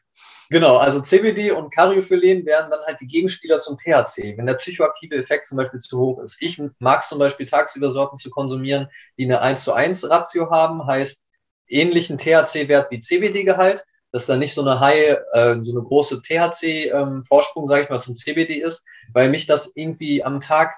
Genau, 0.52 0.76
also 0.76 1.00
CBD 1.00 1.50
und 1.50 1.72
Cariophyllene 1.74 2.44
wären 2.44 2.68
dann 2.68 2.80
halt 2.86 3.00
die 3.00 3.06
Gegenspieler 3.06 3.60
zum 3.60 3.78
THC, 3.78 4.36
wenn 4.36 4.44
der 4.44 4.54
psychoaktive 4.54 5.16
Effekt 5.16 5.46
zum 5.46 5.56
Beispiel 5.56 5.80
zu 5.80 5.98
hoch 5.98 6.22
ist. 6.22 6.36
Ich 6.40 6.60
mag 6.78 7.04
zum 7.04 7.18
Beispiel 7.18 7.46
tagsüber 7.46 7.90
Sorten 7.90 8.18
zu 8.18 8.28
konsumieren, 8.28 8.88
die 9.18 9.24
eine 9.24 9.40
1 9.40 9.64
zu 9.64 9.72
1 9.72 10.10
Ratio 10.10 10.50
haben, 10.50 10.86
heißt 10.86 11.24
ähnlichen 11.68 12.18
THC-Wert 12.18 12.90
wie 12.90 13.00
CBD-Gehalt, 13.00 13.82
dass 14.12 14.26
da 14.26 14.36
nicht 14.36 14.54
so 14.54 14.60
eine 14.60 14.78
high, 14.78 15.18
äh, 15.32 15.56
so 15.62 15.72
eine 15.72 15.82
große 15.82 16.22
THC-Vorsprung, 16.22 17.64
ähm, 17.64 17.68
sage 17.68 17.82
ich 17.82 17.90
mal, 17.90 18.00
zum 18.00 18.14
CBD 18.14 18.56
ist, 18.56 18.86
weil 19.12 19.30
mich 19.30 19.46
das 19.46 19.72
irgendwie 19.74 20.22
am 20.22 20.40
Tag, 20.40 20.74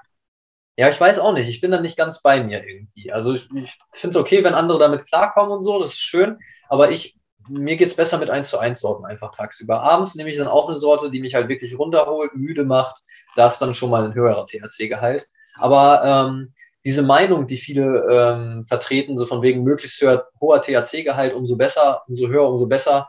ja, 0.77 0.88
ich 0.88 1.01
weiß 1.01 1.18
auch 1.18 1.33
nicht, 1.33 1.49
ich 1.49 1.61
bin 1.61 1.73
da 1.73 1.81
nicht 1.81 1.97
ganz 1.97 2.23
bei 2.23 2.42
mir 2.42 2.64
irgendwie. 2.66 3.12
Also 3.12 3.35
ich, 3.35 3.49
ich 3.55 3.77
finde 3.92 4.16
es 4.16 4.23
okay, 4.23 4.42
wenn 4.44 4.55
andere 4.55 4.79
damit 4.79 5.07
klarkommen 5.07 5.53
und 5.53 5.62
so, 5.62 5.83
das 5.83 5.92
ist 5.92 6.01
schön, 6.01 6.38
aber 6.68 6.90
ich, 6.90 7.16
mir 7.49 7.77
geht's 7.77 7.97
besser 7.97 8.18
mit 8.18 8.31
1 8.31 8.49
zu 8.49 8.59
1 8.59 8.81
Sorten 8.81 9.05
einfach 9.05 9.35
tagsüber. 9.37 9.83
Abends 9.83 10.14
nehme 10.14 10.31
ich 10.31 10.37
dann 10.37 10.49
auch 10.49 10.68
eine 10.68 10.79
Sorte, 10.79 11.11
die 11.11 11.20
mich 11.20 11.35
halt 11.35 11.49
wirklich 11.49 11.79
runterholt, 11.79 12.35
müde 12.35 12.64
macht, 12.64 13.03
da 13.37 13.49
ist 13.49 13.59
dann 13.59 13.75
schon 13.75 13.90
mal 13.90 14.05
ein 14.05 14.14
höherer 14.14 14.47
THC-Gehalt. 14.47 15.27
Aber 15.57 16.03
ähm, 16.05 16.55
diese 16.85 17.03
Meinung, 17.03 17.47
die 17.47 17.57
viele 17.57 18.07
ähm, 18.11 18.66
vertreten, 18.66 19.18
so 19.18 19.27
von 19.27 19.42
wegen 19.42 19.64
möglichst 19.64 20.01
höher, 20.01 20.29
hoher 20.40 20.62
THC-Gehalt, 20.62 21.35
umso 21.35 21.57
besser, 21.57 22.03
umso 22.07 22.29
höher, 22.29 22.49
umso 22.49 22.66
besser, 22.66 23.09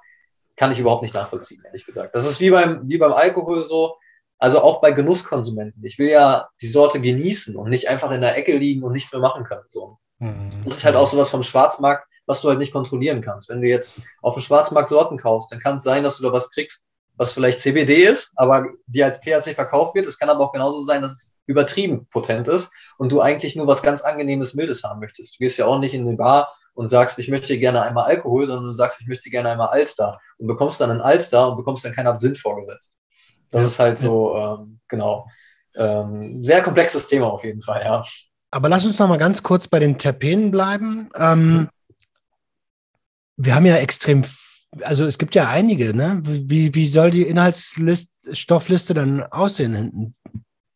kann 0.56 0.72
ich 0.72 0.80
überhaupt 0.80 1.04
nicht 1.04 1.14
nachvollziehen, 1.14 1.62
ehrlich 1.66 1.86
gesagt. 1.86 2.16
Das 2.16 2.26
ist 2.26 2.40
wie 2.40 2.50
beim, 2.50 2.88
wie 2.88 2.98
beim 2.98 3.14
Alkohol 3.14 3.66
so, 3.66 3.98
also 4.38 4.62
auch 4.62 4.82
bei 4.82 4.92
Genusskonsumenten. 4.92 5.84
Ich 5.84 6.00
will 6.00 6.10
ja 6.10 6.50
die 6.62 6.68
Sorte 6.68 7.00
genießen 7.00 7.56
und 7.56 7.70
nicht 7.70 7.90
einfach 7.90 8.12
in 8.12 8.22
der 8.22 8.38
Ecke 8.38 8.58
liegen 8.58 8.84
und 8.84 8.94
nichts 8.94 9.12
mehr 9.12 9.22
machen 9.22 9.44
können. 9.44 9.66
So. 9.70 9.98
Mhm. 10.20 10.50
Das 10.66 10.78
ist 10.78 10.86
halt 10.86 10.96
auch 10.96 11.10
sowas 11.10 11.30
vom 11.30 11.44
Schwarzmarkt, 11.44 12.08
was 12.26 12.42
du 12.42 12.50
halt 12.50 12.60
nicht 12.60 12.74
kontrollieren 12.74 13.22
kannst. 13.22 13.50
Wenn 13.50 13.62
du 13.62 13.68
jetzt 13.68 14.00
auf 14.22 14.36
dem 14.36 14.44
Schwarzmarkt 14.44 14.90
Sorten 14.90 15.18
kaufst, 15.18 15.52
dann 15.52 15.60
kann 15.60 15.78
es 15.78 15.84
sein, 15.84 16.04
dass 16.04 16.18
du 16.18 16.24
da 16.24 16.34
was 16.34 16.52
kriegst, 16.52 16.84
was 17.18 17.32
vielleicht 17.32 17.62
CBD 17.62 18.06
ist, 18.06 18.32
aber 18.36 18.68
die 18.88 19.04
als 19.04 19.22
THC 19.22 19.56
verkauft 19.56 19.96
wird. 19.96 20.08
Es 20.08 20.18
kann 20.18 20.30
aber 20.30 20.42
auch 20.42 20.52
genauso 20.52 20.84
sein, 20.84 21.02
dass 21.02 21.12
es 21.12 21.36
übertrieben 21.46 22.08
potent 22.12 22.48
ist 22.48 22.72
und 22.98 23.10
du 23.10 23.22
eigentlich 23.22 23.56
nur 23.56 23.68
was 23.68 23.82
ganz 23.82 24.02
angenehmes, 24.02 24.54
mildes 24.54 24.84
haben 24.84 25.00
möchtest. 25.00 25.36
Du 25.36 25.38
gehst 25.40 25.58
ja 25.58 25.66
auch 25.66 25.80
nicht 25.80 25.94
in 25.94 26.08
eine 26.08 26.18
Bar 26.18 26.54
und 26.76 26.90
sagst, 26.90 27.18
ich 27.18 27.30
möchte 27.30 27.58
gerne 27.58 27.82
einmal 27.82 28.06
Alkohol, 28.06 28.46
sondern 28.46 28.66
du 28.66 28.74
sagst, 28.74 29.02
ich 29.02 29.08
möchte 29.08 29.30
gerne 29.30 29.50
einmal 29.50 29.70
Alster 29.70 30.20
und 30.38 30.48
bekommst 30.48 30.80
dann 30.80 30.92
einen 30.92 31.02
Alster 31.02 31.50
und 31.50 31.58
bekommst 31.58 31.84
dann 31.86 31.94
keinen 31.94 32.08
Absinth 32.08 32.38
vorgesetzt. 32.38 32.94
Das 33.50 33.62
ja. 33.62 33.68
ist 33.68 33.80
halt 33.80 34.00
so, 34.00 34.36
ähm, 34.36 34.80
genau, 34.88 35.28
ähm, 35.76 36.44
sehr 36.44 36.62
komplexes 36.62 37.08
Thema 37.08 37.28
auf 37.28 37.44
jeden 37.44 37.62
Fall, 37.62 37.82
ja. 37.82 38.04
Aber 38.52 38.70
lass 38.70 38.86
uns 38.86 39.00
noch 39.00 39.08
mal 39.08 39.18
ganz 39.18 39.44
kurz 39.44 39.68
bei 39.68 39.80
den 39.80 39.98
Terpenen 39.98 40.52
bleiben. 40.52 41.10
Ähm. 41.16 41.70
Wir 43.38 43.56
haben 43.56 43.66
ja 43.66 43.76
extrem, 43.76 44.24
also 44.82 45.06
es 45.06 45.18
gibt 45.18 45.36
ja 45.36 45.50
einige, 45.50 45.94
ne? 45.94 46.22
Wie, 46.24 46.74
wie 46.74 46.86
soll 46.86 47.12
die 47.12 47.24
Inhaltsstoffliste 47.24 48.94
dann 48.94 49.24
aussehen 49.24 49.74
hinten? 49.74 50.16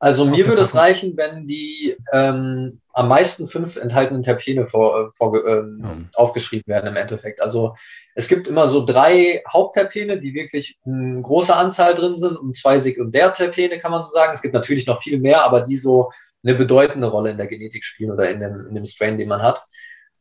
Also 0.01 0.25
mir 0.25 0.47
würde 0.47 0.61
es 0.61 0.75
reichen, 0.75 1.17
wenn 1.17 1.45
die 1.45 1.97
ähm, 2.13 2.79
am 2.93 3.09
meisten 3.09 3.47
fünf 3.47 3.75
enthaltenen 3.75 4.23
Terpene 4.23 4.65
vor, 4.65 5.07
äh, 5.07 5.11
vor, 5.11 5.45
ähm, 5.45 5.77
mhm. 5.77 6.09
aufgeschrieben 6.15 6.67
werden 6.67 6.87
im 6.87 6.95
Endeffekt. 6.95 7.41
Also 7.41 7.75
es 8.15 8.29
gibt 8.29 8.47
immer 8.47 8.69
so 8.69 8.85
drei 8.85 9.43
Hauptterpene, 9.51 10.19
die 10.19 10.33
wirklich 10.33 10.79
eine 10.85 11.21
große 11.21 11.53
Anzahl 11.53 11.95
drin 11.95 12.17
sind 12.17 12.37
und 12.37 12.55
zwei 12.55 12.79
Sekundärterpene, 12.79 13.79
kann 13.79 13.91
man 13.91 14.03
so 14.05 14.09
sagen. 14.09 14.31
Es 14.33 14.41
gibt 14.41 14.53
natürlich 14.53 14.87
noch 14.87 15.01
viel 15.01 15.19
mehr, 15.19 15.43
aber 15.43 15.61
die 15.61 15.75
so 15.75 16.11
eine 16.43 16.55
bedeutende 16.55 17.07
Rolle 17.07 17.31
in 17.31 17.37
der 17.37 17.47
Genetik 17.47 17.83
spielen 17.83 18.11
oder 18.11 18.29
in 18.29 18.39
dem, 18.39 18.67
in 18.69 18.75
dem 18.75 18.85
Strain, 18.85 19.17
den 19.17 19.27
man 19.27 19.41
hat. 19.41 19.65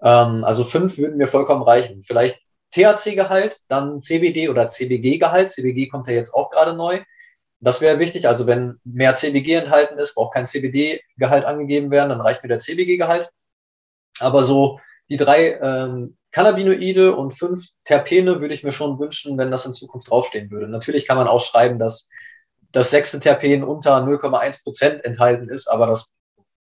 Ähm, 0.03 0.43
also 0.43 0.65
fünf 0.65 0.99
würden 0.99 1.19
mir 1.19 1.29
vollkommen 1.29 1.63
reichen. 1.63 2.03
Vielleicht 2.05 2.41
THC-Gehalt, 2.73 3.59
dann 3.69 4.03
CBD 4.03 4.49
oder 4.49 4.69
CBG-Gehalt. 4.69 5.51
CBG 5.51 5.89
kommt 5.89 6.09
ja 6.09 6.15
jetzt 6.15 6.35
auch 6.35 6.51
gerade 6.51 6.75
neu. 6.75 7.01
Das 7.61 7.81
wäre 7.81 7.99
wichtig. 7.99 8.29
Also 8.29 8.47
wenn 8.47 8.79
mehr 8.85 9.17
CBG 9.17 9.55
enthalten 9.55 9.99
ist, 9.99 10.15
braucht 10.15 10.35
kein 10.35 10.47
CBD-Gehalt 10.47 11.45
angegeben 11.45 11.91
werden, 11.91 12.11
dann 12.11 12.21
reicht 12.21 12.43
mir 12.43 12.49
der 12.49 12.61
CBG-Gehalt. 12.61 13.31
Aber 14.21 14.45
so 14.45 14.81
die 15.09 15.17
drei 15.17 15.59
ähm, 15.61 16.17
Cannabinoide 16.33 17.17
und 17.17 17.33
fünf 17.33 17.69
Terpene 17.85 18.41
würde 18.41 18.55
ich 18.55 18.63
mir 18.63 18.73
schon 18.73 18.99
wünschen, 18.99 19.39
wenn 19.39 19.51
das 19.51 19.67
in 19.67 19.75
Zukunft 19.75 20.11
draufstehen 20.11 20.51
würde. 20.51 20.69
Natürlich 20.69 21.07
kann 21.07 21.17
man 21.17 21.27
auch 21.27 21.41
schreiben, 21.41 21.79
dass 21.79 22.09
das 22.73 22.91
sechste 22.91 23.19
Terpen 23.19 23.65
unter 23.65 23.97
0,1 23.97 24.63
Prozent 24.63 25.05
enthalten 25.05 25.49
ist, 25.49 25.69
aber 25.69 25.87
das 25.87 26.13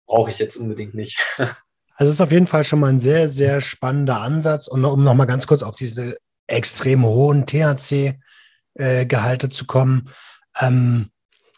brauche 0.06 0.30
ich 0.30 0.38
jetzt 0.38 0.56
unbedingt 0.56 0.94
nicht. 0.94 1.18
Also 1.94 2.08
es 2.08 2.14
ist 2.16 2.20
auf 2.22 2.32
jeden 2.32 2.48
Fall 2.48 2.64
schon 2.64 2.80
mal 2.80 2.88
ein 2.88 2.98
sehr, 2.98 3.28
sehr 3.28 3.60
spannender 3.60 4.22
Ansatz. 4.22 4.66
Und 4.66 4.84
um 4.84 5.04
noch 5.04 5.14
mal 5.14 5.26
ganz 5.26 5.46
kurz 5.46 5.62
auf 5.62 5.76
diese 5.76 6.16
extrem 6.48 7.04
hohen 7.04 7.46
THC-Gehalte 7.46 9.46
äh, 9.46 9.50
zu 9.50 9.66
kommen. 9.66 10.08
Ähm, 10.60 11.10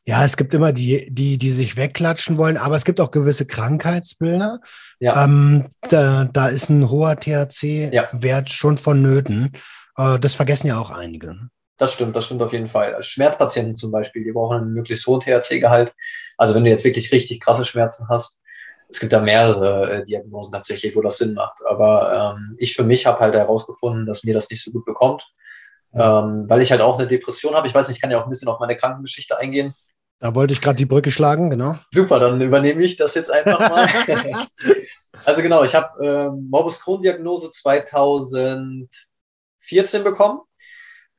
ja, 0.07 0.24
es 0.24 0.37
gibt 0.37 0.52
immer 0.52 0.72
die, 0.72 1.09
die, 1.11 1.38
die 1.38 1.50
sich 1.50 1.76
wegklatschen 1.76 2.37
wollen, 2.37 2.59
aber 2.59 2.76
es 2.76 2.85
gibt 2.85 3.00
auch 3.00 3.11
gewisse 3.11 3.46
Krankheitsbilder. 3.46 4.61
Ja. 5.00 5.24
Ähm, 5.24 5.70
da, 5.88 6.24
da 6.24 6.48
ist 6.48 6.68
ein 6.68 6.90
hoher 6.90 7.18
THC-Wert 7.18 8.48
ja. 8.48 8.54
schon 8.54 8.76
vonnöten. 8.76 9.52
Äh, 9.96 10.18
das 10.18 10.35
vergessen 10.35 10.66
ja 10.66 10.78
auch 10.78 10.90
einige. 10.90 11.48
Das 11.78 11.92
stimmt, 11.92 12.14
das 12.14 12.26
stimmt 12.26 12.42
auf 12.42 12.52
jeden 12.52 12.68
Fall. 12.68 13.02
Schmerzpatienten 13.02 13.74
zum 13.74 13.90
Beispiel, 13.90 14.24
die 14.24 14.33
brauchen 14.33 14.59
einen 14.59 14.74
möglichst 14.74 15.07
hohen 15.07 15.20
THC-Gehalt. 15.20 15.94
Also 16.37 16.54
wenn 16.54 16.64
du 16.64 16.70
jetzt 16.70 16.85
wirklich 16.85 17.11
richtig 17.11 17.40
krasse 17.40 17.64
Schmerzen 17.64 18.07
hast, 18.09 18.38
es 18.88 19.00
gibt 19.00 19.12
da 19.12 19.20
mehrere 19.20 19.90
äh, 19.90 20.04
Diagnosen 20.04 20.52
tatsächlich, 20.52 20.94
wo 20.94 21.00
das 21.00 21.16
Sinn 21.16 21.35
macht. 21.35 21.61
Aber 21.66 22.37
ähm, 22.37 22.57
ich 22.59 22.74
für 22.76 22.85
mich 22.85 23.07
habe 23.07 23.20
halt 23.20 23.35
herausgefunden, 23.35 24.07
dass 24.07 24.22
mir 24.22 24.35
das 24.35 24.50
nicht 24.50 24.62
so 24.62 24.70
gut 24.70 24.85
bekommt, 24.85 25.26
ähm, 25.94 26.48
weil 26.48 26.62
ich 26.62 26.70
halt 26.70 26.80
auch 26.80 26.98
eine 26.98 27.07
Depression 27.07 27.54
habe. 27.54 27.68
Ich 27.68 27.74
weiß 27.74 27.88
nicht, 27.88 27.96
ich 27.96 28.02
kann 28.02 28.11
ja 28.11 28.20
auch 28.20 28.24
ein 28.24 28.30
bisschen 28.30 28.48
auf 28.48 28.61
meine 28.61 28.76
Krankengeschichte 28.76 29.38
eingehen. 29.38 29.74
Da 30.20 30.35
wollte 30.35 30.52
ich 30.52 30.61
gerade 30.61 30.76
die 30.76 30.87
Brücke 30.87 31.11
schlagen, 31.11 31.50
genau. 31.50 31.76
Super, 31.92 32.18
dann 32.18 32.40
übernehme 32.40 32.83
ich 32.83 32.96
das 32.96 33.14
jetzt 33.14 33.30
einfach 33.30 33.59
mal. 33.59 33.87
also 35.24 35.42
genau, 35.42 35.64
ich 35.64 35.74
habe 35.74 36.04
ähm, 36.04 36.48
Morbus 36.50 36.80
Crohn-Diagnose 36.80 37.50
2014 37.50 38.88
bekommen 40.02 40.40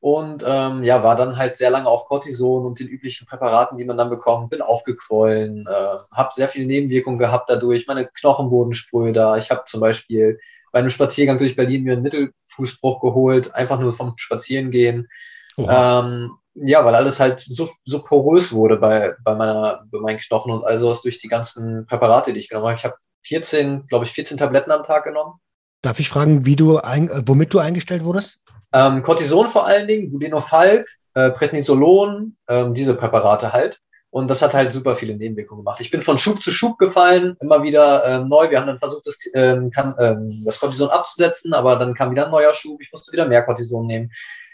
und 0.00 0.44
ähm, 0.46 0.84
ja, 0.84 1.02
war 1.02 1.16
dann 1.16 1.36
halt 1.36 1.56
sehr 1.56 1.70
lange 1.70 1.88
auf 1.88 2.04
Cortison 2.04 2.66
und 2.66 2.80
den 2.80 2.88
üblichen 2.88 3.26
Präparaten, 3.26 3.78
die 3.78 3.84
man 3.84 3.96
dann 3.96 4.10
bekommt, 4.10 4.50
bin 4.50 4.62
aufgequollen, 4.62 5.66
äh, 5.66 5.96
habe 6.12 6.30
sehr 6.34 6.48
viele 6.48 6.66
Nebenwirkungen 6.66 7.18
gehabt 7.18 7.48
dadurch, 7.48 7.86
meine 7.86 8.06
Knochen 8.06 8.50
wurden 8.50 8.74
spröder. 8.74 9.36
Ich 9.36 9.50
habe 9.50 9.64
zum 9.66 9.80
Beispiel 9.80 10.38
bei 10.76 10.80
einem 10.80 10.90
Spaziergang 10.90 11.38
durch 11.38 11.56
Berlin 11.56 11.84
mir 11.84 11.94
einen 11.94 12.02
Mittelfußbruch 12.02 13.00
geholt, 13.00 13.54
einfach 13.54 13.80
nur 13.80 13.94
vom 13.94 14.12
Spazierengehen. 14.18 15.08
Ähm, 15.56 16.32
ja, 16.52 16.84
weil 16.84 16.94
alles 16.94 17.18
halt 17.18 17.40
so, 17.40 17.70
so 17.86 18.02
porös 18.02 18.52
wurde 18.52 18.76
bei, 18.76 19.14
bei, 19.24 19.34
meiner, 19.34 19.86
bei 19.90 20.00
meinen 20.00 20.18
Knochen 20.18 20.52
und 20.52 20.64
also 20.64 20.90
was 20.90 21.00
durch 21.00 21.18
die 21.18 21.28
ganzen 21.28 21.86
Präparate, 21.86 22.34
die 22.34 22.40
ich 22.40 22.50
genommen 22.50 22.66
habe. 22.66 22.76
Ich 22.76 22.84
habe 22.84 22.94
14, 23.22 23.86
glaube 23.86 24.04
ich, 24.04 24.12
14 24.12 24.36
Tabletten 24.36 24.70
am 24.70 24.84
Tag 24.84 25.04
genommen. 25.04 25.40
Darf 25.80 25.98
ich 25.98 26.10
fragen, 26.10 26.44
wie 26.44 26.56
du 26.56 26.76
ein, 26.76 27.08
äh, 27.08 27.22
womit 27.24 27.54
du 27.54 27.58
eingestellt 27.58 28.04
wurdest? 28.04 28.40
Ähm, 28.74 29.02
Cortison 29.02 29.48
vor 29.48 29.66
allen 29.66 29.88
Dingen, 29.88 30.10
Budenofalk, 30.10 30.86
äh, 31.14 31.30
Prednisolon, 31.30 32.36
ähm, 32.48 32.74
diese 32.74 32.94
Präparate 32.94 33.54
halt. 33.54 33.80
Und 34.16 34.28
das 34.28 34.40
hat 34.40 34.54
halt 34.54 34.72
super 34.72 34.96
viele 34.96 35.14
Nebenwirkungen 35.14 35.62
gemacht. 35.62 35.78
Ich 35.82 35.90
bin 35.90 36.00
von 36.00 36.16
Schub 36.16 36.42
zu 36.42 36.50
Schub 36.50 36.78
gefallen, 36.78 37.36
immer 37.38 37.62
wieder 37.62 38.02
ähm, 38.06 38.28
neu. 38.28 38.48
Wir 38.48 38.58
haben 38.58 38.66
dann 38.66 38.78
versucht, 38.78 39.06
das, 39.06 39.18
ähm, 39.34 39.70
kann, 39.70 39.94
ähm, 39.98 40.42
das 40.46 40.58
Cortison 40.58 40.88
abzusetzen, 40.88 41.52
aber 41.52 41.76
dann 41.76 41.92
kam 41.92 42.12
wieder 42.12 42.24
ein 42.24 42.30
neuer 42.30 42.54
Schub. 42.54 42.80
Ich 42.80 42.90
musste 42.90 43.12
wieder 43.12 43.28
mehr 43.28 43.42
Cortison 43.42 43.86
nehmen 43.86 44.10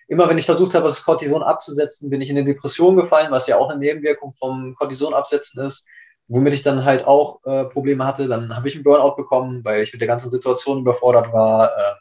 immer 0.09 0.29
wenn 0.29 0.37
ich 0.37 0.47
versucht 0.47 0.75
habe, 0.75 0.89
das 0.89 1.05
Cortison 1.05 1.45
abzusetzen, 1.45 2.11
bin 2.11 2.21
ich 2.21 2.29
in 2.29 2.37
eine 2.37 2.45
Depression 2.45 2.97
gefallen, 2.97 3.31
was 3.31 3.47
ja 3.47 3.57
auch 3.57 3.71
eine 3.71 3.79
Nebenwirkung 3.79 4.33
vom 4.33 4.75
Cortison 4.75 5.15
absetzen 5.15 5.63
ist, 5.63 5.87
womit 6.27 6.55
ich 6.55 6.65
dann 6.65 6.85
halt 6.85 7.07
auch 7.07 7.39
äh, 7.45 7.65
Probleme 7.67 8.05
hatte. 8.05 8.27
Dann 8.27 8.55
habe 8.55 8.67
ich 8.67 8.75
einen 8.75 8.83
Burnout 8.83 9.15
bekommen, 9.15 9.65
weil 9.65 9.83
ich 9.83 9.93
mit 9.93 10.01
der 10.01 10.09
ganzen 10.09 10.31
Situation 10.31 10.81
überfordert 10.81 11.33
war, 11.33 11.69
äh, 11.69 11.95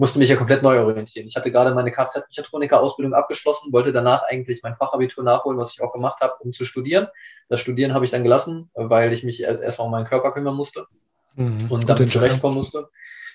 musste 0.00 0.18
mich 0.18 0.30
ja 0.30 0.36
komplett 0.36 0.62
neu 0.62 0.80
orientieren. 0.80 1.26
Ich 1.26 1.36
hatte 1.36 1.52
gerade 1.52 1.74
meine 1.74 1.92
Kfz-Mechatroniker-Ausbildung 1.92 3.12
abgeschlossen, 3.12 3.70
wollte 3.70 3.92
danach 3.92 4.22
eigentlich 4.22 4.62
mein 4.62 4.74
Fachabitur 4.74 5.22
nachholen, 5.22 5.58
was 5.58 5.74
ich 5.74 5.82
auch 5.82 5.92
gemacht 5.92 6.22
habe, 6.22 6.32
um 6.38 6.54
zu 6.54 6.64
studieren. 6.64 7.06
Das 7.50 7.60
Studieren 7.60 7.92
habe 7.92 8.06
ich 8.06 8.10
dann 8.10 8.22
gelassen, 8.22 8.70
weil 8.72 9.12
ich 9.12 9.24
mich 9.24 9.42
erstmal 9.42 9.84
um 9.84 9.92
meinen 9.92 10.06
Körper 10.06 10.32
kümmern 10.32 10.54
musste 10.54 10.86
mhm. 11.34 11.70
und 11.70 11.86
damit 11.86 12.08
zurechtkommen 12.08 12.54
musste. 12.54 12.88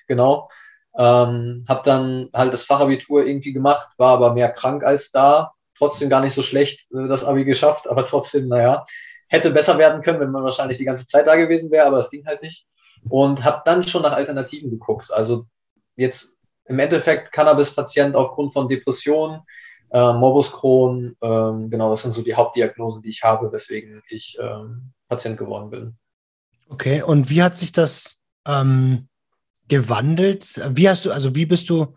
Genau. 0.07 0.49
Ähm, 0.97 1.65
habe 1.69 1.81
dann 1.85 2.29
halt 2.33 2.51
das 2.51 2.63
Fachabitur 2.65 3.27
irgendwie 3.27 3.53
gemacht, 3.53 3.89
war 3.97 4.13
aber 4.13 4.33
mehr 4.33 4.49
krank 4.49 4.83
als 4.83 5.11
da. 5.11 5.51
Trotzdem 5.77 6.09
gar 6.09 6.21
nicht 6.21 6.33
so 6.33 6.41
schlecht 6.41 6.91
äh, 6.93 7.07
das 7.07 7.23
Abi 7.23 7.45
geschafft, 7.45 7.87
aber 7.87 8.07
trotzdem, 8.07 8.47
naja, 8.47 8.85
hätte 9.27 9.51
besser 9.51 9.77
werden 9.77 10.01
können, 10.01 10.19
wenn 10.19 10.31
man 10.31 10.43
wahrscheinlich 10.43 10.79
die 10.79 10.85
ganze 10.85 11.05
Zeit 11.05 11.27
da 11.27 11.35
gewesen 11.35 11.69
wäre, 11.69 11.85
aber 11.85 11.97
das 11.97 12.09
ging 12.09 12.25
halt 12.25 12.41
nicht. 12.41 12.65
Und 13.07 13.43
habe 13.43 13.61
dann 13.65 13.83
schon 13.83 14.01
nach 14.01 14.13
Alternativen 14.13 14.71
geguckt. 14.71 15.13
Also 15.13 15.45
jetzt 15.95 16.34
im 16.65 16.79
Endeffekt 16.79 17.31
Cannabis-Patient 17.31 18.15
aufgrund 18.15 18.53
von 18.53 18.67
Depressionen, 18.67 19.41
äh, 19.91 20.13
Morbus 20.13 20.51
Crohn, 20.51 21.15
ähm, 21.21 21.69
genau, 21.69 21.91
das 21.91 22.03
sind 22.03 22.13
so 22.13 22.21
die 22.21 22.35
Hauptdiagnosen, 22.35 23.01
die 23.01 23.09
ich 23.09 23.23
habe, 23.23 23.51
weswegen 23.51 24.01
ich 24.09 24.37
ähm, 24.41 24.91
Patient 25.07 25.37
geworden 25.37 25.69
bin. 25.69 25.95
Okay, 26.69 27.03
und 27.03 27.29
wie 27.29 27.43
hat 27.43 27.55
sich 27.55 27.71
das 27.71 28.17
ähm, 28.47 29.07
gewandelt? 29.67 30.59
Wie 30.71 30.89
hast 30.89 31.05
du, 31.05 31.11
also 31.11 31.35
wie 31.35 31.45
bist 31.45 31.69
du 31.69 31.93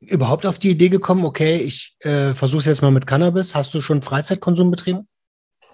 überhaupt 0.00 0.46
auf 0.46 0.58
die 0.58 0.70
Idee 0.70 0.88
gekommen, 0.88 1.24
okay, 1.24 1.56
ich 1.56 1.96
äh, 2.00 2.34
versuche 2.34 2.60
es 2.60 2.66
jetzt 2.66 2.82
mal 2.82 2.90
mit 2.90 3.06
Cannabis. 3.06 3.54
Hast 3.54 3.74
du 3.74 3.80
schon 3.80 4.02
Freizeitkonsum 4.02 4.70
betrieben? 4.70 5.08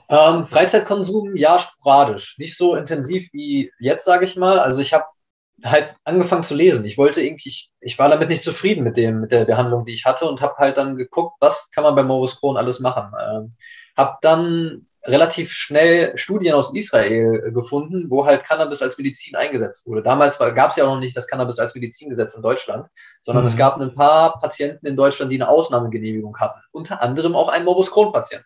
Ähm, 0.09 0.45
Freizeitkonsum, 0.45 1.37
ja, 1.37 1.59
sporadisch. 1.59 2.37
Nicht 2.39 2.57
so 2.57 2.75
intensiv 2.75 3.33
wie 3.33 3.73
jetzt, 3.79 4.05
sage 4.05 4.25
ich 4.25 4.37
mal. 4.37 4.59
Also 4.59 4.81
ich 4.81 4.93
habe 4.93 5.05
halt 5.65 5.95
angefangen 6.05 6.43
zu 6.43 6.55
lesen. 6.55 6.85
Ich 6.85 6.99
wollte 6.99 7.23
irgendwie, 7.23 7.49
ich, 7.49 7.71
ich 7.81 7.99
war 7.99 8.09
damit 8.09 8.29
nicht 8.29 8.43
zufrieden 8.43 8.85
mit 8.85 8.97
dem, 8.97 9.21
mit 9.21 9.33
der 9.33 9.45
Behandlung, 9.45 9.85
die 9.85 9.95
ich 9.95 10.05
hatte 10.05 10.27
und 10.27 10.41
habe 10.41 10.57
halt 10.59 10.77
dann 10.77 10.97
geguckt, 10.97 11.37
was 11.41 11.71
kann 11.71 11.85
man 11.85 11.95
bei 11.95 12.03
Morbus 12.03 12.39
Crohn 12.39 12.57
alles 12.57 12.81
machen. 12.81 13.13
Ähm, 13.21 13.55
habe 13.97 14.17
dann 14.23 14.87
relativ 15.05 15.53
schnell 15.53 16.17
Studien 16.17 16.55
aus 16.55 16.75
Israel 16.75 17.53
gefunden, 17.53 18.11
wo 18.11 18.27
halt 18.27 18.45
Cannabis 18.45 18.83
als 18.83 18.99
Medizin 18.99 19.35
eingesetzt 19.35 19.87
wurde. 19.87 20.03
Damals 20.03 20.39
gab 20.39 20.71
es 20.71 20.77
ja 20.77 20.85
auch 20.85 20.95
noch 20.95 21.01
nicht 21.01 21.17
das 21.17 21.27
Cannabis 21.27 21.59
als 21.59 21.75
Medizingesetz 21.75 22.35
in 22.35 22.43
Deutschland, 22.43 22.87
sondern 23.23 23.45
mhm. 23.45 23.49
es 23.49 23.57
gab 23.57 23.81
ein 23.81 23.95
paar 23.95 24.39
Patienten 24.39 24.87
in 24.87 24.97
Deutschland, 24.97 25.33
die 25.33 25.41
eine 25.41 25.49
Ausnahmegenehmigung 25.49 26.37
hatten. 26.39 26.61
Unter 26.71 27.01
anderem 27.03 27.35
auch 27.35 27.49
ein 27.49 27.65
Morbus 27.65 27.91
Crohn-Patient. 27.91 28.45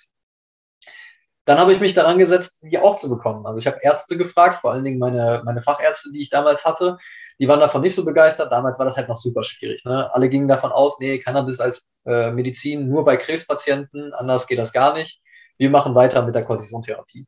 Dann 1.45 1.59
habe 1.59 1.73
ich 1.73 1.81
mich 1.81 1.95
daran 1.95 2.19
gesetzt, 2.19 2.63
die 2.63 2.79
auch 2.79 2.97
zu 2.97 3.09
bekommen. 3.11 3.47
Also 3.47 3.59
ich 3.59 3.67
habe 3.67 3.79
Ärzte 3.83 4.17
gefragt, 4.17 4.61
vor 4.61 4.73
allen 4.73 4.85
Dingen 4.85 4.99
meine, 4.99 5.43
meine 5.45 5.61
Fachärzte, 5.61 6.11
die 6.13 6.23
ich 6.23 6.31
damals 6.31 6.65
hatte. 6.65 6.97
Die 7.39 7.49
waren 7.49 7.61
davon 7.61 7.83
nicht 7.83 7.95
so 7.95 8.05
begeistert. 8.05 8.51
Damals 8.51 8.79
war 8.79 8.87
das 8.87 8.97
halt 8.97 9.09
noch 9.09 9.19
super 9.19 9.43
schwierig. 9.43 9.85
Ne? 9.85 10.09
Alle 10.15 10.29
gingen 10.29 10.49
davon 10.49 10.73
aus, 10.73 10.99
nee, 11.01 11.19
Cannabis 11.19 11.61
als 11.61 11.91
äh, 12.07 12.31
Medizin 12.31 12.89
nur 12.89 13.05
bei 13.05 13.17
Krebspatienten, 13.17 14.15
anders 14.15 14.47
geht 14.47 14.59
das 14.59 14.73
gar 14.73 14.95
nicht 14.95 15.21
wir 15.59 15.71
machen 15.71 15.95
weiter 15.95 16.23
mit 16.23 16.35
der 16.35 16.45
Cortisontherapie. 16.45 17.27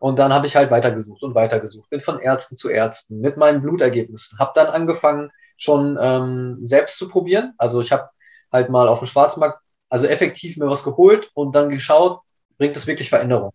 Und 0.00 0.18
dann 0.18 0.32
habe 0.32 0.46
ich 0.46 0.54
halt 0.54 0.70
weitergesucht 0.70 1.22
und 1.22 1.34
weitergesucht, 1.34 1.90
bin 1.90 2.00
von 2.00 2.20
Ärzten 2.20 2.56
zu 2.56 2.68
Ärzten 2.68 3.20
mit 3.20 3.36
meinen 3.36 3.62
Blutergebnissen, 3.62 4.38
habe 4.38 4.52
dann 4.54 4.68
angefangen 4.68 5.30
schon 5.56 5.98
ähm, 6.00 6.60
selbst 6.62 6.98
zu 6.98 7.08
probieren. 7.08 7.54
Also 7.58 7.80
ich 7.80 7.90
habe 7.90 8.08
halt 8.52 8.70
mal 8.70 8.88
auf 8.88 9.00
dem 9.00 9.08
Schwarzmarkt, 9.08 9.60
also 9.88 10.06
effektiv 10.06 10.56
mir 10.56 10.68
was 10.68 10.84
geholt 10.84 11.30
und 11.34 11.54
dann 11.56 11.68
geschaut, 11.70 12.20
bringt 12.58 12.76
es 12.76 12.86
wirklich 12.86 13.08
Veränderung. 13.10 13.52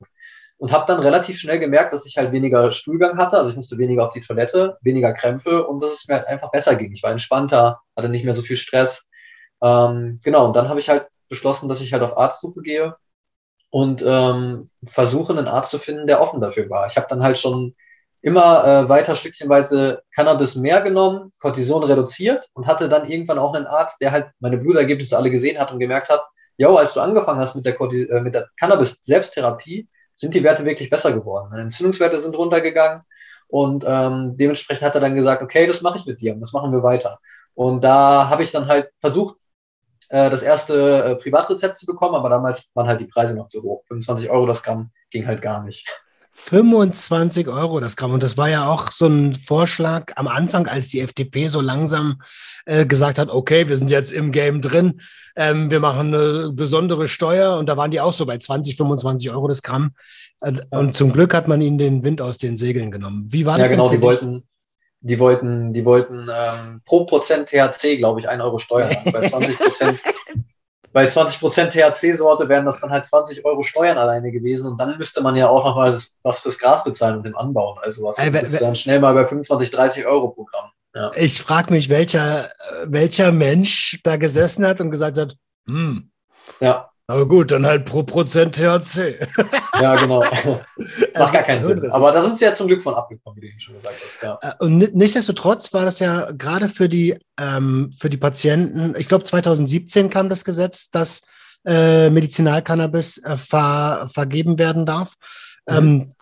und 0.58 0.72
habe 0.72 0.86
dann 0.88 1.02
relativ 1.02 1.38
schnell 1.40 1.60
gemerkt, 1.60 1.94
dass 1.94 2.06
ich 2.06 2.18
halt 2.18 2.32
weniger 2.32 2.72
Stuhlgang 2.72 3.18
hatte, 3.18 3.38
also 3.38 3.50
ich 3.50 3.56
musste 3.58 3.78
weniger 3.78 4.06
auf 4.06 4.12
die 4.14 4.22
Toilette, 4.22 4.78
weniger 4.82 5.14
Krämpfe 5.14 5.68
und 5.68 5.82
dass 5.82 5.92
es 5.92 6.08
mir 6.08 6.16
halt 6.16 6.28
einfach 6.28 6.52
besser 6.52 6.76
ging. 6.76 6.94
Ich 6.94 7.04
war 7.04 7.12
entspannter, 7.12 7.82
hatte 7.98 8.10
nicht 8.10 8.24
mehr 8.26 8.36
so 8.36 8.44
viel 8.44 8.58
Stress. 8.58 9.08
Ähm, 9.62 10.20
genau, 10.24 10.48
und 10.48 10.56
dann 10.56 10.70
habe 10.70 10.80
ich 10.80 10.90
halt 10.90 11.08
beschlossen, 11.30 11.70
dass 11.70 11.82
ich 11.82 11.92
halt 11.94 12.04
auf 12.04 12.18
Arztsuche 12.18 12.62
gehe 12.62 12.96
und 13.72 14.04
ähm, 14.08 14.66
versuche, 14.86 15.34
einen 15.34 15.48
Arzt 15.48 15.72
zu 15.72 15.80
finden, 15.80 16.08
der 16.08 16.22
offen 16.22 16.42
dafür 16.42 16.70
war. 16.70 16.88
Ich 16.88 16.96
habe 16.96 17.08
dann 17.10 17.24
halt 17.24 17.40
schon 17.40 17.76
immer 18.22 18.64
äh, 18.66 18.90
weiter 18.90 19.16
stückchenweise 19.16 20.04
Cannabis 20.16 20.56
mehr 20.56 20.82
genommen, 20.82 21.32
Cortison 21.40 21.84
reduziert 21.84 22.50
und 22.54 22.68
hatte 22.68 22.88
dann 22.88 23.10
irgendwann 23.10 23.40
auch 23.40 23.54
einen 23.54 23.68
Arzt, 23.68 24.00
der 24.00 24.12
halt 24.12 24.28
meine 24.40 24.58
Blutergebnisse 24.58 25.18
alle 25.18 25.30
gesehen 25.30 25.60
hat 25.60 25.72
und 25.72 25.80
gemerkt 25.80 26.10
hat, 26.10 26.22
jo, 26.58 26.76
als 26.78 26.94
du 26.94 27.02
angefangen 27.02 27.40
hast 27.40 27.56
mit 27.56 27.66
der, 27.66 27.80
äh, 27.80 28.32
der 28.32 28.50
Cannabis-Selbsttherapie, 28.60 29.88
sind 30.14 30.34
die 30.34 30.44
Werte 30.44 30.66
wirklich 30.66 30.90
besser 30.90 31.12
geworden. 31.12 31.50
Meine 31.50 31.64
Entzündungswerte 31.64 32.20
sind 32.20 32.38
runtergegangen 32.38 33.02
und 33.48 33.84
ähm, 33.88 34.38
dementsprechend 34.38 34.84
hat 34.84 34.96
er 34.96 35.02
dann 35.02 35.16
gesagt, 35.16 35.42
okay, 35.42 35.68
das 35.68 35.82
mache 35.82 35.98
ich 35.98 36.06
mit 36.06 36.22
dir 36.22 36.34
und 36.34 36.42
das 36.42 36.54
machen 36.54 36.72
wir 36.72 36.84
weiter. 36.84 37.20
Und 37.56 37.84
da 37.84 38.30
habe 38.30 38.44
ich 38.44 38.52
dann 38.52 38.68
halt 38.68 38.90
versucht, 38.98 39.38
äh, 40.10 40.30
das 40.30 40.44
erste 40.44 41.04
äh, 41.04 41.16
Privatrezept 41.16 41.78
zu 41.78 41.86
bekommen, 41.86 42.16
aber 42.16 42.30
damals 42.30 42.72
waren 42.74 42.88
halt 42.88 43.02
die 43.02 43.08
Preise 43.08 43.36
noch 43.36 43.48
zu 43.48 43.64
hoch. 43.64 43.84
25 43.88 44.30
Euro 44.30 44.46
das 44.46 44.64
Gramm 44.64 44.92
ging 45.10 45.28
halt 45.28 45.42
gar 45.42 45.64
nicht. 45.64 45.88
25 46.36 47.48
Euro 47.48 47.80
das 47.80 47.96
Gramm. 47.96 48.12
Und 48.12 48.24
das 48.24 48.38
war 48.38 48.50
ja 48.50 48.68
auch 48.68 48.92
so 48.92 49.06
ein 49.06 49.36
Vorschlag 49.36 50.14
am 50.16 50.28
Anfang, 50.28 50.68
als 50.68 50.88
die 50.88 51.00
FDP 51.00 51.48
so 51.48 51.62
langsam 51.62 52.22
äh, 52.66 52.86
gesagt 52.86 53.20
hat, 53.20 53.30
okay, 53.30 53.70
wir 53.70 53.78
sind 53.78 53.92
jetzt 53.92 54.12
im 54.12 54.32
Game 54.32 54.62
drin, 54.62 55.02
ähm, 55.36 55.70
wir 55.70 55.80
machen 55.80 56.14
eine 56.14 56.52
besondere 56.52 57.08
Steuer. 57.08 57.58
Und 57.58 57.68
da 57.68 57.78
waren 57.78 57.92
die 57.92 58.02
auch 58.02 58.14
so 58.14 58.26
bei 58.26 58.38
20, 58.38 58.76
25 58.76 59.32
Euro 59.32 59.48
das 59.48 59.62
Gramm. 59.62 59.92
Und 60.72 60.96
zum 60.96 61.14
Glück 61.14 61.34
hat 61.34 61.48
man 61.48 61.62
ihnen 61.62 61.78
den 61.78 62.04
Wind 62.04 62.22
aus 62.22 62.38
den 62.38 62.58
Segeln 62.58 62.92
genommen. 62.92 63.28
Wie 63.30 63.46
war 63.46 63.58
das? 63.58 63.68
Ja, 63.68 63.76
genau, 63.76 63.90
die 63.90 64.02
wollten, 64.02 64.44
die 65.00 65.20
wollten, 65.20 65.72
die 65.72 65.86
wollten 65.86 66.28
ähm, 66.34 66.82
pro 66.84 67.06
Prozent 67.06 67.48
THC, 67.48 67.98
glaube 67.98 68.20
ich, 68.20 68.28
1 68.28 68.42
Euro 68.42 68.58
Steuern. 68.58 68.94
Bei 69.06 69.22
20 69.30 69.58
Prozent 69.58 70.00
bei 70.94 71.08
20% 71.08 71.72
THC-Sorte 71.72 72.48
wären 72.48 72.66
das 72.66 72.80
dann 72.80 72.92
halt 72.92 73.04
20 73.04 73.44
Euro 73.44 73.64
Steuern 73.64 73.98
alleine 73.98 74.32
gewesen 74.32 74.68
und 74.68 74.80
dann 74.80 74.98
müsste 74.98 75.22
man 75.22 75.36
ja 75.36 75.50
auch 75.50 75.66
noch 75.66 75.76
mal 75.76 76.00
was 76.22 76.40
fürs 76.40 76.60
Gras 76.60 76.84
bezahlen 76.84 77.18
und 77.18 77.26
dem 77.26 77.36
Anbauen. 77.36 77.80
Also 77.82 78.04
was 78.04 78.18
also 78.20 78.38
ist 78.38 78.62
dann 78.62 78.76
schnell 78.76 79.00
mal 79.00 79.14
bei 79.14 79.26
25, 79.26 79.72
30 79.72 80.06
Euro 80.06 80.30
pro 80.30 80.46
Gramm. 80.46 80.70
Ja. 80.96 81.12
Ich 81.16 81.42
frage 81.42 81.74
mich, 81.74 81.90
welcher, 81.90 82.52
welcher 82.86 83.32
Mensch 83.32 84.00
da 84.04 84.18
gesessen 84.18 84.66
hat 84.66 84.80
und 84.80 84.92
gesagt 84.92 85.18
hat, 85.18 85.36
hm, 85.66 86.12
ja. 86.60 86.93
Aber 87.14 87.28
gut, 87.28 87.52
dann 87.52 87.64
halt 87.64 87.86
pro 87.86 88.02
Prozent 88.02 88.56
THC. 88.56 89.20
Ja, 89.82 89.96
genau. 89.96 90.20
Macht 90.22 90.62
also, 91.14 91.34
gar 91.34 91.44
keinen 91.44 91.64
Sinn. 91.64 91.92
Aber 91.92 92.12
da 92.12 92.24
sind 92.24 92.38
sie 92.38 92.46
ja 92.46 92.54
zum 92.54 92.68
Glück 92.68 92.82
von 92.82 92.94
abgekommen, 92.94 93.42
wie 93.42 93.52
du 93.52 93.60
schon 93.60 93.76
gesagt 93.76 93.96
hast. 93.96 94.24
Ja. 94.24 94.40
Äh, 94.42 94.64
und 94.64 94.96
nichtsdestotrotz 94.96 95.74
war 95.74 95.84
das 95.84 96.00
ja 96.00 96.32
gerade 96.32 96.70
für 96.70 96.88
die, 96.88 97.20
ähm, 97.40 97.94
für 98.00 98.10
die 98.10 98.18
Patienten, 98.18 98.96
ich 98.98 99.08
glaube 99.08 99.26
2017 99.26 100.10
kam 100.10 100.30
das 100.30 100.46
Gesetz, 100.46 100.90
dass 100.90 101.22
äh, 101.66 102.10
Medizinalcannabis 102.10 103.18
äh, 103.24 103.36
ver, 103.36 104.10
vergeben 104.12 104.58
werden 104.58 104.86
darf. 104.86 105.16
Mhm. 105.68 106.14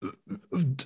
Ähm, 0.00 0.10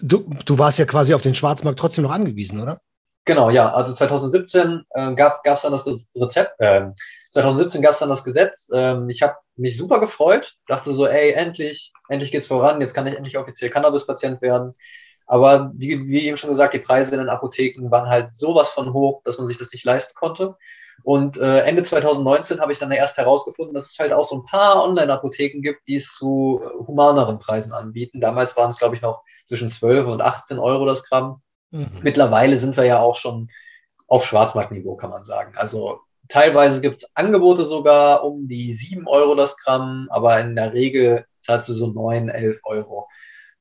du, 0.03 0.31
du 0.45 0.59
warst 0.59 0.79
ja 0.79 0.85
quasi 0.85 1.15
auf 1.15 1.23
den 1.23 1.35
Schwarzmarkt 1.35 1.79
trotzdem 1.79 2.05
noch 2.05 2.13
angewiesen, 2.13 2.61
oder? 2.61 2.79
Genau, 3.25 3.51
ja. 3.51 3.73
Also 3.73 3.95
2017 3.95 4.85
äh, 4.91 5.15
gab 5.15 5.43
es 5.45 5.63
dann 5.63 5.73
das 5.73 5.87
Rezept, 6.15 6.61
äh, 6.61 6.87
2017 7.31 7.83
gab 7.83 7.93
es 7.93 7.99
dann 7.99 8.09
das 8.09 8.25
Gesetz. 8.25 8.71
Ähm, 8.73 9.09
ich 9.09 9.23
habe 9.23 9.37
mich 9.57 9.77
super 9.77 10.01
gefreut, 10.01 10.55
dachte 10.67 10.93
so, 10.93 11.07
ey, 11.07 11.33
endlich, 11.33 11.93
endlich 12.09 12.33
geht's 12.33 12.47
voran, 12.47 12.81
jetzt 12.81 12.95
kann 12.95 13.07
ich 13.07 13.17
endlich 13.17 13.39
offiziell 13.39 13.71
Cannabis-Patient 13.71 14.41
werden. 14.41 14.75
Aber 15.27 15.73
wie, 15.75 16.09
wie 16.09 16.27
eben 16.27 16.39
schon 16.39 16.51
gesagt, 16.51 16.73
die 16.73 16.79
Preise 16.79 17.15
in 17.15 17.21
den 17.21 17.29
Apotheken 17.29 17.91
waren 17.91 18.09
halt 18.09 18.35
sowas 18.35 18.71
von 18.71 18.95
hoch, 18.95 19.23
dass 19.25 19.37
man 19.37 19.47
sich 19.47 19.59
das 19.59 19.73
nicht 19.73 19.85
leisten 19.85 20.15
konnte. 20.15 20.57
Und 21.05 21.37
äh, 21.37 21.61
Ende 21.61 21.83
2019 21.83 22.61
habe 22.61 22.73
ich 22.73 22.79
dann 22.79 22.91
erst 22.91 23.19
herausgefunden, 23.19 23.75
dass 23.75 23.91
es 23.91 23.99
halt 23.99 24.13
auch 24.13 24.27
so 24.27 24.37
ein 24.37 24.45
paar 24.45 24.83
Online-Apotheken 24.83 25.61
gibt, 25.61 25.87
die 25.87 25.97
es 25.97 26.15
zu 26.15 26.61
humaneren 26.87 27.39
Preisen 27.39 27.73
anbieten. 27.73 28.21
Damals 28.21 28.57
waren 28.57 28.71
es, 28.71 28.79
glaube 28.79 28.97
ich, 28.97 29.03
noch 29.03 29.23
zwischen 29.47 29.71
12 29.71 30.07
und 30.07 30.23
18 30.23 30.59
Euro 30.59 30.87
das 30.87 31.05
Gramm. 31.05 31.43
Mhm. 31.71 32.01
Mittlerweile 32.03 32.59
sind 32.59 32.77
wir 32.77 32.85
ja 32.85 32.99
auch 32.99 33.17
schon 33.17 33.51
auf 34.07 34.25
Schwarzmarktniveau, 34.25 34.97
kann 34.97 35.11
man 35.11 35.25
sagen. 35.25 35.53
Also 35.57 36.01
Teilweise 36.29 36.81
gibt 36.81 37.03
es 37.03 37.17
Angebote 37.17 37.65
sogar 37.65 38.25
um 38.25 38.49
die 38.49 38.75
7 38.75 39.07
Euro 39.07 39.35
das 39.35 39.57
Gramm, 39.57 40.09
aber 40.11 40.41
in 40.41 40.55
der 40.57 40.73
Regel 40.73 41.25
zahlst 41.41 41.69
du 41.69 41.73
so 41.73 41.89
9, 41.89 42.29
11 42.29 42.61
Euro. 42.65 43.09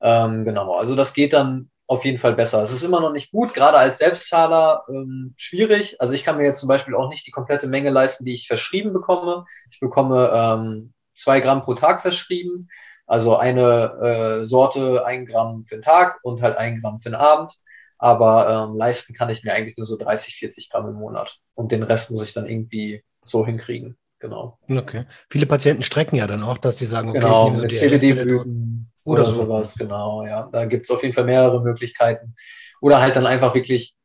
Ähm, 0.01 0.43
genau, 0.45 0.75
also 0.75 0.95
das 0.95 1.13
geht 1.13 1.33
dann 1.33 1.69
auf 1.87 2.03
jeden 2.03 2.17
Fall 2.17 2.33
besser. 2.33 2.61
Es 2.61 2.71
ist 2.71 2.83
immer 2.83 2.99
noch 2.99 3.13
nicht 3.13 3.31
gut, 3.31 3.53
gerade 3.53 3.77
als 3.77 3.99
Selbstzahler 3.99 4.83
ähm, 4.89 5.33
schwierig. 5.37 5.99
Also 6.01 6.13
ich 6.13 6.23
kann 6.23 6.37
mir 6.37 6.43
jetzt 6.43 6.59
zum 6.59 6.67
Beispiel 6.67 6.95
auch 6.95 7.09
nicht 7.09 7.25
die 7.25 7.31
komplette 7.31 7.67
Menge 7.67 7.89
leisten, 7.89 8.25
die 8.25 8.33
ich 8.33 8.47
verschrieben 8.47 8.91
bekomme. 8.91 9.45
Ich 9.71 9.79
bekomme 9.79 10.29
ähm, 10.33 10.93
zwei 11.15 11.39
Gramm 11.39 11.63
pro 11.63 11.75
Tag 11.75 12.01
verschrieben. 12.01 12.67
Also 13.05 13.37
eine 13.37 14.41
äh, 14.41 14.45
Sorte, 14.45 15.05
ein 15.05 15.25
Gramm 15.25 15.63
für 15.65 15.75
den 15.75 15.81
Tag 15.81 16.19
und 16.23 16.41
halt 16.41 16.57
ein 16.57 16.81
Gramm 16.81 16.99
für 16.99 17.09
den 17.09 17.15
Abend 17.15 17.53
aber 17.97 18.69
ähm, 18.69 18.77
leisten 18.77 19.13
kann 19.13 19.29
ich 19.29 19.43
mir 19.43 19.53
eigentlich 19.53 19.77
nur 19.77 19.87
so 19.87 19.97
30, 19.97 20.35
40 20.35 20.69
Gramm 20.69 20.87
im 20.87 20.95
Monat. 20.95 21.37
Und 21.55 21.71
den 21.71 21.83
Rest 21.83 22.11
muss 22.11 22.23
ich 22.23 22.33
dann 22.33 22.47
irgendwie 22.47 23.03
so 23.23 23.45
hinkriegen. 23.45 23.97
Genau. 24.19 24.57
Okay. 24.69 25.05
Viele 25.29 25.45
Patienten 25.45 25.83
strecken 25.83 26.15
ja 26.15 26.27
dann 26.27 26.43
auch, 26.43 26.57
dass 26.57 26.77
sie 26.79 26.85
sagen, 26.85 27.09
okay, 27.09 27.19
genau, 27.19 27.49
mit 27.51 27.77
CBD-Blüten 27.77 28.91
oder, 29.03 29.21
oder 29.21 29.31
so. 29.31 29.41
sowas, 29.43 29.75
genau, 29.75 30.25
ja. 30.25 30.49
Da 30.51 30.65
gibt 30.65 30.85
es 30.85 30.91
auf 30.91 31.03
jeden 31.03 31.13
Fall 31.13 31.25
mehrere 31.25 31.61
Möglichkeiten. 31.61 32.35
Oder 32.81 33.01
halt 33.01 33.15
dann 33.15 33.27
einfach 33.27 33.53
wirklich 33.53 33.95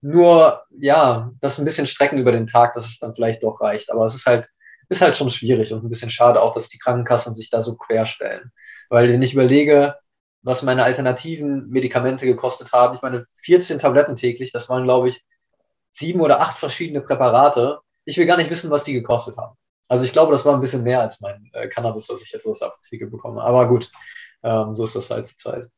nur, 0.00 0.62
ja, 0.78 1.32
das 1.40 1.58
ein 1.58 1.64
bisschen 1.64 1.86
strecken 1.86 2.18
über 2.18 2.32
den 2.32 2.46
Tag, 2.46 2.74
dass 2.74 2.86
es 2.86 2.98
dann 2.98 3.12
vielleicht 3.12 3.42
doch 3.42 3.60
reicht. 3.60 3.90
Aber 3.90 4.06
es 4.06 4.14
ist 4.14 4.26
halt, 4.26 4.48
ist 4.88 5.02
halt 5.02 5.16
schon 5.16 5.30
schwierig 5.30 5.72
und 5.72 5.84
ein 5.84 5.90
bisschen 5.90 6.10
schade 6.10 6.40
auch, 6.40 6.54
dass 6.54 6.68
die 6.68 6.78
Krankenkassen 6.78 7.34
sich 7.34 7.50
da 7.50 7.62
so 7.62 7.76
querstellen. 7.76 8.52
Weil 8.88 9.08
wenn 9.08 9.22
ich 9.22 9.34
überlege, 9.34 9.96
was 10.42 10.62
meine 10.62 10.84
alternativen 10.84 11.68
Medikamente 11.68 12.26
gekostet 12.26 12.72
haben. 12.72 12.96
Ich 12.96 13.02
meine, 13.02 13.24
14 13.42 13.78
Tabletten 13.78 14.16
täglich, 14.16 14.52
das 14.52 14.68
waren, 14.68 14.84
glaube 14.84 15.08
ich, 15.08 15.24
sieben 15.92 16.20
oder 16.20 16.40
acht 16.40 16.58
verschiedene 16.58 17.00
Präparate. 17.00 17.80
Ich 18.04 18.16
will 18.16 18.26
gar 18.26 18.36
nicht 18.36 18.50
wissen, 18.50 18.70
was 18.70 18.84
die 18.84 18.92
gekostet 18.92 19.36
haben. 19.36 19.56
Also 19.88 20.04
ich 20.04 20.12
glaube, 20.12 20.32
das 20.32 20.44
war 20.44 20.54
ein 20.54 20.60
bisschen 20.60 20.82
mehr 20.82 21.00
als 21.00 21.20
mein 21.20 21.50
äh, 21.52 21.68
Cannabis, 21.68 22.08
was 22.08 22.22
ich 22.22 22.30
jetzt 22.30 22.46
aus 22.46 22.60
der 22.60 22.68
Apotheke 22.68 23.06
bekomme. 23.06 23.42
Aber 23.42 23.68
gut, 23.68 23.90
ähm, 24.42 24.74
so 24.74 24.84
ist 24.84 24.96
das 24.96 25.10
halt 25.10 25.28
zur 25.28 25.38
Zeit. 25.38 25.70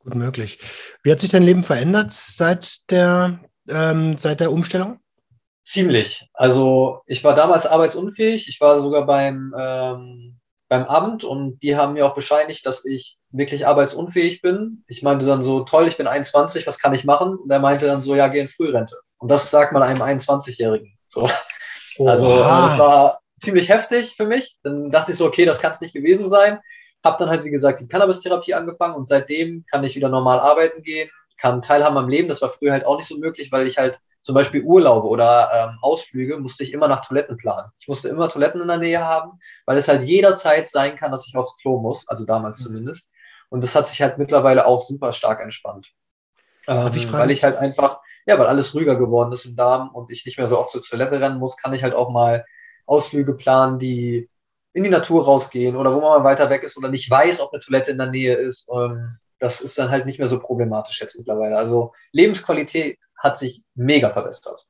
Gut 0.00 0.14
möglich. 0.14 0.58
Wie 1.02 1.12
hat 1.12 1.20
sich 1.20 1.30
dein 1.30 1.42
Leben 1.42 1.62
verändert 1.62 2.12
seit 2.12 2.90
der, 2.90 3.40
ähm, 3.68 4.18
seit 4.18 4.40
der 4.40 4.52
Umstellung? 4.52 4.98
Ziemlich. 5.62 6.28
Also 6.32 7.02
ich 7.06 7.22
war 7.22 7.34
damals 7.34 7.66
arbeitsunfähig. 7.66 8.48
Ich 8.48 8.60
war 8.60 8.80
sogar 8.80 9.06
beim 9.06 9.54
ähm, 9.56 10.39
beim 10.70 10.84
Amt 10.84 11.24
und 11.24 11.58
die 11.64 11.76
haben 11.76 11.94
mir 11.94 12.06
auch 12.06 12.14
bescheinigt, 12.14 12.64
dass 12.64 12.84
ich 12.84 13.18
wirklich 13.32 13.66
arbeitsunfähig 13.66 14.40
bin. 14.40 14.84
Ich 14.86 15.02
meinte 15.02 15.26
dann 15.26 15.42
so, 15.42 15.64
toll, 15.64 15.88
ich 15.88 15.96
bin 15.96 16.06
21, 16.06 16.64
was 16.64 16.78
kann 16.78 16.94
ich 16.94 17.04
machen? 17.04 17.36
Und 17.36 17.50
er 17.50 17.58
meinte 17.58 17.86
dann 17.86 18.00
so, 18.00 18.14
ja, 18.14 18.28
geh 18.28 18.38
in 18.38 18.48
Frührente. 18.48 18.96
Und 19.18 19.28
das 19.28 19.50
sagt 19.50 19.72
man 19.72 19.82
einem 19.82 20.00
21-Jährigen. 20.00 20.96
So. 21.08 21.28
Also 21.98 22.38
das 22.38 22.78
war 22.78 23.20
ziemlich 23.40 23.68
heftig 23.68 24.14
für 24.16 24.26
mich. 24.26 24.56
Dann 24.62 24.92
dachte 24.92 25.10
ich 25.10 25.18
so, 25.18 25.26
okay, 25.26 25.44
das 25.44 25.60
kann 25.60 25.72
es 25.72 25.80
nicht 25.80 25.92
gewesen 25.92 26.30
sein. 26.30 26.60
Hab 27.02 27.18
dann 27.18 27.30
halt, 27.30 27.42
wie 27.44 27.50
gesagt, 27.50 27.80
die 27.80 27.88
Cannabis-Therapie 27.88 28.54
angefangen 28.54 28.94
und 28.94 29.08
seitdem 29.08 29.64
kann 29.72 29.82
ich 29.82 29.96
wieder 29.96 30.08
normal 30.08 30.38
arbeiten 30.38 30.82
gehen, 30.82 31.10
kann 31.36 31.62
teilhaben 31.62 31.98
am 31.98 32.08
Leben. 32.08 32.28
Das 32.28 32.42
war 32.42 32.48
früher 32.48 32.72
halt 32.72 32.86
auch 32.86 32.96
nicht 32.96 33.08
so 33.08 33.18
möglich, 33.18 33.50
weil 33.50 33.66
ich 33.66 33.76
halt 33.76 33.98
zum 34.22 34.34
Beispiel 34.34 34.62
Urlaube 34.62 35.08
oder 35.08 35.50
ähm, 35.52 35.78
Ausflüge 35.80 36.38
musste 36.38 36.62
ich 36.62 36.72
immer 36.72 36.88
nach 36.88 37.04
Toiletten 37.06 37.36
planen. 37.36 37.70
Ich 37.78 37.88
musste 37.88 38.08
immer 38.08 38.28
Toiletten 38.28 38.60
in 38.60 38.68
der 38.68 38.78
Nähe 38.78 39.00
haben, 39.00 39.38
weil 39.64 39.78
es 39.78 39.88
halt 39.88 40.02
jederzeit 40.02 40.68
sein 40.68 40.96
kann, 40.96 41.10
dass 41.10 41.26
ich 41.26 41.36
aufs 41.36 41.56
Klo 41.56 41.80
muss, 41.80 42.06
also 42.08 42.24
damals 42.24 42.60
mhm. 42.60 42.64
zumindest. 42.64 43.10
Und 43.48 43.62
das 43.62 43.74
hat 43.74 43.88
sich 43.88 44.00
halt 44.02 44.18
mittlerweile 44.18 44.66
auch 44.66 44.82
super 44.82 45.12
stark 45.12 45.40
entspannt. 45.40 45.88
Ähm, 46.66 46.90
ich 46.94 47.10
weil 47.12 47.30
ich 47.30 47.42
halt 47.42 47.56
einfach, 47.56 48.00
ja, 48.26 48.38
weil 48.38 48.46
alles 48.46 48.74
ruhiger 48.74 48.96
geworden 48.96 49.32
ist 49.32 49.46
im 49.46 49.56
Darm 49.56 49.90
und 49.90 50.10
ich 50.10 50.26
nicht 50.26 50.38
mehr 50.38 50.46
so 50.46 50.58
oft 50.58 50.70
zur 50.70 50.82
Toilette 50.82 51.20
rennen 51.20 51.38
muss, 51.38 51.56
kann 51.56 51.72
ich 51.72 51.82
halt 51.82 51.94
auch 51.94 52.10
mal 52.10 52.44
Ausflüge 52.86 53.34
planen, 53.34 53.78
die 53.78 54.28
in 54.72 54.84
die 54.84 54.90
Natur 54.90 55.24
rausgehen 55.24 55.76
oder 55.76 55.94
wo 55.94 56.00
man 56.00 56.22
mal 56.22 56.24
weiter 56.24 56.50
weg 56.50 56.62
ist 56.62 56.76
oder 56.76 56.88
nicht 56.88 57.10
weiß, 57.10 57.40
ob 57.40 57.52
eine 57.52 57.60
Toilette 57.60 57.90
in 57.90 57.98
der 57.98 58.10
Nähe 58.10 58.34
ist. 58.34 58.68
Ähm, 58.72 59.16
das 59.40 59.60
ist 59.60 59.78
dann 59.78 59.90
halt 59.90 60.06
nicht 60.06 60.18
mehr 60.18 60.28
so 60.28 60.38
problematisch 60.38 61.00
jetzt 61.00 61.18
mittlerweile. 61.18 61.56
Also 61.56 61.92
Lebensqualität 62.12 62.98
hat 63.18 63.38
sich 63.38 63.62
mega 63.74 64.10
verbessert. 64.10 64.66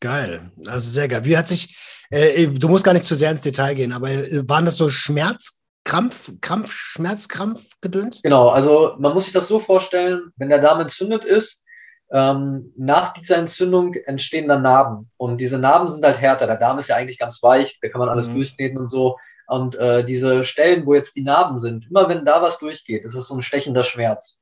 Geil, 0.00 0.50
also 0.66 0.90
sehr 0.90 1.08
geil. 1.08 1.24
Wie 1.24 1.38
hat 1.38 1.48
sich, 1.48 1.78
äh, 2.10 2.48
du 2.48 2.68
musst 2.68 2.84
gar 2.84 2.92
nicht 2.92 3.04
zu 3.04 3.14
sehr 3.14 3.30
ins 3.30 3.42
Detail 3.42 3.74
gehen, 3.74 3.92
aber 3.92 4.10
äh, 4.10 4.46
waren 4.48 4.64
das 4.64 4.76
so 4.76 4.88
Schmerz, 4.88 5.60
Krampf, 5.84 6.32
Krampf, 6.40 6.72
Schmerz, 6.72 7.28
Krampf 7.28 7.70
gedöns? 7.80 8.20
Genau, 8.22 8.48
also 8.48 8.96
man 8.98 9.14
muss 9.14 9.24
sich 9.24 9.32
das 9.32 9.46
so 9.46 9.60
vorstellen, 9.60 10.32
wenn 10.36 10.48
der 10.48 10.58
Darm 10.58 10.80
entzündet 10.80 11.24
ist, 11.24 11.62
ähm, 12.10 12.72
nach 12.76 13.12
dieser 13.12 13.36
Entzündung 13.38 13.94
entstehen 13.94 14.48
dann 14.48 14.62
Narben. 14.62 15.10
Und 15.16 15.40
diese 15.40 15.58
Narben 15.58 15.88
sind 15.88 16.04
halt 16.04 16.20
härter. 16.20 16.46
Der 16.46 16.56
Darm 16.56 16.78
ist 16.78 16.88
ja 16.88 16.96
eigentlich 16.96 17.18
ganz 17.18 17.42
weich, 17.42 17.78
da 17.80 17.88
kann 17.88 18.00
man 18.00 18.08
alles 18.08 18.28
mhm. 18.28 18.34
durchkneten 18.34 18.78
und 18.78 18.88
so. 18.88 19.16
Und 19.46 19.76
äh, 19.76 20.04
diese 20.04 20.44
Stellen, 20.44 20.86
wo 20.86 20.94
jetzt 20.94 21.16
die 21.16 21.22
Narben 21.22 21.60
sind, 21.60 21.86
immer 21.88 22.08
wenn 22.08 22.24
da 22.24 22.42
was 22.42 22.58
durchgeht, 22.58 23.04
ist 23.04 23.14
es 23.14 23.28
so 23.28 23.36
ein 23.36 23.42
stechender 23.42 23.84
Schmerz. 23.84 24.40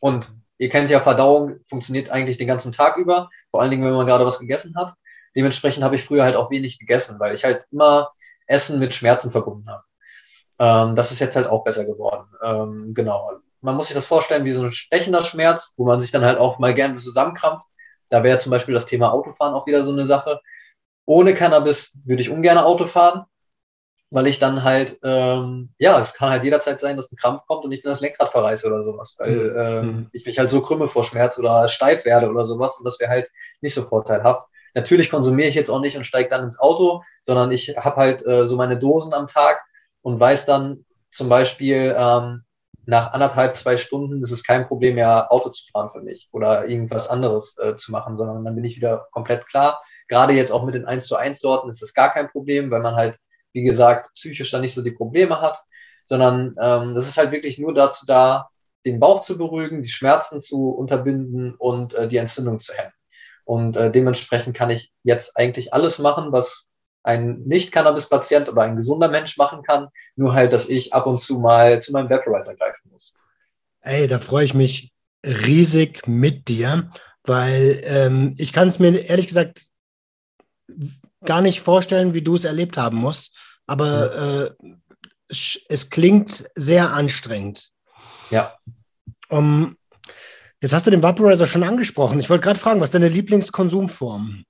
Und 0.00 0.30
ihr 0.58 0.68
kennt 0.68 0.90
ja, 0.90 1.00
Verdauung 1.00 1.60
funktioniert 1.64 2.10
eigentlich 2.10 2.38
den 2.38 2.46
ganzen 2.46 2.72
Tag 2.72 2.96
über, 2.96 3.30
vor 3.50 3.62
allen 3.62 3.70
Dingen, 3.70 3.84
wenn 3.84 3.94
man 3.94 4.06
gerade 4.06 4.26
was 4.26 4.38
gegessen 4.38 4.74
hat. 4.76 4.94
Dementsprechend 5.34 5.84
habe 5.84 5.96
ich 5.96 6.04
früher 6.04 6.24
halt 6.24 6.36
auch 6.36 6.50
wenig 6.50 6.78
gegessen, 6.78 7.18
weil 7.20 7.34
ich 7.34 7.44
halt 7.44 7.64
immer 7.70 8.10
Essen 8.46 8.78
mit 8.78 8.92
Schmerzen 8.92 9.30
verbunden 9.30 9.68
habe. 9.68 9.84
Ähm, 10.58 10.96
das 10.96 11.12
ist 11.12 11.20
jetzt 11.20 11.36
halt 11.36 11.46
auch 11.46 11.64
besser 11.64 11.84
geworden. 11.84 12.26
Ähm, 12.42 12.92
genau. 12.94 13.30
Man 13.60 13.76
muss 13.76 13.86
sich 13.86 13.94
das 13.94 14.06
vorstellen 14.06 14.44
wie 14.44 14.52
so 14.52 14.62
ein 14.62 14.70
stechender 14.70 15.22
Schmerz, 15.24 15.72
wo 15.76 15.84
man 15.84 16.00
sich 16.00 16.10
dann 16.10 16.24
halt 16.24 16.38
auch 16.38 16.58
mal 16.58 16.74
gerne 16.74 16.96
zusammenkrampft. 16.96 17.66
Da 18.08 18.22
wäre 18.22 18.38
zum 18.38 18.50
Beispiel 18.50 18.74
das 18.74 18.86
Thema 18.86 19.12
Autofahren 19.12 19.54
auch 19.54 19.66
wieder 19.66 19.84
so 19.84 19.92
eine 19.92 20.06
Sache. 20.06 20.40
Ohne 21.06 21.34
Cannabis 21.34 21.92
würde 22.04 22.22
ich 22.22 22.30
ungern 22.30 22.58
Auto 22.58 22.86
fahren, 22.86 23.24
weil 24.10 24.26
ich 24.26 24.38
dann 24.38 24.64
halt, 24.64 24.98
ähm, 25.02 25.70
ja, 25.78 26.00
es 26.00 26.14
kann 26.14 26.30
halt 26.30 26.44
jederzeit 26.44 26.80
sein, 26.80 26.96
dass 26.96 27.12
ein 27.12 27.16
Krampf 27.16 27.46
kommt 27.46 27.64
und 27.64 27.72
ich 27.72 27.82
dann 27.82 27.92
das 27.92 28.00
Lenkrad 28.00 28.30
verreiße 28.30 28.66
oder 28.66 28.82
sowas, 28.82 29.14
weil 29.18 29.54
ähm, 29.58 29.86
mhm. 29.86 30.10
ich 30.12 30.24
mich 30.24 30.38
halt 30.38 30.50
so 30.50 30.62
krümme 30.62 30.88
vor 30.88 31.04
Schmerz 31.04 31.38
oder 31.38 31.68
steif 31.68 32.04
werde 32.04 32.30
oder 32.30 32.46
sowas 32.46 32.78
und 32.78 32.84
das 32.84 32.98
wäre 33.00 33.10
halt 33.10 33.30
nicht 33.60 33.74
so 33.74 33.82
vorteilhaft. 33.82 34.48
Natürlich 34.74 35.10
konsumiere 35.10 35.48
ich 35.48 35.54
jetzt 35.54 35.70
auch 35.70 35.80
nicht 35.80 35.96
und 35.96 36.04
steige 36.04 36.30
dann 36.30 36.44
ins 36.44 36.58
Auto, 36.58 37.02
sondern 37.24 37.52
ich 37.52 37.76
habe 37.76 37.96
halt 37.96 38.26
äh, 38.26 38.46
so 38.46 38.56
meine 38.56 38.78
Dosen 38.78 39.12
am 39.12 39.26
Tag 39.26 39.62
und 40.02 40.18
weiß 40.20 40.46
dann 40.46 40.84
zum 41.10 41.28
Beispiel, 41.28 41.94
ähm, 41.98 42.44
nach 42.88 43.12
anderthalb, 43.12 43.54
zwei 43.54 43.76
Stunden 43.76 44.22
ist 44.22 44.30
es 44.30 44.42
kein 44.42 44.66
Problem 44.66 44.94
mehr, 44.94 45.30
Auto 45.30 45.50
zu 45.50 45.62
fahren 45.70 45.90
für 45.92 46.00
mich 46.00 46.30
oder 46.32 46.66
irgendwas 46.68 47.10
anderes 47.10 47.58
äh, 47.58 47.76
zu 47.76 47.92
machen, 47.92 48.16
sondern 48.16 48.42
dann 48.42 48.54
bin 48.54 48.64
ich 48.64 48.76
wieder 48.76 49.08
komplett 49.12 49.46
klar. 49.46 49.82
Gerade 50.08 50.32
jetzt 50.32 50.50
auch 50.50 50.64
mit 50.64 50.74
den 50.74 50.86
1 50.86 51.06
zu 51.06 51.16
1 51.16 51.38
Sorten 51.38 51.68
ist 51.68 51.82
das 51.82 51.92
gar 51.92 52.10
kein 52.10 52.30
Problem, 52.30 52.70
weil 52.70 52.80
man 52.80 52.96
halt, 52.96 53.18
wie 53.52 53.62
gesagt, 53.62 54.12
psychisch 54.14 54.50
dann 54.50 54.60
nicht 54.60 54.74
so 54.74 54.82
die 54.82 54.92
Probleme 54.92 55.40
hat, 55.40 55.62
sondern 56.06 56.54
ähm, 56.60 56.94
das 56.94 57.08
ist 57.08 57.16
halt 57.16 57.32
wirklich 57.32 57.58
nur 57.58 57.74
dazu 57.74 58.06
da, 58.06 58.48
den 58.86 59.00
Bauch 59.00 59.22
zu 59.22 59.36
beruhigen, 59.36 59.82
die 59.82 59.88
Schmerzen 59.88 60.40
zu 60.40 60.70
unterbinden 60.70 61.54
und 61.54 61.94
äh, 61.94 62.08
die 62.08 62.16
Entzündung 62.16 62.60
zu 62.60 62.72
hemmen. 62.72 62.92
Und 63.44 63.76
äh, 63.76 63.90
dementsprechend 63.90 64.56
kann 64.56 64.70
ich 64.70 64.92
jetzt 65.02 65.36
eigentlich 65.36 65.72
alles 65.74 65.98
machen, 65.98 66.32
was 66.32 66.68
ein 67.02 67.42
Nicht-Cannabis-Patient 67.46 68.48
oder 68.48 68.62
ein 68.62 68.76
gesunder 68.76 69.08
Mensch 69.08 69.36
machen 69.36 69.62
kann, 69.62 69.88
nur 70.16 70.34
halt, 70.34 70.52
dass 70.52 70.68
ich 70.68 70.92
ab 70.92 71.06
und 71.06 71.20
zu 71.20 71.38
mal 71.38 71.80
zu 71.80 71.92
meinem 71.92 72.10
Vaporizer 72.10 72.54
greifen 72.54 72.90
muss. 72.90 73.14
Ey, 73.80 74.06
da 74.06 74.18
freue 74.18 74.44
ich 74.44 74.54
mich 74.54 74.92
riesig 75.24 76.06
mit 76.06 76.48
dir, 76.48 76.90
weil 77.24 77.80
ähm, 77.84 78.34
ich 78.36 78.52
kann 78.52 78.68
es 78.68 78.78
mir 78.78 78.90
ehrlich 78.98 79.26
gesagt 79.26 79.62
gar 81.24 81.40
nicht 81.40 81.60
vorstellen, 81.60 82.14
wie 82.14 82.22
du 82.22 82.34
es 82.34 82.44
erlebt 82.44 82.76
haben 82.76 82.96
musst, 82.96 83.36
aber 83.66 84.54
äh, 84.60 84.68
es 85.28 85.90
klingt 85.90 86.50
sehr 86.54 86.92
anstrengend. 86.92 87.70
Ja. 88.30 88.56
Um, 89.28 89.76
jetzt 90.60 90.72
hast 90.72 90.86
du 90.86 90.90
den 90.90 91.02
Vaporizer 91.02 91.46
schon 91.46 91.62
angesprochen. 91.62 92.18
Ich 92.18 92.30
wollte 92.30 92.44
gerade 92.44 92.60
fragen, 92.60 92.80
was 92.80 92.88
ist 92.88 92.94
deine 92.94 93.08
Lieblingskonsumform? 93.08 94.44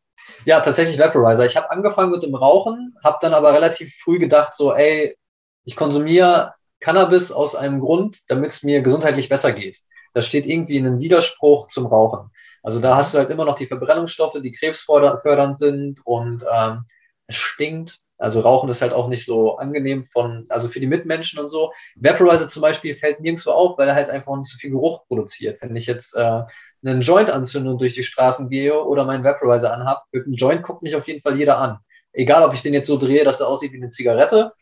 Ja, 0.44 0.60
tatsächlich 0.60 0.98
Vaporizer. 0.98 1.46
Ich 1.46 1.56
habe 1.56 1.70
angefangen 1.70 2.12
mit 2.12 2.22
dem 2.22 2.34
Rauchen, 2.34 2.94
habe 3.02 3.18
dann 3.20 3.34
aber 3.34 3.52
relativ 3.52 3.94
früh 3.96 4.18
gedacht, 4.18 4.54
so, 4.54 4.74
ey, 4.74 5.16
ich 5.64 5.74
konsumiere 5.74 6.54
Cannabis 6.80 7.32
aus 7.32 7.54
einem 7.54 7.80
Grund, 7.80 8.20
damit 8.28 8.50
es 8.50 8.62
mir 8.62 8.82
gesundheitlich 8.82 9.28
besser 9.28 9.52
geht. 9.52 9.80
Das 10.14 10.26
steht 10.26 10.46
irgendwie 10.46 10.76
in 10.76 10.86
einem 10.86 11.00
Widerspruch 11.00 11.68
zum 11.68 11.86
Rauchen. 11.86 12.30
Also 12.62 12.80
da 12.80 12.96
hast 12.96 13.14
du 13.14 13.18
halt 13.18 13.30
immer 13.30 13.44
noch 13.44 13.56
die 13.56 13.66
Verbrennungsstoffe, 13.66 14.40
die 14.42 14.52
krebsfördernd 14.52 15.56
sind 15.56 16.00
und 16.04 16.44
ähm, 16.52 16.84
es 17.26 17.36
stinkt. 17.36 17.98
Also 18.18 18.40
Rauchen 18.40 18.68
ist 18.68 18.82
halt 18.82 18.92
auch 18.92 19.08
nicht 19.08 19.24
so 19.24 19.58
angenehm 19.58 20.04
von, 20.04 20.46
also 20.48 20.68
für 20.68 20.80
die 20.80 20.88
Mitmenschen 20.88 21.38
und 21.38 21.48
so. 21.48 21.72
Vaporizer 21.94 22.48
zum 22.48 22.62
Beispiel 22.62 22.94
fällt 22.96 23.20
nirgendwo 23.20 23.50
auf, 23.50 23.78
weil 23.78 23.88
er 23.88 23.94
halt 23.94 24.10
einfach 24.10 24.36
nicht 24.36 24.50
so 24.50 24.58
viel 24.58 24.70
Geruch 24.70 25.06
produziert. 25.06 25.62
Wenn 25.62 25.76
ich 25.76 25.86
jetzt 25.86 26.16
äh, 26.16 26.42
einen 26.84 27.00
Joint 27.00 27.30
anzünde 27.30 27.70
und 27.70 27.80
durch 27.80 27.94
die 27.94 28.02
Straßen 28.02 28.48
gehe 28.50 28.82
oder 28.82 29.04
meinen 29.04 29.24
Vaporizer 29.24 29.72
anhab, 29.72 30.04
mit 30.10 30.26
einem 30.26 30.34
Joint 30.34 30.62
guckt 30.62 30.82
mich 30.82 30.96
auf 30.96 31.06
jeden 31.06 31.20
Fall 31.20 31.36
jeder 31.36 31.58
an. 31.58 31.78
Egal, 32.12 32.42
ob 32.42 32.54
ich 32.54 32.62
den 32.62 32.74
jetzt 32.74 32.88
so 32.88 32.96
drehe, 32.98 33.24
dass 33.24 33.40
er 33.40 33.48
aussieht 33.48 33.72
wie 33.72 33.76
eine 33.76 33.90
Zigarette 33.90 34.52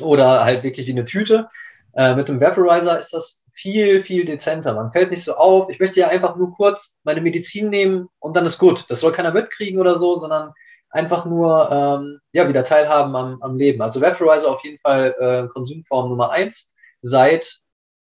oder 0.00 0.44
halt 0.44 0.62
wirklich 0.62 0.86
wie 0.86 0.92
eine 0.92 1.04
Tüte. 1.04 1.48
Äh, 1.96 2.16
mit 2.16 2.28
dem 2.28 2.40
Vaporizer 2.40 2.98
ist 2.98 3.12
das 3.12 3.44
viel, 3.52 4.02
viel 4.02 4.24
dezenter. 4.24 4.74
Man 4.74 4.90
fällt 4.90 5.10
nicht 5.10 5.22
so 5.22 5.34
auf. 5.36 5.70
Ich 5.70 5.78
möchte 5.78 6.00
ja 6.00 6.08
einfach 6.08 6.36
nur 6.36 6.52
kurz 6.52 6.96
meine 7.04 7.20
Medizin 7.20 7.70
nehmen 7.70 8.08
und 8.18 8.36
dann 8.36 8.46
ist 8.46 8.58
gut. 8.58 8.84
Das 8.88 9.00
soll 9.00 9.12
keiner 9.12 9.32
mitkriegen 9.32 9.80
oder 9.80 9.96
so, 9.96 10.16
sondern 10.16 10.52
einfach 10.90 11.24
nur 11.24 11.70
ähm, 11.70 12.20
ja, 12.32 12.48
wieder 12.48 12.64
teilhaben 12.64 13.14
am, 13.14 13.42
am 13.42 13.56
Leben. 13.56 13.80
Also 13.80 14.00
Vaporizer 14.00 14.50
auf 14.50 14.64
jeden 14.64 14.78
Fall 14.78 15.14
äh, 15.18 15.48
Konsumform 15.48 16.08
Nummer 16.08 16.30
eins 16.30 16.72
seit, 17.00 17.60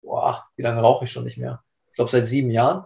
boah, 0.02 0.44
wie 0.56 0.62
lange 0.62 0.80
rauche 0.80 1.04
ich 1.04 1.12
schon 1.12 1.24
nicht 1.24 1.38
mehr? 1.38 1.62
Ich 1.88 1.94
glaube 1.94 2.10
seit 2.10 2.28
sieben 2.28 2.50
Jahren. 2.50 2.84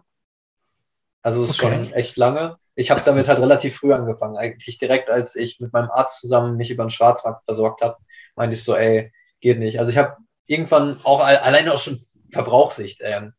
Also 1.23 1.45
ist 1.45 1.63
okay. 1.63 1.75
schon 1.75 1.93
echt 1.93 2.17
lange. 2.17 2.57
Ich 2.75 2.91
habe 2.91 3.03
damit 3.05 3.29
halt 3.29 3.41
relativ 3.41 3.77
früh 3.77 3.93
angefangen. 3.93 4.37
Eigentlich 4.37 4.79
direkt, 4.79 5.11
als 5.11 5.37
ich 5.37 5.61
mit 5.61 5.73
meinem 5.73 5.91
Arzt 5.91 6.21
zusammen 6.21 6.57
mich 6.57 6.71
über 6.71 6.85
den 6.85 6.91
Schwarzmarkt 6.91 7.45
versorgt 7.45 7.83
habe, 7.83 7.97
meinte 8.37 8.55
ich 8.55 8.65
so, 8.65 8.75
ey, 8.75 9.13
geht 9.41 9.59
nicht. 9.59 9.79
Also 9.79 9.93
ich 9.93 9.99
habe 9.99 10.17
irgendwann 10.51 11.01
auch 11.05 11.21
alleine 11.21 11.73
auch 11.73 11.79
schon 11.79 12.01
Verbrauchssicht. 12.31 13.01
Ähm, 13.03 13.33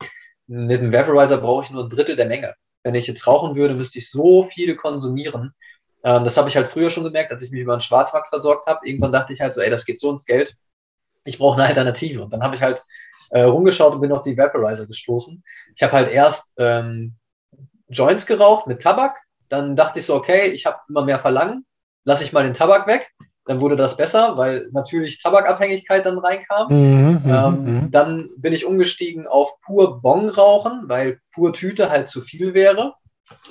mit 0.47 0.81
dem 0.81 0.93
Vaporizer 0.93 1.37
brauche 1.37 1.65
ich 1.65 1.71
nur 1.71 1.83
ein 1.83 1.89
Drittel 1.89 2.15
der 2.15 2.25
Menge. 2.25 2.55
Wenn 2.83 2.95
ich 2.95 3.07
jetzt 3.07 3.27
rauchen 3.27 3.55
würde, 3.55 3.73
müsste 3.73 3.99
ich 3.99 4.09
so 4.09 4.43
viel 4.43 4.75
konsumieren, 4.75 5.53
ähm, 6.03 6.23
das 6.23 6.37
habe 6.37 6.49
ich 6.49 6.55
halt 6.55 6.67
früher 6.67 6.89
schon 6.89 7.03
gemerkt, 7.03 7.31
als 7.31 7.43
ich 7.43 7.51
mich 7.51 7.61
über 7.61 7.73
einen 7.73 7.81
Schwarzmarkt 7.81 8.29
versorgt 8.29 8.65
habe. 8.65 8.87
Irgendwann 8.87 9.11
dachte 9.11 9.33
ich 9.33 9.41
halt 9.41 9.53
so, 9.53 9.61
ey, 9.61 9.69
das 9.69 9.85
geht 9.85 9.99
so 9.99 10.11
ins 10.11 10.25
Geld. 10.25 10.55
Ich 11.23 11.37
brauche 11.37 11.59
eine 11.59 11.67
Alternative. 11.67 12.23
Und 12.23 12.33
dann 12.33 12.41
habe 12.41 12.55
ich 12.55 12.61
halt 12.61 12.81
äh, 13.29 13.41
rumgeschaut 13.41 13.93
und 13.93 14.01
bin 14.01 14.11
auf 14.11 14.23
die 14.23 14.37
Vaporizer 14.37 14.87
gestoßen. 14.87 15.43
Ich 15.75 15.83
habe 15.83 15.93
halt 15.93 16.09
erst 16.09 16.53
ähm, 16.57 17.15
Joints 17.89 18.25
geraucht 18.25 18.67
mit 18.67 18.81
Tabak. 18.81 19.17
Dann 19.49 19.75
dachte 19.75 19.99
ich 19.99 20.05
so, 20.05 20.15
okay, 20.15 20.47
ich 20.47 20.65
habe 20.65 20.79
immer 20.89 21.03
mehr 21.03 21.19
Verlangen. 21.19 21.65
Lass 22.03 22.21
ich 22.21 22.33
mal 22.33 22.43
den 22.43 22.55
Tabak 22.55 22.87
weg. 22.87 23.11
Dann 23.51 23.59
wurde 23.59 23.75
das 23.75 23.97
besser, 23.97 24.37
weil 24.37 24.69
natürlich 24.71 25.21
Tabakabhängigkeit 25.21 26.05
dann 26.05 26.19
reinkam. 26.19 26.71
Mhm, 26.71 27.21
mhm 27.21 27.21
ähm, 27.25 27.63
mhm. 27.65 27.91
dann 27.91 28.29
bin 28.37 28.53
ich 28.53 28.65
umgestiegen 28.65 29.27
auf 29.27 29.59
pur 29.59 30.01
Bong 30.01 30.29
rauchen, 30.29 30.83
weil 30.85 31.19
pur 31.33 31.51
Tüte 31.51 31.89
halt 31.89 32.07
zu 32.07 32.21
viel 32.21 32.53
wäre. 32.53 32.93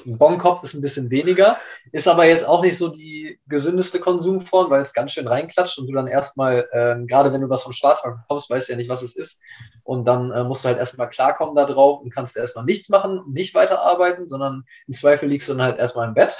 Bonkopf 0.07 0.65
ist 0.65 0.73
ein 0.73 0.81
bisschen 0.81 1.11
weniger, 1.11 1.59
ist 1.93 2.09
aber 2.09 2.25
jetzt 2.25 2.49
auch 2.49 2.63
nicht 2.63 2.79
so 2.79 2.89
die 2.89 3.39
gesündeste 3.47 4.01
Konsumform, 4.01 4.71
weil 4.71 4.81
es 4.81 4.95
ganz 4.95 5.13
schön 5.13 5.29
reinklatscht 5.29 5.79
und 5.79 5.87
du 5.87 5.93
dann 5.93 6.07
erstmal, 6.07 6.67
äh, 6.73 7.05
gerade 7.05 7.31
wenn 7.31 7.43
du 7.43 7.51
was 7.51 7.65
vom 7.65 7.75
Schwarzmarkt 7.75 8.23
bekommst, 8.23 8.49
weißt 8.49 8.69
du 8.69 8.73
ja 8.73 8.79
nicht, 8.79 8.89
was 8.89 9.03
es 9.03 9.15
ist. 9.15 9.39
Und 9.85 10.07
dann 10.07 10.33
äh, 10.33 10.45
musst 10.45 10.65
du 10.65 10.69
halt 10.69 10.79
erstmal 10.79 11.11
klarkommen 11.11 11.55
da 11.57 11.67
drauf 11.67 12.01
und 12.01 12.09
kannst 12.09 12.39
erstmal 12.39 12.65
nichts 12.65 12.89
machen, 12.89 13.21
nicht 13.31 13.55
weiterarbeiten, 13.55 14.29
sondern 14.29 14.65
im 14.87 14.95
Zweifel 14.95 15.29
liegst 15.29 15.51
du 15.51 15.53
dann 15.53 15.63
halt 15.63 15.79
erstmal 15.79 16.09
im 16.09 16.15
Bett. 16.15 16.39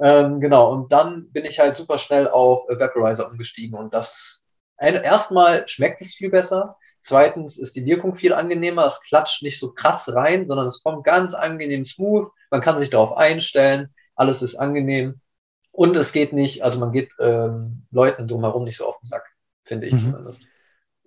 Ähm, 0.00 0.40
genau, 0.40 0.72
und 0.72 0.92
dann 0.92 1.30
bin 1.30 1.44
ich 1.44 1.58
halt 1.58 1.76
super 1.76 1.98
schnell 1.98 2.28
auf 2.28 2.68
äh, 2.68 2.78
Vaporizer 2.78 3.30
umgestiegen 3.30 3.78
und 3.78 3.92
das 3.94 4.44
erstmal 4.78 5.68
schmeckt 5.68 6.00
es 6.00 6.14
viel 6.14 6.30
besser. 6.30 6.76
Zweitens 7.02 7.58
ist 7.58 7.74
die 7.76 7.84
Wirkung 7.84 8.14
viel 8.14 8.32
angenehmer. 8.32 8.86
Es 8.86 9.00
klatscht 9.00 9.42
nicht 9.42 9.58
so 9.58 9.72
krass 9.72 10.12
rein, 10.14 10.46
sondern 10.46 10.66
es 10.66 10.82
kommt 10.82 11.04
ganz 11.04 11.34
angenehm 11.34 11.84
smooth. 11.84 12.28
Man 12.50 12.60
kann 12.60 12.78
sich 12.78 12.90
darauf 12.90 13.16
einstellen. 13.16 13.94
Alles 14.14 14.42
ist 14.42 14.56
angenehm. 14.56 15.20
Und 15.72 15.96
es 15.96 16.12
geht 16.12 16.32
nicht, 16.32 16.64
also 16.64 16.78
man 16.78 16.92
geht 16.92 17.10
ähm, 17.20 17.86
Leuten 17.90 18.26
drumherum 18.26 18.64
nicht 18.64 18.76
so 18.76 18.86
auf 18.86 18.98
den 19.00 19.06
Sack, 19.06 19.24
finde 19.64 19.86
ich 19.86 19.94
mhm. 19.94 19.98
zumindest. 19.98 20.40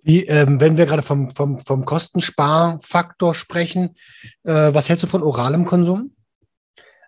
Wie, 0.02 0.24
ähm, 0.24 0.60
wenn 0.60 0.76
wir 0.76 0.86
gerade 0.86 1.02
vom, 1.02 1.30
vom, 1.34 1.60
vom 1.60 1.84
Kostensparfaktor 1.84 3.34
sprechen, 3.34 3.94
äh, 4.44 4.74
was 4.74 4.88
hältst 4.88 5.04
du 5.04 5.08
von 5.08 5.22
oralem 5.22 5.64
Konsum? 5.66 6.16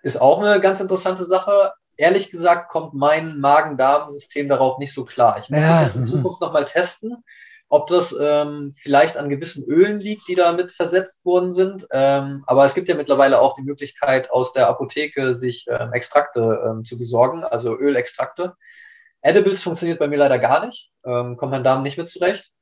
Ist 0.05 0.21
auch 0.21 0.41
eine 0.41 0.61
ganz 0.61 0.81
interessante 0.81 1.25
Sache. 1.25 1.73
Ehrlich 1.97 2.31
gesagt 2.31 2.71
kommt 2.71 2.95
mein 2.95 3.39
Magen-Darm-System 3.41 4.49
darauf 4.49 4.79
nicht 4.79 4.93
so 4.93 5.05
klar. 5.05 5.39
Ich 5.39 5.51
muss 5.51 5.61
ja. 5.61 5.85
das 5.85 5.87
jetzt 5.87 5.97
in. 5.97 6.05
Zukunft 6.05 6.41
nochmal 6.41 6.65
testen 6.65 7.25
ob 7.75 7.89
das 7.89 8.15
ähm, 8.21 8.73
vielleicht 8.77 9.17
an 9.17 9.29
gewissen 9.29 9.65
Ölen 9.65 9.99
liegt, 9.99 10.29
die 10.29 10.37
damit 10.37 10.71
versetzt 10.71 11.25
worden 11.25 11.55
sind. 11.55 11.87
Ähm, 11.91 12.45
aber 12.47 12.65
es 12.65 12.75
gibt 12.75 12.89
ja 12.89 12.95
mittlerweile 12.95 13.41
auch 13.41 13.57
die 13.57 13.63
Möglichkeit, 13.63 14.31
aus 14.31 14.53
der 14.53 14.69
Apotheke 14.69 15.35
sich 15.35 15.67
ähm, 15.69 15.93
Extrakte 15.93 16.63
ähm, 16.65 16.85
zu 16.85 16.97
besorgen, 16.97 17.43
also 17.43 17.77
Ölextrakte. 17.77 18.55
Edibles 19.23 19.63
funktioniert 19.63 19.99
bei 19.99 20.07
mir 20.07 20.19
leider 20.19 20.39
gar 20.39 20.65
nicht, 20.65 20.93
ähm, 21.05 21.37
kommt 21.37 21.51
mein 21.51 21.65
Darm 21.65 21.83
nicht 21.83 21.99
mit 21.99 22.09
zurecht. 22.09 22.53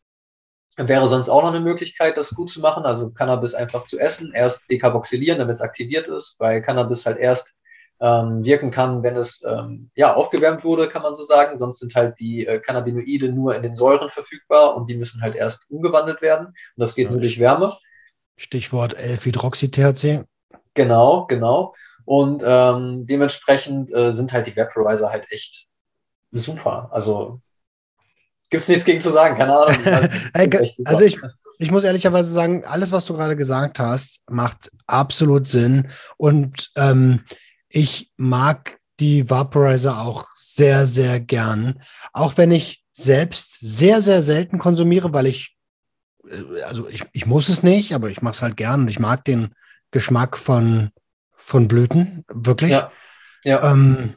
Wäre 0.76 1.08
sonst 1.08 1.28
auch 1.28 1.42
noch 1.42 1.50
eine 1.50 1.60
Möglichkeit, 1.60 2.16
das 2.16 2.30
gut 2.30 2.50
zu 2.50 2.60
machen, 2.60 2.84
also 2.84 3.10
Cannabis 3.10 3.54
einfach 3.54 3.86
zu 3.86 3.98
essen, 3.98 4.32
erst 4.34 4.70
dekarboxylieren, 4.70 5.38
damit 5.38 5.56
es 5.56 5.60
aktiviert 5.60 6.08
ist, 6.08 6.36
weil 6.38 6.62
Cannabis 6.62 7.04
halt 7.04 7.18
erst 7.18 7.52
ähm, 8.02 8.44
wirken 8.44 8.72
kann, 8.72 9.02
wenn 9.02 9.16
es 9.16 9.44
ähm, 9.46 9.90
ja, 9.94 10.14
aufgewärmt 10.14 10.64
wurde, 10.64 10.88
kann 10.88 11.02
man 11.02 11.14
so 11.14 11.22
sagen. 11.22 11.56
Sonst 11.56 11.78
sind 11.78 11.94
halt 11.94 12.18
die 12.18 12.46
äh, 12.46 12.58
Cannabinoide 12.58 13.28
nur 13.28 13.54
in 13.54 13.62
den 13.62 13.74
Säuren 13.74 14.10
verfügbar 14.10 14.76
und 14.76 14.90
die 14.90 14.96
müssen 14.96 15.22
halt 15.22 15.36
erst 15.36 15.70
umgewandelt 15.70 16.20
werden. 16.20 16.48
Und 16.48 16.54
das 16.76 16.96
geht 16.96 17.06
ja, 17.06 17.10
nur 17.12 17.20
durch 17.20 17.38
Wärme. 17.38 17.76
Stichwort 18.36 18.94
L-Hydroxy-THC. 18.94 20.24
Genau, 20.74 21.26
genau. 21.26 21.74
Und 22.04 22.42
ähm, 22.44 23.06
dementsprechend 23.06 23.94
äh, 23.94 24.12
sind 24.12 24.32
halt 24.32 24.48
die 24.48 24.56
Vaporizer 24.56 25.10
halt 25.10 25.30
echt 25.30 25.68
super. 26.32 26.88
Also 26.90 27.40
Gibt 28.52 28.64
es 28.64 28.68
nichts 28.68 28.84
gegen 28.84 29.00
zu 29.00 29.08
sagen, 29.08 29.38
keine 29.38 29.56
Ahnung. 29.56 29.74
also 30.84 31.04
ich, 31.06 31.18
ich 31.58 31.70
muss 31.70 31.84
ehrlicherweise 31.84 32.30
sagen, 32.30 32.66
alles, 32.66 32.92
was 32.92 33.06
du 33.06 33.14
gerade 33.14 33.34
gesagt 33.34 33.78
hast, 33.78 34.20
macht 34.28 34.70
absolut 34.86 35.46
Sinn. 35.46 35.88
Und 36.18 36.70
ähm, 36.76 37.20
ich 37.70 38.12
mag 38.18 38.78
die 39.00 39.30
Vaporizer 39.30 40.02
auch 40.02 40.26
sehr, 40.36 40.86
sehr 40.86 41.18
gern. 41.18 41.82
Auch 42.12 42.36
wenn 42.36 42.52
ich 42.52 42.84
selbst 42.92 43.56
sehr, 43.62 44.02
sehr 44.02 44.22
selten 44.22 44.58
konsumiere, 44.58 45.14
weil 45.14 45.28
ich, 45.28 45.56
äh, 46.28 46.60
also 46.64 46.86
ich, 46.88 47.06
ich 47.12 47.24
muss 47.24 47.48
es 47.48 47.62
nicht, 47.62 47.94
aber 47.94 48.10
ich 48.10 48.20
mache 48.20 48.34
es 48.34 48.42
halt 48.42 48.58
gern 48.58 48.82
und 48.82 48.88
ich 48.88 48.98
mag 48.98 49.24
den 49.24 49.54
Geschmack 49.92 50.36
von, 50.36 50.90
von 51.36 51.68
Blüten, 51.68 52.26
wirklich. 52.28 52.72
Ja. 52.72 52.92
ja. 53.44 53.72
Ähm, 53.72 54.12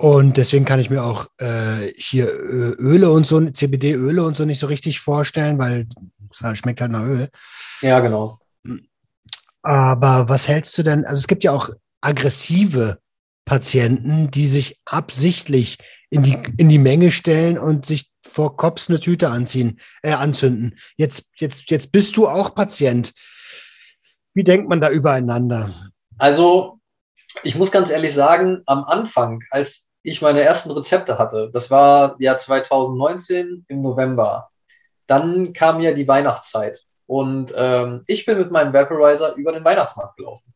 und 0.00 0.38
deswegen 0.38 0.64
kann 0.64 0.80
ich 0.80 0.88
mir 0.88 1.04
auch 1.04 1.26
äh, 1.36 1.92
hier 1.94 2.32
Öle 2.32 3.10
und 3.10 3.26
so, 3.26 3.38
CBD-Öle 3.38 4.24
und 4.24 4.34
so 4.34 4.46
nicht 4.46 4.58
so 4.58 4.66
richtig 4.66 4.98
vorstellen, 4.98 5.58
weil 5.58 5.88
es 6.30 6.58
schmeckt 6.58 6.80
halt 6.80 6.90
nach 6.90 7.02
Öl. 7.02 7.28
Ja, 7.82 8.00
genau. 8.00 8.38
Aber 9.60 10.30
was 10.30 10.48
hältst 10.48 10.78
du 10.78 10.82
denn? 10.82 11.04
Also 11.04 11.18
es 11.18 11.26
gibt 11.26 11.44
ja 11.44 11.52
auch 11.52 11.68
aggressive 12.00 12.98
Patienten, 13.44 14.30
die 14.30 14.46
sich 14.46 14.80
absichtlich 14.86 15.76
in 16.08 16.22
die, 16.22 16.38
in 16.56 16.70
die 16.70 16.78
Menge 16.78 17.12
stellen 17.12 17.58
und 17.58 17.84
sich 17.84 18.10
vor 18.26 18.56
Kops 18.56 18.88
eine 18.88 19.00
Tüte 19.00 19.28
anziehen, 19.28 19.80
äh, 20.02 20.12
anzünden. 20.12 20.78
Jetzt, 20.96 21.30
jetzt, 21.36 21.70
jetzt 21.70 21.92
bist 21.92 22.16
du 22.16 22.26
auch 22.26 22.54
Patient. 22.54 23.12
Wie 24.32 24.44
denkt 24.44 24.66
man 24.66 24.80
da 24.80 24.88
übereinander? 24.88 25.90
Also, 26.16 26.80
ich 27.42 27.54
muss 27.54 27.70
ganz 27.70 27.90
ehrlich 27.90 28.14
sagen, 28.14 28.62
am 28.64 28.84
Anfang, 28.84 29.40
als 29.50 29.89
ich 30.02 30.22
meine 30.22 30.40
ersten 30.40 30.70
Rezepte 30.70 31.18
hatte. 31.18 31.50
Das 31.52 31.70
war 31.70 32.16
ja 32.18 32.38
2019 32.38 33.64
im 33.68 33.82
November. 33.82 34.50
Dann 35.06 35.52
kam 35.52 35.80
ja 35.80 35.92
die 35.92 36.08
Weihnachtszeit 36.08 36.84
und 37.06 37.52
ähm, 37.56 38.04
ich 38.06 38.24
bin 38.24 38.38
mit 38.38 38.50
meinem 38.50 38.72
Vaporizer 38.72 39.34
über 39.34 39.52
den 39.52 39.64
Weihnachtsmarkt 39.64 40.16
gelaufen. 40.16 40.54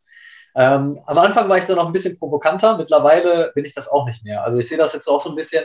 Ähm, 0.57 1.01
am 1.07 1.19
Anfang 1.19 1.49
war 1.49 1.59
ich 1.59 1.65
da 1.65 1.75
noch 1.75 1.87
ein 1.87 1.93
bisschen 1.93 2.17
provokanter, 2.17 2.79
mittlerweile 2.79 3.51
bin 3.55 3.65
ich 3.65 3.75
das 3.75 3.89
auch 3.89 4.07
nicht 4.07 4.25
mehr. 4.25 4.45
Also 4.45 4.59
ich 4.59 4.69
sehe 4.69 4.79
das 4.79 4.93
jetzt 4.93 5.09
auch 5.09 5.21
so 5.21 5.31
ein 5.31 5.35
bisschen, 5.35 5.65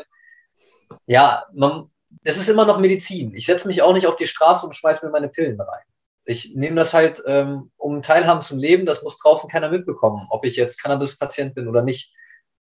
ja, 1.06 1.46
man, 1.54 1.92
es 2.24 2.38
ist 2.38 2.50
immer 2.50 2.66
noch 2.66 2.80
Medizin. 2.80 3.36
Ich 3.36 3.46
setze 3.46 3.68
mich 3.68 3.84
auch 3.84 3.94
nicht 3.94 4.08
auf 4.08 4.16
die 4.16 4.26
Straße 4.26 4.66
und 4.66 4.76
schmeiße 4.76 5.06
mir 5.06 5.12
meine 5.12 5.30
Pillen 5.30 5.62
rein. 5.62 5.84
Ich 6.26 6.56
nehme 6.56 6.76
das 6.76 6.94
halt, 6.94 7.22
ähm, 7.28 7.72
um 7.78 8.02
Teilhaben 8.02 8.42
zum 8.42 8.58
Leben, 8.58 8.88
das 8.88 9.04
muss 9.04 9.20
draußen 9.20 9.50
keiner 9.50 9.70
mitbekommen, 9.70 10.26
ob 10.32 10.44
ich 10.44 10.56
jetzt 10.56 10.82
Cannabis-Patient 10.82 11.54
bin 11.54 11.68
oder 11.68 11.84
nicht 11.84 12.12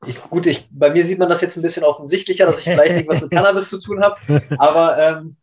ich, 0.05 0.21
gut, 0.21 0.45
ich, 0.45 0.67
bei 0.71 0.91
mir 0.91 1.05
sieht 1.05 1.19
man 1.19 1.29
das 1.29 1.41
jetzt 1.41 1.57
ein 1.57 1.61
bisschen 1.61 1.83
offensichtlicher, 1.83 2.45
dass 2.45 2.57
ich 2.57 2.63
vielleicht 2.63 2.95
irgendwas 2.95 3.21
mit 3.21 3.31
Cannabis 3.31 3.69
zu 3.69 3.79
tun 3.79 4.01
habe. 4.01 4.41
Aber 4.57 4.97
ähm, 4.97 5.37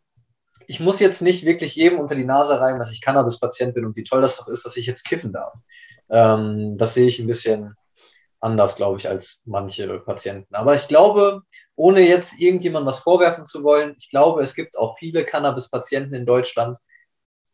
ich 0.66 0.80
muss 0.80 1.00
jetzt 1.00 1.22
nicht 1.22 1.44
wirklich 1.44 1.76
jedem 1.76 2.00
unter 2.00 2.14
die 2.14 2.24
Nase 2.24 2.58
reiben, 2.58 2.78
dass 2.78 2.92
ich 2.92 3.02
Cannabis-Patient 3.02 3.74
bin 3.74 3.84
und 3.84 3.96
wie 3.96 4.04
toll 4.04 4.22
das 4.22 4.36
doch 4.38 4.48
ist, 4.48 4.64
dass 4.64 4.76
ich 4.76 4.86
jetzt 4.86 5.04
kiffen 5.04 5.32
darf. 5.32 5.52
Ähm, 6.08 6.76
das 6.78 6.94
sehe 6.94 7.06
ich 7.06 7.18
ein 7.18 7.26
bisschen 7.26 7.74
anders, 8.40 8.76
glaube 8.76 8.98
ich, 8.98 9.08
als 9.08 9.42
manche 9.44 9.98
Patienten. 10.00 10.54
Aber 10.54 10.74
ich 10.74 10.88
glaube, 10.88 11.42
ohne 11.74 12.00
jetzt 12.00 12.40
irgendjemand 12.40 12.86
was 12.86 13.00
vorwerfen 13.00 13.44
zu 13.44 13.62
wollen, 13.62 13.94
ich 13.98 14.10
glaube, 14.10 14.42
es 14.42 14.54
gibt 14.54 14.78
auch 14.78 14.98
viele 14.98 15.24
Cannabis-Patienten 15.24 16.14
in 16.14 16.26
Deutschland, 16.26 16.78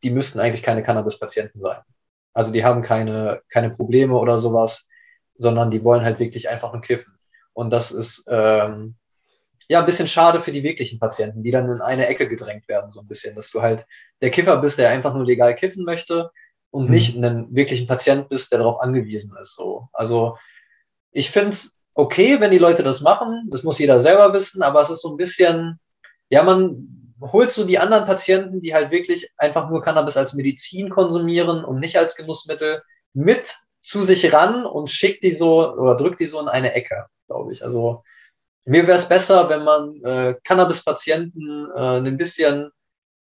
die 0.03 0.11
müssten 0.11 0.40
eigentlich 0.40 0.62
keine 0.62 0.82
Cannabis-Patienten 0.82 1.61
sein. 1.61 1.80
Also 2.32 2.53
die 2.53 2.64
haben 2.64 2.82
keine, 2.82 3.42
keine 3.48 3.70
Probleme 3.70 4.16
oder 4.16 4.40
sowas 4.40 4.86
sondern 5.37 5.70
die 5.70 5.83
wollen 5.85 6.05
halt 6.05 6.18
wirklich 6.18 6.49
einfach 6.49 6.72
nur 6.72 6.83
kiffen. 6.83 7.14
Und 7.53 7.70
das 7.70 7.91
ist 7.91 8.24
ähm, 8.28 8.97
ja 9.68 9.80
ein 9.80 9.87
bisschen 9.87 10.09
schade 10.09 10.41
für 10.41 10.53
die 10.53 10.62
wirklichen 10.62 10.99
Patienten, 10.99 11.43
die 11.43 11.51
dann 11.51 11.70
in 11.70 11.80
eine 11.80 12.07
Ecke 12.07 12.28
gedrängt 12.28 12.68
werden, 12.68 12.91
so 12.91 13.01
ein 13.01 13.09
bisschen, 13.09 13.35
dass 13.37 13.51
du 13.51 13.62
halt 13.62 13.87
der 14.20 14.30
Kiffer 14.30 14.57
bist, 14.59 14.78
der 14.78 14.91
einfach 14.91 15.14
nur 15.14 15.24
legal 15.24 15.55
kiffen 15.55 15.85
möchte 15.85 16.30
und 16.70 16.87
mhm. 16.87 16.91
nicht 16.91 17.16
einen 17.16 17.55
wirklichen 17.55 17.87
Patient 17.87 18.28
bist, 18.28 18.53
der 18.53 18.59
darauf 18.59 18.80
angewiesen 18.80 19.37
ist. 19.41 19.55
So. 19.55 19.89
Also 19.93 20.39
ich 21.11 21.30
finde 21.30 21.51
es 21.51 21.74
okay, 21.95 22.41
wenn 22.41 22.51
die 22.51 22.59
Leute 22.59 22.83
das 22.83 23.01
machen. 23.01 23.49
Das 23.51 23.62
muss 23.62 23.78
jeder 23.78 24.01
selber 24.01 24.33
wissen, 24.33 24.62
aber 24.62 24.80
es 24.80 24.91
ist 24.91 25.03
so 25.03 25.11
ein 25.11 25.16
bisschen, 25.16 25.78
ja, 26.30 26.43
man 26.43 27.14
holst 27.20 27.57
du 27.57 27.64
die 27.64 27.78
anderen 27.78 28.07
Patienten, 28.07 28.61
die 28.61 28.74
halt 28.74 28.91
wirklich 28.91 29.30
einfach 29.37 29.70
nur 29.70 29.83
Cannabis 29.83 30.16
als 30.16 30.35
Medizin 30.35 30.91
konsumieren 30.91 31.64
und 31.64 31.78
nicht 31.78 31.97
als 31.97 32.16
Genussmittel, 32.16 32.83
mit 33.14 33.55
zu 33.83 34.03
sich 34.03 34.33
ran 34.33 34.64
und 34.64 34.89
schickt 34.91 35.24
die 35.24 35.35
so 35.35 35.72
oder 35.74 35.97
drückt 35.97 36.20
die 36.20 36.26
so 36.26 36.41
in 36.41 36.49
eine 36.49 36.72
Ecke, 36.72 37.07
glaube 37.26 37.53
ich. 37.53 37.64
Also 37.64 38.05
mir 38.64 38.87
wäre 38.87 38.99
es 38.99 39.09
besser, 39.09 39.49
wenn 39.49 39.64
man 39.64 40.03
äh, 40.05 40.37
Cannabis-Patienten 40.45 41.68
äh, 41.74 41.99
ein 41.99 42.16
bisschen 42.16 42.70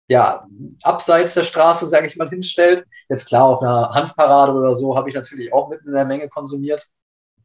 ja, 0.08 0.44
abseits 0.82 1.34
der 1.34 1.44
Straße, 1.44 1.88
sage 1.88 2.06
ich 2.08 2.16
mal, 2.16 2.28
hinstellt. 2.28 2.84
Jetzt 3.08 3.28
klar, 3.28 3.44
auf 3.44 3.62
einer 3.62 3.90
Hanfparade 3.90 4.52
oder 4.52 4.74
so 4.74 4.96
habe 4.96 5.08
ich 5.08 5.14
natürlich 5.14 5.52
auch 5.52 5.70
mitten 5.70 5.88
in 5.88 5.94
der 5.94 6.04
Menge 6.04 6.28
konsumiert. 6.28 6.84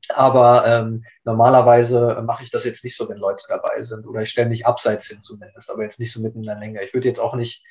Aber 0.10 0.66
ähm, 0.66 1.04
normalerweise 1.24 2.22
mache 2.26 2.44
ich 2.44 2.52
das 2.52 2.64
jetzt 2.64 2.84
nicht 2.84 2.98
so, 2.98 3.08
wenn 3.08 3.18
Leute 3.18 3.46
dabei 3.48 3.84
sind. 3.84 4.06
Oder 4.08 4.22
ich 4.22 4.32
stelle 4.32 4.50
mich 4.50 4.66
abseits 4.66 5.08
hin 5.08 5.22
zumindest, 5.22 5.70
aber 5.70 5.84
jetzt 5.84 6.00
nicht 6.00 6.12
so 6.12 6.22
mitten 6.22 6.40
in 6.40 6.46
der 6.46 6.58
Menge. 6.58 6.84
Ich 6.84 6.94
würde 6.94 7.08
jetzt 7.08 7.20
auch 7.20 7.36
nicht 7.36 7.64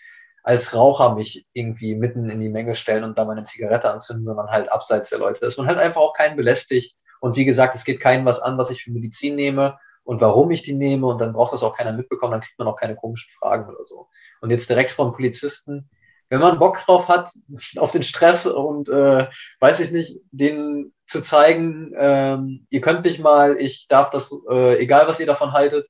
als 0.45 0.75
Raucher 0.75 1.15
mich 1.15 1.47
irgendwie 1.55 1.97
mitten 1.97 2.29
in 2.29 2.39
die 2.39 2.51
Menge 2.51 2.75
stellen 2.75 3.03
und 3.03 3.19
da 3.19 3.25
meine 3.25 3.45
Zigarette 3.45 3.91
anzünden, 3.91 4.27
sondern 4.27 4.51
halt 4.51 4.71
abseits 4.71 5.09
der 5.09 5.19
Leute, 5.19 5.41
dass 5.41 5.57
man 5.57 5.67
halt 5.67 5.79
einfach 5.79 6.03
auch 6.03 6.13
keinen 6.13 6.37
belästigt. 6.37 6.99
Und 7.21 7.37
wie 7.37 7.47
gesagt, 7.47 7.75
es 7.75 7.85
geht 7.85 7.99
keinem 7.99 8.27
was 8.27 8.41
an, 8.41 8.59
was 8.59 8.71
ich 8.71 8.85
für 8.85 8.93
Medizin 8.93 9.37
nehme 9.37 9.79
und 10.05 10.21
warum 10.21 10.51
ich 10.51 10.63
die 10.63 10.75
nehme 10.75 11.07
und 11.07 11.19
dann 11.19 11.33
braucht 11.33 11.55
das 11.55 11.63
auch 11.63 11.75
keiner 11.75 11.93
mitbekommen, 11.93 12.33
dann 12.33 12.43
kriegt 12.43 12.59
man 12.59 12.69
auch 12.69 12.77
keine 12.77 12.95
komischen 12.95 13.33
Fragen 13.39 13.75
oder 13.75 13.87
so. 13.87 14.09
Und 14.43 14.51
jetzt 14.51 14.69
direkt 14.69 14.91
vom 14.91 15.15
Polizisten, 15.15 15.89
wenn 16.29 16.41
man 16.41 16.59
Bock 16.59 16.79
drauf 16.85 17.09
hat, 17.09 17.31
auf 17.79 17.91
den 17.91 18.03
Stress 18.03 18.47
und 18.47 18.91
äh, 18.91 19.27
weiß 19.61 19.81
ich 19.81 19.93
nicht, 19.93 20.21
den 20.31 20.93
zu 21.07 21.23
zeigen, 21.23 21.95
ähm, 21.97 22.67
ihr 22.69 22.83
könnt 22.83 23.03
mich 23.03 23.19
mal, 23.19 23.57
ich 23.59 23.89
darf 23.89 24.11
das, 24.11 24.31
äh, 24.51 24.77
egal 24.79 25.09
was 25.09 25.21
ihr 25.21 25.27
davon 25.27 25.53
haltet, 25.53 25.89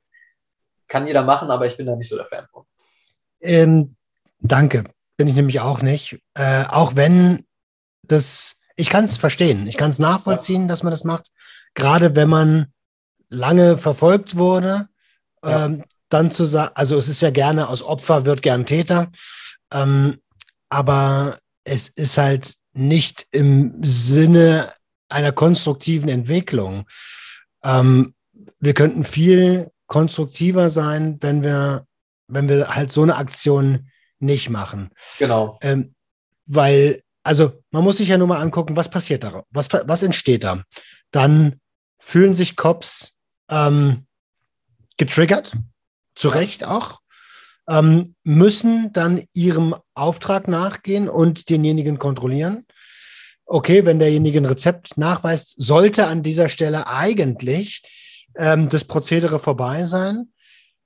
kann 0.86 1.08
jeder 1.08 1.24
machen, 1.24 1.50
aber 1.50 1.66
ich 1.66 1.76
bin 1.76 1.86
da 1.86 1.96
nicht 1.96 2.08
so 2.08 2.16
der 2.16 2.26
Fan 2.26 2.46
von. 2.52 2.64
Ähm, 3.40 3.96
Danke, 4.46 4.84
bin 5.16 5.26
ich 5.26 5.34
nämlich 5.34 5.60
auch 5.60 5.80
nicht. 5.80 6.18
Äh, 6.34 6.64
auch 6.64 6.96
wenn 6.96 7.46
das, 8.02 8.56
ich 8.76 8.90
kann 8.90 9.06
es 9.06 9.16
verstehen, 9.16 9.66
ich 9.66 9.78
kann 9.78 9.90
es 9.90 9.98
nachvollziehen, 9.98 10.68
dass 10.68 10.82
man 10.82 10.90
das 10.90 11.02
macht. 11.02 11.28
Gerade 11.72 12.14
wenn 12.14 12.28
man 12.28 12.66
lange 13.30 13.78
verfolgt 13.78 14.36
wurde, 14.36 14.88
ja. 15.42 15.64
ähm, 15.64 15.84
dann 16.10 16.30
zu 16.30 16.44
sagen, 16.44 16.72
also 16.74 16.96
es 16.96 17.08
ist 17.08 17.22
ja 17.22 17.30
gerne 17.30 17.68
aus 17.68 17.82
Opfer 17.82 18.26
wird 18.26 18.42
gern 18.42 18.66
Täter, 18.66 19.10
ähm, 19.72 20.20
aber 20.68 21.38
es 21.64 21.88
ist 21.88 22.18
halt 22.18 22.54
nicht 22.74 23.26
im 23.30 23.82
Sinne 23.82 24.72
einer 25.08 25.32
konstruktiven 25.32 26.10
Entwicklung. 26.10 26.84
Ähm, 27.62 28.14
wir 28.60 28.74
könnten 28.74 29.04
viel 29.04 29.70
konstruktiver 29.86 30.68
sein, 30.68 31.16
wenn 31.20 31.42
wir, 31.42 31.86
wenn 32.28 32.48
wir 32.48 32.74
halt 32.74 32.92
so 32.92 33.02
eine 33.02 33.16
Aktion 33.16 33.88
nicht 34.24 34.50
machen. 34.50 34.90
Genau. 35.18 35.58
Ähm, 35.62 35.94
weil, 36.46 37.02
also 37.22 37.52
man 37.70 37.84
muss 37.84 37.98
sich 37.98 38.08
ja 38.08 38.18
nur 38.18 38.26
mal 38.26 38.40
angucken, 38.40 38.76
was 38.76 38.90
passiert 38.90 39.24
da, 39.24 39.44
was, 39.50 39.68
was 39.72 40.02
entsteht 40.02 40.44
da. 40.44 40.62
Dann 41.10 41.60
fühlen 41.98 42.34
sich 42.34 42.56
Cops 42.56 43.12
ähm, 43.48 44.06
getriggert, 44.96 45.56
zu 46.14 46.28
Recht 46.28 46.64
auch, 46.64 47.00
ähm, 47.68 48.14
müssen 48.22 48.92
dann 48.92 49.24
ihrem 49.32 49.74
Auftrag 49.94 50.48
nachgehen 50.48 51.08
und 51.08 51.48
denjenigen 51.48 51.98
kontrollieren. 51.98 52.66
Okay, 53.46 53.84
wenn 53.84 53.98
derjenige 53.98 54.38
ein 54.38 54.46
Rezept 54.46 54.96
nachweist, 54.96 55.54
sollte 55.58 56.06
an 56.06 56.22
dieser 56.22 56.48
Stelle 56.48 56.86
eigentlich 56.86 57.82
ähm, 58.36 58.68
das 58.68 58.84
Prozedere 58.84 59.38
vorbei 59.38 59.84
sein. 59.84 60.32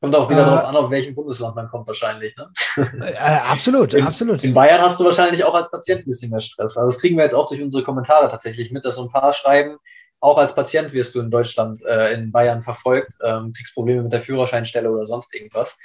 Kommt 0.00 0.14
auch 0.14 0.30
wieder 0.30 0.42
äh, 0.42 0.44
darauf 0.44 0.64
an, 0.64 0.76
auf 0.76 0.90
welchem 0.90 1.14
Bundesland 1.14 1.56
man 1.56 1.68
kommt, 1.68 1.86
wahrscheinlich. 1.88 2.36
Ne? 2.36 2.52
Äh, 3.00 3.16
absolut, 3.16 3.94
in, 3.94 4.06
absolut. 4.06 4.44
In 4.44 4.54
Bayern 4.54 4.80
hast 4.80 5.00
du 5.00 5.04
wahrscheinlich 5.04 5.42
auch 5.44 5.54
als 5.54 5.70
Patient 5.70 6.02
ein 6.02 6.06
bisschen 6.06 6.30
mehr 6.30 6.40
Stress. 6.40 6.76
Also 6.76 6.90
das 6.90 7.00
kriegen 7.00 7.16
wir 7.16 7.24
jetzt 7.24 7.34
auch 7.34 7.48
durch 7.48 7.60
unsere 7.60 7.82
Kommentare 7.82 8.28
tatsächlich 8.28 8.70
mit, 8.70 8.84
dass 8.84 8.94
so 8.94 9.02
ein 9.02 9.10
paar 9.10 9.32
schreiben, 9.32 9.78
auch 10.20 10.38
als 10.38 10.54
Patient 10.54 10.92
wirst 10.92 11.14
du 11.14 11.20
in 11.20 11.30
Deutschland, 11.30 11.82
äh, 11.84 12.12
in 12.12 12.30
Bayern 12.30 12.62
verfolgt, 12.62 13.12
ähm, 13.24 13.52
kriegst 13.52 13.74
Probleme 13.74 14.02
mit 14.02 14.12
der 14.12 14.20
Führerscheinstelle 14.20 14.90
oder 14.90 15.06
sonst 15.06 15.34
irgendwas. 15.34 15.76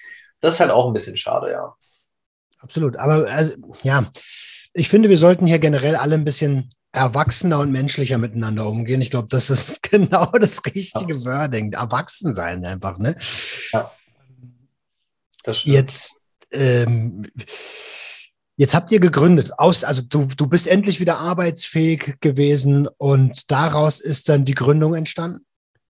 Das 0.42 0.56
ist 0.56 0.60
halt 0.60 0.72
auch 0.72 0.88
ein 0.88 0.94
bisschen 0.94 1.18
schade, 1.18 1.52
ja. 1.52 1.74
Absolut. 2.60 2.98
Aber 2.98 3.28
also, 3.30 3.54
ja, 3.82 4.06
ich 4.74 4.90
finde, 4.90 5.10
wir 5.10 5.18
sollten 5.18 5.46
hier 5.46 5.60
generell 5.60 5.96
alle 5.96 6.16
ein 6.16 6.24
bisschen 6.24 6.70
erwachsener 6.92 7.60
und 7.60 7.72
menschlicher 7.72 8.18
miteinander 8.18 8.68
umgehen. 8.68 9.02
Ich 9.02 9.10
glaube, 9.10 9.28
das 9.30 9.50
ist 9.50 9.84
genau 9.90 10.26
das 10.28 10.64
richtige 10.66 11.16
ja. 11.16 11.26
Wording. 11.26 11.74
Erwachsen 11.74 12.34
sein 12.34 12.64
einfach, 12.66 12.98
ne? 13.00 13.16
Ja. 13.72 13.92
Jetzt, 15.46 16.20
ähm, 16.52 17.28
jetzt 18.56 18.76
habt 18.76 18.92
ihr 18.92 19.00
gegründet. 19.00 19.52
Aus, 19.58 19.84
also 19.84 20.02
du, 20.08 20.28
du 20.36 20.48
bist 20.48 20.68
endlich 20.68 21.00
wieder 21.00 21.18
arbeitsfähig 21.18 22.18
gewesen 22.22 22.88
und 22.98 23.52
daraus 23.52 24.00
ist 24.00 24.30
dann 24.30 24.46
die 24.46 24.56
Gründung 24.56 24.96
entstanden? 24.96 25.46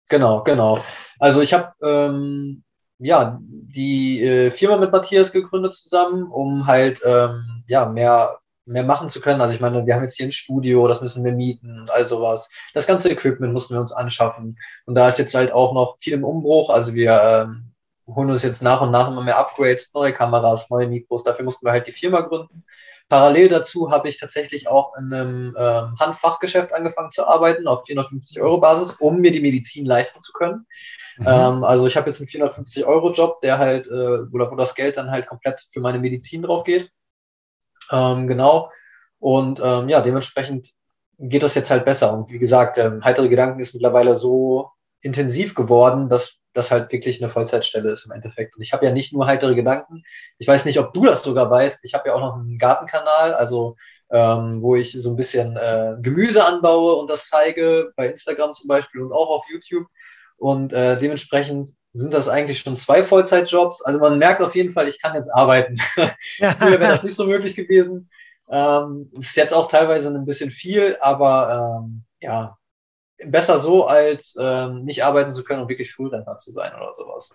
Genau, 0.10 0.43
genau. 0.43 0.84
Also 1.20 1.41
ich 1.41 1.54
habe 1.54 1.74
ähm, 1.82 2.64
ja, 2.99 3.39
die 3.41 4.24
äh, 4.24 4.51
Firma 4.51 4.78
mit 4.78 4.91
Matthias 4.91 5.32
gegründet 5.32 5.74
zusammen, 5.74 6.24
um 6.24 6.68
halt 6.68 7.01
ähm, 7.06 7.64
ja, 7.68 7.86
mehr, 7.88 8.38
mehr 8.66 8.84
machen 8.84 9.10
zu 9.10 9.20
können. 9.20 9.41
Also 9.41 9.54
ich 9.54 9.62
meine, 9.62 9.86
wir 9.86 9.95
haben 9.95 10.04
jetzt 10.04 10.16
hier 10.16 10.26
ein 10.26 10.32
Studio, 10.32 10.88
das 10.88 11.01
müssen 11.01 11.24
wir 11.24 11.34
mieten 11.34 11.82
und 11.82 11.91
all 11.91 12.06
sowas. 12.06 12.49
Das 12.74 12.88
ganze 12.88 13.10
Equipment 13.10 13.54
mussten 13.54 13.74
wir 13.74 13.82
uns 13.82 13.91
anschaffen. 13.91 14.58
Und 14.86 14.95
da 14.95 15.10
ist 15.10 15.20
jetzt 15.20 15.36
halt 15.36 15.51
auch 15.51 15.74
noch 15.74 15.97
viel 15.99 16.14
im 16.14 16.24
Umbruch. 16.24 16.70
Also 16.70 16.93
wir 16.93 17.22
ähm, 17.22 17.72
holen 18.08 18.30
uns 18.30 18.43
jetzt 18.43 18.62
nach 18.62 18.82
und 18.82 18.91
nach 18.91 19.08
immer 19.08 19.24
mehr 19.24 19.38
Upgrades, 19.38 19.93
neue 19.93 20.14
Kameras, 20.14 20.70
neue 20.70 20.88
Mikros. 20.88 21.24
Dafür 21.24 21.45
mussten 21.45 21.66
wir 21.66 21.72
halt 21.72 21.88
die 21.88 21.91
Firma 21.91 22.22
gründen. 22.22 22.66
Parallel 23.10 23.49
dazu 23.49 23.91
habe 23.91 24.10
ich 24.10 24.20
tatsächlich 24.20 24.68
auch 24.68 24.95
in 24.97 25.14
einem 25.14 25.56
ähm, 25.58 25.99
Handfachgeschäft 25.99 26.74
angefangen 26.74 27.12
zu 27.12 27.28
arbeiten 27.28 27.68
auf 27.68 27.86
450 27.86 28.41
Euro 28.41 28.60
Basis, 28.60 28.93
um 28.93 29.20
mir 29.20 29.32
die 29.32 29.41
Medizin 29.41 29.86
leisten 29.86 30.22
zu 30.22 30.34
können. 30.34 30.66
Mhm. 31.18 31.26
Ähm, 31.28 31.64
also 31.64 31.86
ich 31.86 31.95
habe 31.95 32.10
jetzt 32.10 32.20
einen 32.20 32.28
450 32.28 32.86
Euro 32.86 33.12
Job, 33.12 33.41
der 33.41 33.60
halt, 33.60 33.88
äh, 33.88 33.91
wo, 34.32 34.39
wo 34.39 34.56
das 34.56 34.76
Geld 34.76 34.97
dann 34.97 35.12
halt 35.12 35.28
komplett 35.28 35.66
für 35.72 35.80
meine 35.80 35.99
Medizin 35.99 36.41
drauf 36.41 36.64
geht. 36.64 36.91
Ähm, 37.91 38.28
genau. 38.28 38.72
Und 39.20 39.62
ähm, 39.64 39.89
ja, 39.89 40.01
dementsprechend 40.01 40.72
geht 41.20 41.43
das 41.43 41.56
jetzt 41.56 41.72
halt 41.72 41.86
besser. 41.86 42.14
Und 42.14 42.32
wie 42.32 42.39
gesagt, 42.39 42.78
ähm, 42.78 43.04
heitere 43.04 43.30
Gedanken 43.30 43.60
ist 43.60 43.74
mittlerweile 43.74 44.16
so 44.16 44.72
intensiv 45.01 45.54
geworden, 45.56 46.10
dass 46.10 46.39
das 46.54 46.72
halt 46.72 46.91
wirklich 46.91 47.22
eine 47.22 47.30
Vollzeitstelle 47.30 47.91
ist 47.91 48.06
im 48.06 48.12
Endeffekt. 48.12 48.56
Und 48.56 48.62
ich 48.62 48.74
habe 48.74 48.86
ja 48.86 48.91
nicht 48.91 49.14
nur 49.14 49.26
heitere 49.26 49.56
Gedanken. 49.56 50.04
Ich 50.38 50.47
weiß 50.47 50.66
nicht, 50.66 50.80
ob 50.80 50.93
du 50.93 51.06
das 51.06 51.24
sogar 51.24 51.49
weißt. 51.49 51.84
Ich 51.84 51.93
habe 51.93 52.10
ja 52.10 52.16
auch 52.16 52.20
noch 52.20 52.36
einen 52.36 52.58
Gartenkanal, 52.58 53.34
also 53.34 53.76
ähm, 54.12 54.62
wo 54.62 54.76
ich 54.76 54.93
so 54.93 55.10
ein 55.10 55.16
bisschen 55.16 55.58
äh, 55.58 55.95
Gemüse 56.01 56.45
anbaue 56.45 56.95
und 56.95 57.10
das 57.10 57.28
zeige, 57.30 57.91
bei 57.95 58.10
Instagram 58.10 58.54
zum 58.54 58.68
Beispiel 58.68 59.01
und 59.01 59.12
auch 59.12 59.30
auf 59.30 59.45
YouTube. 59.51 59.88
Und 60.38 60.74
äh, 60.74 60.99
dementsprechend 60.99 61.72
sind 61.93 62.14
das 62.14 62.28
eigentlich 62.28 62.60
schon 62.60 62.78
zwei 62.78 63.04
Vollzeitjobs. 63.04 63.82
Also 63.84 63.99
man 63.99 64.18
merkt 64.18 64.41
auf 64.41 64.56
jeden 64.56 64.72
Fall, 64.72 64.88
ich 64.88 65.01
kann 65.01 65.16
jetzt 65.16 65.34
arbeiten. 65.34 65.78
Früher 65.95 66.80
wäre 66.80 66.93
das 66.93 67.04
nicht 67.04 67.16
so 67.16 67.26
möglich 67.26 67.56
gewesen. 67.56 68.10
Ähm, 68.49 69.10
ist 69.20 69.36
jetzt 69.36 69.54
auch 69.54 69.70
teilweise 69.70 70.10
ein 70.10 70.26
bisschen 70.26 70.51
viel, 70.51 70.97
aber 71.01 71.82
ähm, 71.82 72.04
ja, 72.20 72.58
besser 73.28 73.59
so, 73.59 73.86
als 73.86 74.36
ähm, 74.39 74.84
nicht 74.84 75.03
arbeiten 75.03 75.32
zu 75.32 75.43
können 75.43 75.61
und 75.61 75.69
wirklich 75.69 75.93
Frührentner 75.93 76.38
zu 76.38 76.51
sein 76.51 76.74
oder 76.76 76.93
sowas. 76.95 77.32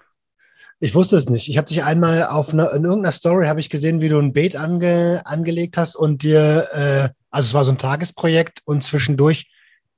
Ich 0.80 0.94
wusste 0.94 1.16
es 1.16 1.28
nicht. 1.28 1.48
Ich 1.48 1.56
habe 1.56 1.68
dich 1.68 1.82
einmal 1.82 2.24
auf 2.24 2.52
eine, 2.52 2.66
in 2.70 2.84
irgendeiner 2.84 3.12
Story 3.12 3.46
habe 3.46 3.60
ich 3.60 3.70
gesehen, 3.70 4.00
wie 4.00 4.08
du 4.08 4.18
ein 4.18 4.32
Beet 4.32 4.56
ange, 4.56 5.22
angelegt 5.24 5.76
hast 5.76 5.96
und 5.96 6.22
dir, 6.22 6.68
äh, 6.72 7.08
also 7.30 7.48
es 7.48 7.54
war 7.54 7.64
so 7.64 7.72
ein 7.72 7.78
Tagesprojekt 7.78 8.62
und 8.64 8.84
zwischendurch 8.84 9.50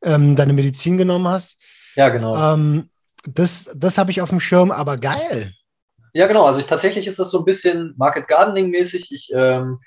ähm, 0.03 0.36
deine 0.36 0.53
Medizin 0.53 0.97
genommen 0.97 1.28
hast. 1.28 1.59
Ja, 1.97 2.09
genau. 2.09 2.55
Ähm, 2.55 2.91
das 3.24 3.70
das 3.74 3.99
habe 3.99 4.11
ich 4.11 4.22
auf 4.22 4.30
dem 4.30 4.41
Schirm, 4.41 4.70
aber 4.70 4.97
geil. 4.97 5.53
Ja, 6.12 6.26
genau. 6.26 6.47
Also 6.47 6.61
ich, 6.61 6.66
tatsächlich 6.66 7.07
ist 7.07 7.18
das 7.18 7.30
so 7.30 7.41
ein 7.41 7.45
bisschen 7.45 7.95
Market 7.97 8.26
Gardening 8.26 8.70
mäßig. 8.70 9.12
Ich 9.12 9.30
ähm, 9.34 9.80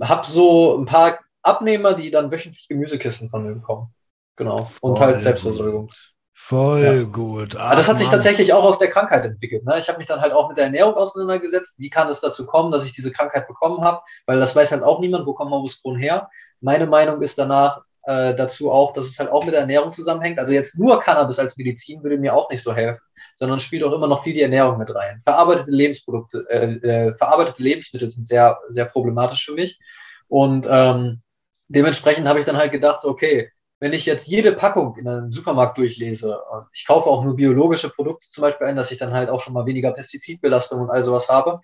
habe 0.00 0.26
so 0.28 0.78
ein 0.78 0.86
paar 0.86 1.18
Abnehmer, 1.42 1.94
die 1.94 2.10
dann 2.10 2.30
wöchentlich 2.30 2.68
Gemüsekisten 2.68 3.28
von 3.28 3.44
mir 3.44 3.54
bekommen. 3.54 3.92
Genau. 4.36 4.64
Voll 4.64 4.90
und 4.90 5.00
halt 5.00 5.22
Selbstversorgung. 5.22 5.90
Voll 6.38 6.82
ja. 6.82 7.02
gut. 7.02 7.56
Ach, 7.56 7.68
Aber 7.68 7.76
das 7.76 7.88
hat 7.88 7.98
sich 7.98 8.10
tatsächlich 8.10 8.52
auch 8.52 8.62
aus 8.62 8.78
der 8.78 8.90
Krankheit 8.90 9.24
entwickelt. 9.24 9.64
Ne? 9.64 9.78
Ich 9.78 9.88
habe 9.88 9.98
mich 9.98 10.06
dann 10.06 10.20
halt 10.20 10.32
auch 10.32 10.48
mit 10.48 10.58
der 10.58 10.66
Ernährung 10.66 10.94
auseinandergesetzt. 10.94 11.74
Wie 11.78 11.88
kann 11.88 12.08
es 12.08 12.20
dazu 12.20 12.46
kommen, 12.46 12.70
dass 12.70 12.84
ich 12.84 12.92
diese 12.92 13.10
Krankheit 13.10 13.48
bekommen 13.48 13.80
habe? 13.80 14.02
Weil 14.26 14.38
das 14.38 14.54
weiß 14.54 14.70
halt 14.70 14.82
auch 14.82 15.00
niemand, 15.00 15.26
wo 15.26 15.32
kommt 15.32 15.50
Morbus 15.50 15.80
Crohn 15.80 15.96
her. 15.96 16.28
Meine 16.60 16.86
Meinung 16.86 17.22
ist 17.22 17.38
danach 17.38 17.80
äh, 18.02 18.34
dazu 18.34 18.70
auch, 18.70 18.92
dass 18.92 19.06
es 19.06 19.18
halt 19.18 19.30
auch 19.30 19.44
mit 19.44 19.54
der 19.54 19.62
Ernährung 19.62 19.94
zusammenhängt. 19.94 20.38
Also 20.38 20.52
jetzt 20.52 20.78
nur 20.78 21.00
Cannabis 21.00 21.38
als 21.38 21.56
Medizin 21.56 22.02
würde 22.02 22.18
mir 22.18 22.34
auch 22.34 22.50
nicht 22.50 22.62
so 22.62 22.74
helfen, 22.74 23.02
sondern 23.38 23.58
spielt 23.58 23.82
auch 23.82 23.92
immer 23.92 24.06
noch 24.06 24.22
viel 24.22 24.34
die 24.34 24.42
Ernährung 24.42 24.78
mit 24.78 24.94
rein. 24.94 25.22
Verarbeitete 25.24 25.70
Lebensprodukte, 25.70 26.46
äh, 26.50 26.74
äh, 26.74 27.14
verarbeitete 27.14 27.62
Lebensmittel 27.62 28.10
sind 28.10 28.28
sehr, 28.28 28.58
sehr 28.68 28.84
problematisch 28.84 29.46
für 29.46 29.54
mich. 29.54 29.80
Und 30.28 30.68
ähm, 30.70 31.22
dementsprechend 31.68 32.28
habe 32.28 32.40
ich 32.40 32.46
dann 32.46 32.56
halt 32.58 32.72
gedacht, 32.72 33.00
so, 33.00 33.08
okay, 33.08 33.50
wenn 33.78 33.92
ich 33.92 34.06
jetzt 34.06 34.26
jede 34.26 34.52
Packung 34.52 34.96
in 34.96 35.06
einem 35.06 35.30
Supermarkt 35.30 35.76
durchlese, 35.76 36.40
ich 36.72 36.86
kaufe 36.86 37.08
auch 37.10 37.22
nur 37.22 37.36
biologische 37.36 37.90
Produkte 37.90 38.28
zum 38.28 38.42
Beispiel 38.42 38.66
ein, 38.66 38.76
dass 38.76 38.90
ich 38.90 38.98
dann 38.98 39.12
halt 39.12 39.28
auch 39.28 39.40
schon 39.40 39.52
mal 39.52 39.66
weniger 39.66 39.92
Pestizidbelastung 39.92 40.80
und 40.80 40.90
all 40.90 41.04
sowas 41.04 41.28
habe. 41.28 41.60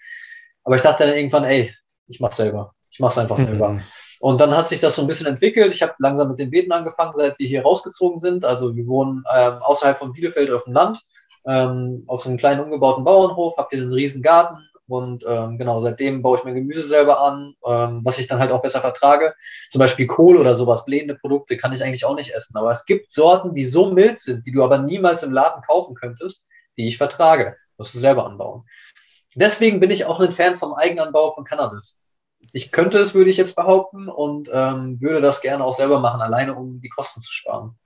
Aber 0.65 0.77
ich 0.77 0.83
dachte 0.83 1.07
dann 1.07 1.17
irgendwann, 1.17 1.45
ey, 1.45 1.75
ich 2.09 2.21
mach's 2.21 2.37
selber. 2.37 2.75
Ich 2.91 3.01
mach's 3.01 3.17
einfach 3.17 3.39
mhm. 3.39 3.47
selber. 3.47 3.83
Und 4.21 4.41
dann 4.41 4.57
hat 4.57 4.69
sich 4.69 4.81
das 4.81 4.95
so 4.95 5.03
ein 5.03 5.09
bisschen 5.09 5.27
entwickelt. 5.27 5.75
Ich 5.75 5.83
habe 5.83 5.95
langsam 5.99 6.29
mit 6.29 6.39
den 6.39 6.51
Beeten 6.51 6.71
angefangen, 6.71 7.15
seit 7.17 7.39
wir 7.39 7.49
hier 7.49 7.63
rausgezogen 7.63 8.21
sind. 8.21 8.45
Also 8.45 8.77
wir 8.77 8.87
wohnen 8.87 9.25
ähm, 9.35 9.55
außerhalb 9.63 9.99
von 9.99 10.13
Bielefeld 10.13 10.51
auf 10.53 10.65
dem 10.65 10.75
Land, 10.75 11.01
ähm, 11.47 12.05
auf 12.07 12.23
so 12.23 12.29
einem 12.29 12.39
kleinen 12.39 12.61
umgebauten 12.61 13.05
Bauernhof, 13.05 13.57
habe 13.57 13.69
hier 13.73 13.83
einen 13.83 13.93
riesen 13.93 14.23
Garten, 14.23 14.59
und 14.93 15.25
ähm, 15.27 15.57
genau, 15.57 15.81
seitdem 15.81 16.21
baue 16.21 16.39
ich 16.39 16.45
mein 16.45 16.55
Gemüse 16.55 16.87
selber 16.87 17.21
an, 17.21 17.55
ähm, 17.67 18.01
was 18.05 18.19
ich 18.19 18.27
dann 18.27 18.39
halt 18.39 18.53
auch 18.53 18.61
besser 18.61 18.81
vertrage. 18.81 19.35
Zum 19.71 19.79
Beispiel 19.79 20.07
Kohl 20.07 20.37
oder 20.37 20.55
sowas, 20.55 20.85
blähende 20.85 21.15
Produkte 21.15 21.57
kann 21.57 21.73
ich 21.73 21.83
eigentlich 21.83 22.05
auch 22.05 22.15
nicht 22.15 22.35
essen. 22.35 22.57
Aber 22.59 22.71
es 22.71 22.85
gibt 22.85 23.11
Sorten, 23.11 23.55
die 23.55 23.65
so 23.65 23.91
mild 23.91 24.21
sind, 24.21 24.45
die 24.45 24.53
du 24.53 24.63
aber 24.63 24.79
niemals 24.79 25.23
im 25.23 25.33
Laden 25.33 25.63
kaufen 25.63 25.95
könntest, 25.95 26.47
die 26.77 26.89
ich 26.89 26.99
vertrage. 26.99 27.57
Musst 27.79 27.95
du 27.95 28.01
selber 28.01 28.27
anbauen. 28.27 28.65
Deswegen 29.35 29.81
bin 29.81 29.91
ich 29.91 30.05
auch 30.05 30.21
ein 30.21 30.33
Fan 30.33 30.57
vom 30.57 30.75
Eigenanbau 30.75 31.33
von 31.33 31.45
Cannabis. 31.45 32.03
Ich 32.53 32.71
könnte 32.71 32.99
es, 32.99 33.15
würde 33.15 33.31
ich 33.31 33.39
jetzt 33.39 33.57
behaupten, 33.57 34.09
und 34.09 34.51
ähm, 34.53 35.01
würde 35.01 35.23
das 35.23 35.41
gerne 35.41 35.65
auch 35.65 35.75
selber 35.75 36.01
machen, 36.01 36.21
alleine 36.21 36.55
um 36.55 36.81
die 36.81 36.91
Kosten 36.91 37.23
zu 37.23 37.33
sparen. 37.33 37.79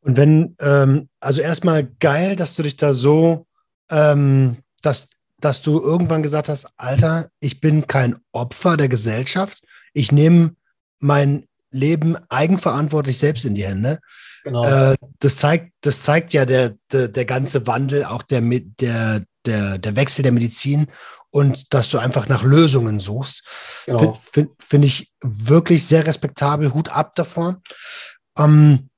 Und 0.00 0.16
wenn, 0.16 0.56
ähm, 0.58 1.08
also 1.20 1.42
erstmal 1.42 1.84
geil, 2.00 2.34
dass 2.34 2.56
du 2.56 2.64
dich 2.64 2.76
da 2.76 2.92
so, 2.92 3.46
ähm, 3.88 4.56
dass 4.82 5.08
dass 5.44 5.60
du 5.60 5.80
irgendwann 5.80 6.22
gesagt 6.22 6.48
hast, 6.48 6.66
Alter, 6.76 7.28
ich 7.38 7.60
bin 7.60 7.86
kein 7.86 8.16
Opfer 8.32 8.76
der 8.76 8.88
Gesellschaft. 8.88 9.62
Ich 9.92 10.10
nehme 10.10 10.56
mein 11.00 11.46
Leben 11.70 12.16
eigenverantwortlich 12.30 13.18
selbst 13.18 13.44
in 13.44 13.54
die 13.54 13.66
Hände. 13.66 13.98
Genau. 14.44 14.64
Äh, 14.64 14.96
das, 15.18 15.36
zeigt, 15.36 15.72
das 15.82 16.00
zeigt 16.00 16.32
ja 16.32 16.46
der, 16.46 16.76
der, 16.92 17.08
der 17.08 17.24
ganze 17.26 17.66
Wandel, 17.66 18.04
auch 18.04 18.22
der, 18.22 18.40
der, 18.40 19.24
der, 19.44 19.78
der 19.78 19.96
Wechsel 19.96 20.22
der 20.22 20.32
Medizin 20.32 20.86
und 21.30 21.74
dass 21.74 21.90
du 21.90 21.98
einfach 21.98 22.26
nach 22.28 22.42
Lösungen 22.42 22.98
suchst. 22.98 23.42
Genau. 23.84 24.18
Finde 24.22 24.52
find, 24.58 24.84
ich 24.84 25.12
wirklich 25.20 25.84
sehr 25.86 26.06
respektabel. 26.06 26.72
Hut 26.72 26.88
ab 26.88 27.14
davor. 27.16 27.60
Ähm, 28.38 28.88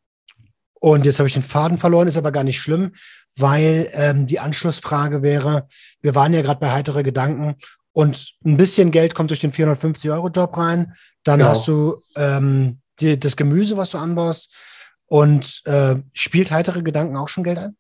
und 0.75 1.07
jetzt 1.07 1.19
habe 1.19 1.27
ich 1.27 1.35
den 1.35 1.43
Faden 1.43 1.79
verloren, 1.79 2.07
ist 2.07 2.19
aber 2.19 2.31
gar 2.31 2.45
nicht 2.45 2.61
schlimm 2.61 2.93
weil 3.39 3.91
ähm, 3.93 4.27
die 4.27 4.41
Anschlussfrage 4.41 5.23
wäre, 5.23 5.69
wir 6.01 6.15
waren 6.15 6.33
ja 6.33 6.43
gerade 6.43 6.61
bei 6.61 6.73
heitere 6.73 7.03
Gedanken 7.03 7.57
und 7.93 8.35
ein 8.45 8.57
bisschen 8.57 8.91
Geld 8.91 9.15
kommt 9.15 9.31
durch 9.31 9.41
den 9.41 9.53
450-Euro-Job 9.53 10.57
rein, 10.57 10.95
dann 11.25 11.39
genau. 11.39 11.51
hast 11.51 11.69
du 11.69 12.03
ähm, 12.15 12.81
die, 13.01 13.19
das 13.19 13.37
Gemüse, 13.37 13.77
was 13.77 13.91
du 13.91 13.99
anbaust 13.99 14.53
und 15.07 15.63
äh, 15.67 15.97
spielt 16.13 16.51
heitere 16.51 16.83
Gedanken 16.83 17.17
auch 17.17 17.29
schon 17.29 17.45
Geld 17.45 17.59
ein? 17.59 17.77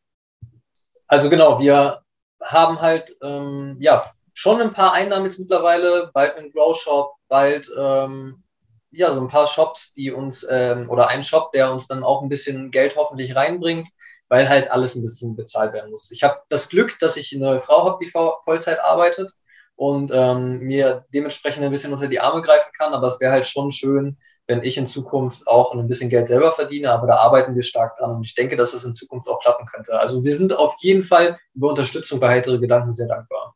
Also 1.07 1.31
genau, 1.31 1.59
wir 1.59 2.03
haben 2.43 2.81
halt 2.81 3.17
ähm, 3.23 3.77
ja 3.81 4.05
schon 4.35 4.61
ein 4.61 4.73
paar 4.73 4.93
Einnahmen 4.93 5.27
jetzt 5.27 5.39
mittlerweile, 5.39 6.11
bald 6.13 6.37
ein 6.37 6.53
Grow 6.53 6.77
Shop, 6.77 7.15
bald 7.29 7.71
ähm, 7.79 8.43
ja 8.91 9.13
so 9.15 9.21
ein 9.21 9.29
paar 9.29 9.47
Shops, 9.47 9.93
die 9.95 10.13
uns 10.13 10.47
ähm, 10.49 10.91
oder 10.91 11.09
ein 11.09 11.23
Shop, 11.23 11.53
der 11.53 11.73
uns 11.73 11.87
dann 11.87 12.05
auch 12.05 12.23
ein 12.23 12.29
bisschen 12.29 12.71
Geld 12.71 12.97
hoffentlich 12.97 13.35
reinbringt 13.35 13.89
weil 14.29 14.49
halt 14.49 14.71
alles 14.71 14.95
ein 14.95 15.03
bisschen 15.03 15.37
bezahlt 15.37 15.73
werden 15.73 15.91
muss. 15.91 16.11
Ich 16.11 16.23
habe 16.23 16.41
das 16.49 16.69
Glück, 16.69 16.99
dass 17.01 17.17
ich 17.17 17.35
eine 17.35 17.61
Frau 17.61 17.85
habe, 17.85 18.05
die 18.05 18.11
Vollzeit 18.11 18.81
arbeitet 18.81 19.33
und 19.77 20.11
ähm, 20.13 20.61
mir 20.61 21.05
dementsprechend 21.13 21.65
ein 21.65 21.71
bisschen 21.71 21.93
unter 21.93 22.09
die 22.09 22.21
Arme 22.21 22.43
greifen 22.43 22.71
kann. 22.77 22.93
Aber 22.93 23.07
es 23.09 23.21
wäre 23.21 23.33
halt 23.33 23.47
schon 23.47 23.71
schön, 23.71 24.17
wenn 24.47 24.63
ich 24.63 24.79
in 24.79 24.87
Zukunft 24.87 25.47
auch 25.47 25.73
ein 25.73 25.89
bisschen 25.89 26.11
Geld 26.11 26.29
selber 26.29 26.53
verdiene. 26.53 26.91
Aber 26.91 27.07
da 27.07 27.17
arbeiten 27.17 27.55
wir 27.55 27.63
stark 27.63 27.97
dran 27.99 28.17
und 28.17 28.25
ich 28.25 28.35
denke, 28.35 28.57
dass 28.57 28.75
es 28.75 28.85
in 28.85 28.95
Zukunft 28.95 29.29
auch 29.29 29.41
klappen 29.41 29.67
könnte. 29.67 29.99
Also 29.99 30.25
wir 30.25 30.37
sind 30.37 30.53
auf 30.53 30.75
jeden 30.81 31.05
Fall 31.05 31.39
über 31.55 31.69
Unterstützung 31.69 32.19
bei 32.21 32.29
heitere 32.29 32.59
Gedanken 32.59 32.95
sehr 32.95 33.09
dankbar. 33.09 33.55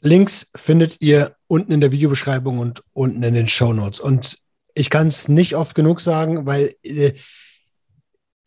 Links 0.00 0.48
findet 0.54 1.00
ihr 1.00 1.34
unten 1.48 1.72
in 1.72 1.80
der 1.80 1.90
Videobeschreibung 1.90 2.58
und 2.58 2.84
unten 2.92 3.22
in 3.22 3.34
den 3.34 3.48
Show 3.48 3.72
Notes. 3.72 3.98
Und 3.98 4.38
ich 4.74 4.90
kann 4.90 5.08
es 5.08 5.28
nicht 5.28 5.56
oft 5.56 5.74
genug 5.74 6.00
sagen, 6.00 6.46
weil 6.46 6.76
äh, 6.84 7.14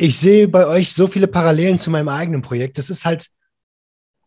ich 0.01 0.17
sehe 0.17 0.47
bei 0.47 0.65
euch 0.65 0.93
so 0.93 1.05
viele 1.05 1.27
Parallelen 1.27 1.77
zu 1.77 1.91
meinem 1.91 2.09
eigenen 2.09 2.41
Projekt. 2.41 2.79
Das 2.79 2.89
ist 2.89 3.05
halt 3.05 3.27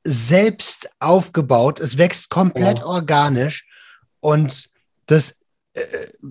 selbst 0.05 0.89
aufgebaut. 1.01 1.81
Es 1.81 1.99
wächst 1.99 2.31
komplett 2.31 2.79
ja. 2.79 2.87
organisch 2.87 3.66
und 4.20 4.70
das 5.07 5.41
äh, 5.72 5.83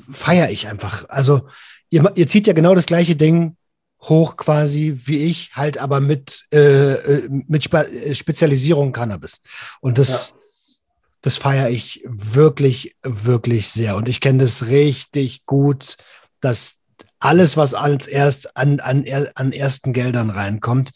feiere 0.10 0.50
ich 0.50 0.70
einfach. 0.70 1.10
Also 1.10 1.50
ihr, 1.90 2.10
ihr 2.16 2.28
zieht 2.28 2.48
ja 2.48 2.54
genau 2.54 2.74
das 2.74 2.86
gleiche 2.86 3.18
Ding 3.18 3.58
hoch 4.04 4.38
quasi 4.38 5.02
wie 5.06 5.18
ich, 5.18 5.54
halt 5.54 5.78
aber 5.78 6.00
mit, 6.00 6.46
äh, 6.54 6.94
äh 6.94 7.30
mit 7.30 7.66
Spe 7.66 7.86
äh, 7.86 8.16
Spezialisierung 8.16 8.94
Cannabis. 8.94 9.42
Und 9.82 9.98
das, 9.98 10.30
ja. 10.30 10.76
das 11.22 11.36
feiere 11.36 11.70
ich 11.70 12.02
wirklich, 12.06 12.96
wirklich 13.04 13.68
sehr. 13.68 13.98
Und 13.98 14.08
ich 14.08 14.22
kenne 14.22 14.40
das 14.40 14.68
richtig 14.68 15.46
gut, 15.46 15.98
dass 16.40 16.83
alles, 17.24 17.56
was 17.56 17.74
als 17.74 18.08
erst 18.08 18.58
an, 18.58 18.80
an, 18.80 19.06
an 19.36 19.52
ersten 19.54 19.94
Geldern 19.94 20.30
reinkommt, 20.30 20.92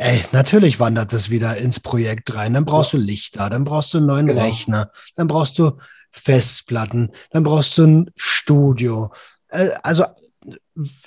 Ey, 0.00 0.24
natürlich 0.30 0.78
wandert 0.78 1.12
es 1.12 1.28
wieder 1.28 1.56
ins 1.56 1.80
Projekt 1.80 2.32
rein. 2.36 2.54
Dann 2.54 2.64
brauchst 2.64 2.92
ja. 2.92 3.00
du 3.00 3.04
Lichter, 3.04 3.50
dann 3.50 3.64
brauchst 3.64 3.92
du 3.92 3.98
einen 3.98 4.06
neuen 4.06 4.26
genau. 4.28 4.44
Rechner, 4.44 4.92
dann 5.16 5.26
brauchst 5.26 5.58
du 5.58 5.72
Festplatten, 6.12 7.10
dann 7.32 7.42
brauchst 7.42 7.76
du 7.76 7.84
ein 7.84 8.10
Studio. 8.14 9.12
Äh, 9.48 9.70
also, 9.82 10.04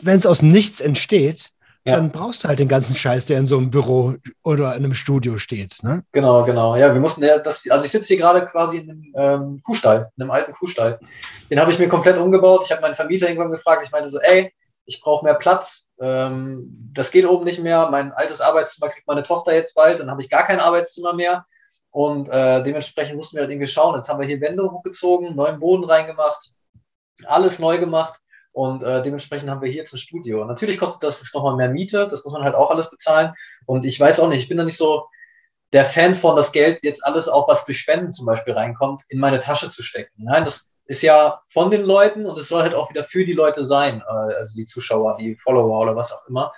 wenn 0.02 0.18
es 0.18 0.26
aus 0.26 0.42
nichts 0.42 0.82
entsteht, 0.82 1.52
ja. 1.84 1.96
dann 1.96 2.12
brauchst 2.12 2.44
du 2.44 2.48
halt 2.48 2.60
den 2.60 2.68
ganzen 2.68 2.96
Scheiß, 2.96 3.26
der 3.26 3.40
in 3.40 3.48
so 3.48 3.58
einem 3.58 3.72
Büro 3.72 4.16
oder 4.44 4.76
in 4.76 4.84
einem 4.84 4.94
Studio 4.94 5.38
steht. 5.38 5.78
Ne? 5.84 6.04
Genau, 6.12 6.46
genau. 6.46 6.76
Ja, 6.76 6.94
wir 6.94 7.02
mussten 7.02 7.24
ja 7.24 7.40
das, 7.40 7.64
also 7.70 7.86
ich 7.86 7.92
sitze 7.92 8.10
hier 8.10 8.18
gerade 8.18 8.46
quasi 8.46 8.78
in 8.78 8.90
einem 8.90 9.14
ähm, 9.16 9.62
Kuhstall, 9.64 10.12
in 10.16 10.24
einem 10.24 10.32
alten 10.32 10.54
Kuhstall. 10.54 11.00
Den 11.50 11.60
habe 11.60 11.72
ich 11.72 11.80
mir 11.80 11.90
komplett 11.90 12.18
umgebaut. 12.18 12.64
Ich 12.66 12.72
habe 12.72 12.82
meinen 12.82 12.96
Vermieter 12.96 13.28
irgendwann 13.28 13.52
gefragt, 13.52 13.84
ich 13.86 13.92
meinte 13.92 14.10
so, 14.10 14.20
ey, 14.20 14.54
ich 14.86 15.02
brauche 15.02 15.26
mehr 15.26 15.34
Platz. 15.36 15.88
Ähm, 16.00 16.92
das 16.94 17.12
geht 17.12 17.26
oben 17.26 17.46
nicht 17.46 17.60
mehr. 17.60 17.90
Mein 17.90 18.12
altes 18.12 18.42
Arbeitszimmer 18.42 18.92
kriegt 18.92 19.08
meine 19.08 19.24
Tochter 19.24 19.54
jetzt 19.54 19.76
bald, 19.76 20.00
dann 20.00 20.12
habe 20.12 20.22
ich 20.22 20.30
gar 20.30 20.46
kein 20.46 20.60
Arbeitszimmer 20.60 21.14
mehr. 21.14 21.46
Und 21.90 22.30
äh, 22.30 22.64
dementsprechend 22.64 23.18
mussten 23.18 23.36
wir 23.36 23.42
halt 23.42 23.52
irgendwie 23.52 23.68
schauen. 23.68 23.96
Jetzt 23.96 24.08
haben 24.08 24.20
wir 24.20 24.28
hier 24.28 24.40
Wände 24.40 24.64
hochgezogen, 24.64 25.36
neuen 25.36 25.60
Boden 25.60 25.84
reingemacht, 25.84 26.52
alles 27.26 27.60
neu 27.60 27.80
gemacht. 27.80 28.21
Und 28.54 28.84
äh, 28.84 29.02
dementsprechend 29.02 29.50
haben 29.50 29.62
wir 29.62 29.70
hier 29.70 29.82
jetzt 29.82 29.94
ein 29.94 29.98
Studio. 30.00 30.44
natürlich 30.46 30.78
kostet 30.78 31.04
das 31.04 31.22
jetzt 31.22 31.34
nochmal 31.34 31.56
mehr 31.56 31.70
Miete, 31.70 32.08
das 32.10 32.24
muss 32.26 32.34
man 32.34 32.44
halt 32.44 32.56
auch 32.56 32.70
alles 32.70 32.90
bezahlen. 32.90 33.34
Und 33.66 33.86
ich 33.86 34.00
weiß 34.00 34.20
auch 34.20 34.28
nicht, 34.28 34.42
ich 34.42 34.50
bin 34.50 34.58
da 34.58 34.66
nicht 34.66 34.78
so 34.78 35.08
der 35.74 35.86
Fan 35.86 36.16
von, 36.16 36.36
das 36.36 36.52
Geld 36.52 36.80
jetzt 36.84 37.06
alles 37.06 37.30
auch, 37.30 37.48
was 37.48 37.66
durch 37.66 37.80
Spenden 37.80 38.12
zum 38.12 38.26
Beispiel 38.26 38.54
reinkommt, 38.54 39.04
in 39.08 39.20
meine 39.20 39.40
Tasche 39.40 39.70
zu 39.70 39.84
stecken. 39.84 40.12
Nein, 40.18 40.44
das 40.44 40.70
ist 40.86 41.02
ja 41.02 41.42
von 41.48 41.72
den 41.72 41.84
Leuten 41.84 42.26
und 42.26 42.38
es 42.38 42.50
soll 42.50 42.64
halt 42.64 42.74
auch 42.74 42.90
wieder 42.90 43.06
für 43.06 43.26
die 43.26 43.34
Leute 43.34 43.64
sein, 43.64 44.02
äh, 44.02 44.34
also 44.36 44.56
die 44.56 44.66
Zuschauer, 44.66 45.18
die 45.18 45.38
Follower 45.38 45.80
oder 45.80 45.96
was 45.96 46.12
auch 46.12 46.28
immer. 46.28 46.54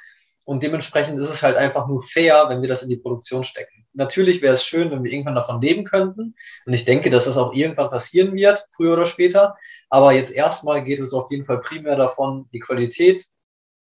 Und 0.45 0.63
dementsprechend 0.63 1.19
ist 1.19 1.29
es 1.29 1.43
halt 1.43 1.55
einfach 1.55 1.87
nur 1.87 2.03
fair, 2.03 2.45
wenn 2.49 2.61
wir 2.61 2.69
das 2.69 2.83
in 2.83 2.89
die 2.89 2.97
Produktion 2.97 3.43
stecken. 3.43 3.85
Natürlich 3.93 4.41
wäre 4.41 4.55
es 4.55 4.65
schön, 4.65 4.91
wenn 4.91 5.03
wir 5.03 5.11
irgendwann 5.11 5.35
davon 5.35 5.61
leben 5.61 5.85
könnten. 5.85 6.35
Und 6.65 6.73
ich 6.73 6.85
denke, 6.85 7.09
dass 7.09 7.25
das 7.25 7.37
auch 7.37 7.53
irgendwann 7.53 7.89
passieren 7.89 8.33
wird, 8.33 8.65
früher 8.75 8.93
oder 8.93 9.05
später. 9.05 9.55
Aber 9.89 10.11
jetzt 10.11 10.31
erstmal 10.31 10.83
geht 10.83 10.99
es 10.99 11.13
auf 11.13 11.31
jeden 11.31 11.45
Fall 11.45 11.61
primär 11.61 11.95
davon, 11.95 12.49
die 12.51 12.59
Qualität 12.59 13.25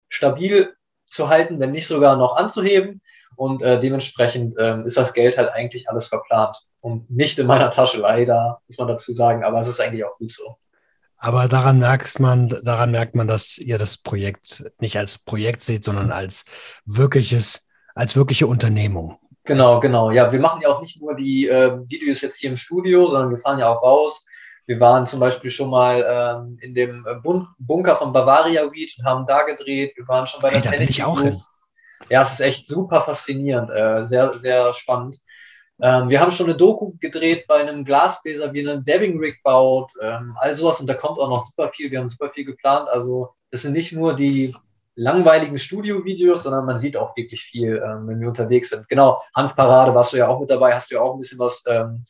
stabil 0.09 0.75
zu 1.09 1.29
halten, 1.29 1.61
wenn 1.61 1.73
nicht 1.73 1.87
sogar 1.87 2.17
noch 2.17 2.37
anzuheben. 2.37 3.01
Und 3.37 3.63
äh, 3.63 3.81
dementsprechend 3.81 4.57
ähm, 4.59 4.85
ist 4.85 4.97
das 4.97 5.15
Geld 5.15 5.39
halt 5.39 5.51
eigentlich 5.51 5.89
alles 5.89 6.09
verplant 6.09 6.57
und 6.81 7.11
nicht 7.11 7.39
in 7.39 7.47
meiner 7.47 7.71
Tasche 7.71 7.99
leider, 7.99 8.61
muss 8.67 8.79
man 8.79 8.89
dazu 8.89 9.13
sagen, 9.13 9.45
aber 9.45 9.61
es 9.61 9.69
ist 9.69 9.81
eigentlich 9.81 10.05
auch 10.05 10.17
gut 10.19 10.33
so. 10.33 10.57
Aber 11.23 11.49
daran 11.49 11.79
merkt 11.79 12.19
man, 12.19 12.49
daran 12.49 12.91
merkt 12.93 13.15
man, 13.15 13.29
dass 13.29 13.59
ihr 13.59 13.77
das 13.77 13.99
Projekt 13.99 14.65
nicht 14.79 14.97
als 14.97 15.19
Projekt 15.19 15.63
seht, 15.63 15.85
sondern 15.85 16.11
als 16.11 16.47
wirkliches, 16.87 17.67
als 17.95 18.17
wirkliche 18.17 18.47
Unternehmung. 18.47 19.19
Genau, 19.45 19.81
genau. 19.81 20.11
Ja, 20.11 20.33
wir 20.33 20.41
machen 20.41 20.63
ja 20.63 20.69
auch 20.69 20.81
nicht 20.81 20.99
nur 20.99 21.15
die 21.15 21.47
äh, 21.47 21.79
Videos 21.89 22.23
jetzt 22.23 22.39
hier 22.39 22.51
im 22.51 22.57
Studio, 22.57 23.11
sondern 23.11 23.31
wir 23.31 23.37
fahren 23.37 23.59
ja 23.59 23.69
auch 23.69 23.83
raus. 23.83 24.25
Wir 24.65 24.81
waren 24.81 25.07
zum 25.07 25.21
Beispiel 25.21 25.51
schon 25.51 25.69
mal 25.69 26.05
ähm, 26.09 26.59
in 26.63 26.75
dem 26.75 27.05
Bun 27.23 27.49
Bunker 27.59 27.97
von 27.97 28.15
Bavaria 28.15 28.63
Weed 28.73 28.95
und 28.99 29.05
haben 29.05 29.27
da 29.27 29.43
gedreht. 29.43 29.93
Wir 29.97 30.09
waren 30.09 30.27
schon 30.27 30.41
bei 30.41 30.51
der 30.51 30.63
hey, 30.63 30.71
da 30.71 30.79
will 30.79 30.89
ich 30.89 31.05
auch 31.05 31.21
hin. 31.21 31.43
Ja, 32.09 32.23
es 32.23 32.33
ist 32.33 32.41
echt 32.41 32.67
super 32.67 33.03
faszinierend, 33.03 33.69
äh, 33.71 34.07
sehr, 34.07 34.39
sehr 34.39 34.73
spannend. 34.73 35.19
Ähm, 35.83 36.09
wir 36.09 36.21
haben 36.21 36.31
schon 36.31 36.47
eine 36.47 36.57
Doku 36.57 36.93
gedreht 37.01 37.47
bei 37.47 37.57
einem 37.57 37.85
Glasbläser, 37.85 38.53
wie 38.53 38.69
einen 38.69 38.85
Dabbing 38.85 39.19
Rig 39.19 39.43
baut, 39.43 39.93
ähm, 40.01 40.37
all 40.39 40.55
sowas 40.55 40.81
und 40.81 40.87
da 40.87 40.95
kommt 40.95 41.19
auch 41.19 41.29
noch 41.29 41.45
super 41.45 41.71
viel. 41.71 41.91
Wir 41.91 42.01
haben 42.01 42.11
super 42.11 42.31
viel 42.31 42.45
geplant. 42.45 42.89
Also 42.89 43.31
das 43.51 43.63
sind 43.63 43.73
nicht 43.73 43.93
nur 43.93 44.15
die 44.15 44.55
langweiligen 44.95 45.59
Studio-Videos, 45.59 46.43
sondern 46.43 46.67
man 46.67 46.79
sieht 46.79 46.97
auch 46.97 47.17
wirklich 47.17 47.43
viel, 47.43 47.83
ähm, 47.85 48.07
wenn 48.07 48.21
wir 48.21 48.29
unterwegs 48.29 48.71
sind. 48.71 48.89
Genau, 48.89 49.23
Hanfparade 49.35 49.95
warst 49.95 50.13
du 50.13 50.19
ja 50.19 50.29
auch 50.29 50.41
mit 50.41 50.51
dabei, 50.51 50.75
hast 50.75 50.91
du 50.91 50.97
ja 50.97 51.01
auch 51.01 51.15
ein 51.15 51.21
bisschen 51.21 51.39
was 51.39 51.65
ähm, 51.67 52.05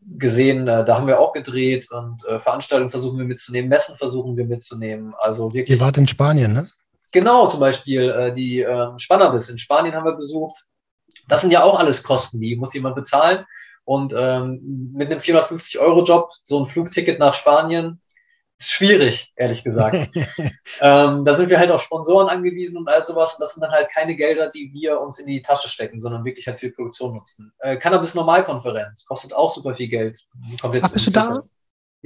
gesehen. 0.00 0.66
Äh, 0.66 0.84
da 0.84 0.96
haben 0.96 1.06
wir 1.06 1.20
auch 1.20 1.32
gedreht 1.32 1.90
und 1.90 2.24
äh, 2.24 2.40
Veranstaltungen 2.40 2.90
versuchen 2.90 3.18
wir 3.18 3.26
mitzunehmen, 3.26 3.68
Messen 3.68 3.96
versuchen 3.96 4.36
wir 4.36 4.44
mitzunehmen. 4.44 5.14
Also 5.18 5.52
wirklich. 5.52 5.78
Ihr 5.78 5.84
wart 5.84 5.98
in 5.98 6.08
Spanien, 6.08 6.52
ne? 6.52 6.68
Genau, 7.12 7.46
zum 7.46 7.60
Beispiel 7.60 8.10
äh, 8.10 8.34
die 8.34 8.60
äh, 8.60 8.98
Spannabis 8.98 9.48
in 9.48 9.58
Spanien 9.58 9.94
haben 9.94 10.04
wir 10.04 10.16
besucht. 10.16 10.66
Das 11.28 11.40
sind 11.40 11.50
ja 11.50 11.62
auch 11.62 11.78
alles 11.78 12.02
Kosten, 12.02 12.40
die 12.40 12.56
muss 12.56 12.74
jemand 12.74 12.96
bezahlen. 12.96 13.46
Und 13.84 14.12
ähm, 14.16 14.90
mit 14.94 15.10
einem 15.10 15.20
450-Euro-Job, 15.20 16.30
so 16.42 16.60
ein 16.60 16.66
Flugticket 16.66 17.18
nach 17.20 17.34
Spanien, 17.34 18.00
ist 18.58 18.72
schwierig, 18.72 19.32
ehrlich 19.36 19.62
gesagt. 19.62 20.08
ähm, 20.80 21.24
da 21.24 21.34
sind 21.34 21.50
wir 21.50 21.58
halt 21.58 21.70
auf 21.70 21.82
Sponsoren 21.82 22.28
angewiesen 22.28 22.76
und 22.76 22.88
all 22.88 23.04
sowas. 23.04 23.34
Und 23.34 23.40
das 23.40 23.54
sind 23.54 23.62
dann 23.62 23.70
halt 23.70 23.90
keine 23.90 24.16
Gelder, 24.16 24.50
die 24.50 24.72
wir 24.72 25.00
uns 25.00 25.18
in 25.18 25.26
die 25.26 25.42
Tasche 25.42 25.68
stecken, 25.68 26.00
sondern 26.00 26.24
wirklich 26.24 26.46
halt 26.46 26.58
für 26.58 26.66
die 26.66 26.72
Produktion 26.72 27.14
nutzen. 27.14 27.52
Äh, 27.58 27.76
Cannabis-Normalkonferenz 27.76 29.04
kostet 29.04 29.34
auch 29.34 29.54
super 29.54 29.74
viel 29.74 29.88
Geld. 29.88 30.26
Kommt 30.60 30.74
jetzt 30.74 30.86
Ach, 30.86 30.92
bist 30.92 31.06
du 31.06 31.10
da? 31.10 31.42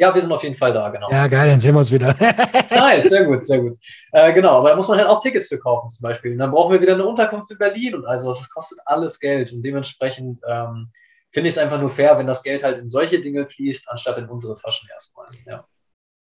Ja, 0.01 0.15
wir 0.15 0.23
sind 0.23 0.33
auf 0.33 0.43
jeden 0.43 0.57
Fall 0.57 0.73
da, 0.73 0.89
genau. 0.89 1.11
Ja, 1.11 1.27
geil, 1.27 1.51
dann 1.51 1.61
sehen 1.61 1.75
wir 1.75 1.81
uns 1.81 1.93
wieder. 1.93 2.17
nice, 2.71 3.11
sehr 3.11 3.27
gut, 3.27 3.45
sehr 3.47 3.61
gut. 3.61 3.79
Äh, 4.13 4.33
genau, 4.33 4.57
aber 4.57 4.71
da 4.71 4.77
muss 4.77 4.89
man 4.89 4.97
halt 4.97 5.07
auch 5.07 5.21
Tickets 5.21 5.49
für 5.49 5.59
kaufen 5.59 5.91
zum 5.91 6.05
Beispiel. 6.05 6.33
Und 6.33 6.39
dann 6.39 6.53
brauchen 6.53 6.73
wir 6.73 6.81
wieder 6.81 6.95
eine 6.95 7.05
Unterkunft 7.05 7.51
in 7.51 7.59
Berlin 7.59 7.97
und 7.97 8.07
also 8.07 8.33
das 8.33 8.49
kostet 8.49 8.79
alles 8.87 9.21
Geld. 9.21 9.53
Und 9.53 9.63
dementsprechend 9.63 10.41
ähm, 10.49 10.89
finde 11.31 11.51
ich 11.51 11.55
es 11.55 11.63
einfach 11.63 11.79
nur 11.79 11.91
fair, 11.91 12.17
wenn 12.17 12.27
das 12.27 12.43
Geld 12.43 12.65
halt 12.65 12.79
in 12.79 12.89
solche 12.89 13.21
Dinge 13.21 13.47
fließt, 13.47 13.91
anstatt 13.91 14.17
in 14.17 14.31
unsere 14.31 14.57
Taschen 14.57 14.89
erstmal. 14.91 15.27
Ja. 15.47 15.67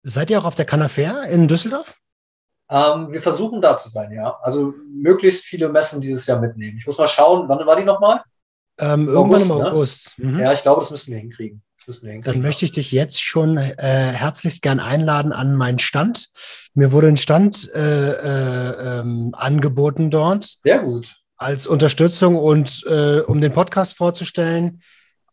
Seid 0.03 0.31
ihr 0.31 0.39
auch 0.39 0.45
auf 0.45 0.57
der 0.57 0.67
Canafair 0.67 1.23
in 1.31 1.49
Düsseldorf? 1.49 1.97
Ähm, 2.69 3.11
wir 3.11 3.23
versuchen 3.23 3.63
da 3.63 3.79
zu 3.79 3.89
sein, 3.89 4.13
ja. 4.13 4.39
Also 4.43 4.75
möglichst 4.93 5.45
viele 5.45 5.71
Messen 5.71 6.03
dieses 6.03 6.27
Jahr 6.27 6.39
mitnehmen. 6.39 6.77
Ich 6.77 6.87
muss 6.87 6.99
mal 6.99 7.09
schauen, 7.09 7.49
wann 7.49 7.67
war 7.67 7.77
die 7.77 7.85
nochmal? 7.85 8.23
Ähm, 8.79 9.09
irgendwann 9.09 9.41
August, 9.41 9.51
im 9.51 9.67
August. 9.67 10.19
Ne? 10.19 10.27
Mhm. 10.27 10.39
Ja, 10.41 10.53
ich 10.53 10.61
glaube, 10.61 10.83
das 10.83 10.91
müssen 10.91 11.13
wir 11.13 11.19
hinkriegen. 11.19 11.63
Dann 12.25 12.41
möchte 12.41 12.65
ich 12.65 12.73
dich 12.73 12.93
jetzt 12.93 13.23
schon 13.23 13.57
äh, 13.57 13.73
herzlichst 13.77 14.63
gern 14.63 14.81
einladen 14.81 15.33
an 15.33 15.55
meinen 15.55 15.79
Stand. 15.79 16.31
Mir 16.75 16.93
wurde 16.93 17.09
ein 17.09 17.17
Stand 17.17 17.71
äh, 17.75 18.13
äh, 18.13 19.01
ähm, 19.01 19.35
angeboten 19.37 20.11
dort. 20.11 20.59
Sehr 20.63 20.79
gut. 20.81 21.17
Als 21.37 21.67
Unterstützung 21.67 22.37
und 22.37 22.85
äh, 22.87 23.21
um 23.21 23.41
den 23.41 23.53
Podcast 23.53 23.97
vorzustellen. 23.97 24.83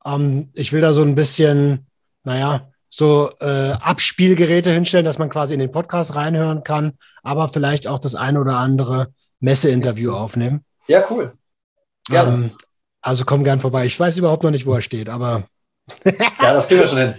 Ähm, 0.05 0.49
ich 0.53 0.74
will 0.74 0.82
da 0.82 0.93
so 0.93 1.01
ein 1.01 1.16
bisschen, 1.16 1.88
naja, 2.24 2.72
so 2.89 3.30
äh, 3.39 3.72
Abspielgeräte 3.72 4.72
hinstellen, 4.72 5.05
dass 5.05 5.20
man 5.20 5.30
quasi 5.30 5.53
in 5.53 5.60
den 5.60 5.72
Podcast 5.72 6.16
reinhören 6.16 6.64
kann, 6.64 6.93
aber 7.24 7.49
vielleicht 7.49 7.88
auch 7.88 7.99
das 7.99 8.16
eine 8.16 8.39
oder 8.39 8.58
andere 8.58 9.08
Messeinterview 9.39 10.12
aufnehmen. 10.12 10.64
Ja, 10.88 11.05
cool. 11.10 11.34
Ähm, 12.10 12.51
also 13.01 13.26
komm 13.26 13.43
gern 13.43 13.60
vorbei. 13.60 13.86
Ich 13.86 13.99
weiß 13.99 14.18
überhaupt 14.18 14.43
noch 14.43 14.51
nicht, 14.51 14.66
wo 14.66 14.74
er 14.74 14.82
steht, 14.82 15.10
aber 15.10 15.43
ja, 16.06 16.54
das 16.54 16.68
kriegen 16.68 16.82
wir 16.82 16.88
schon 16.88 16.98
hin. 16.98 17.16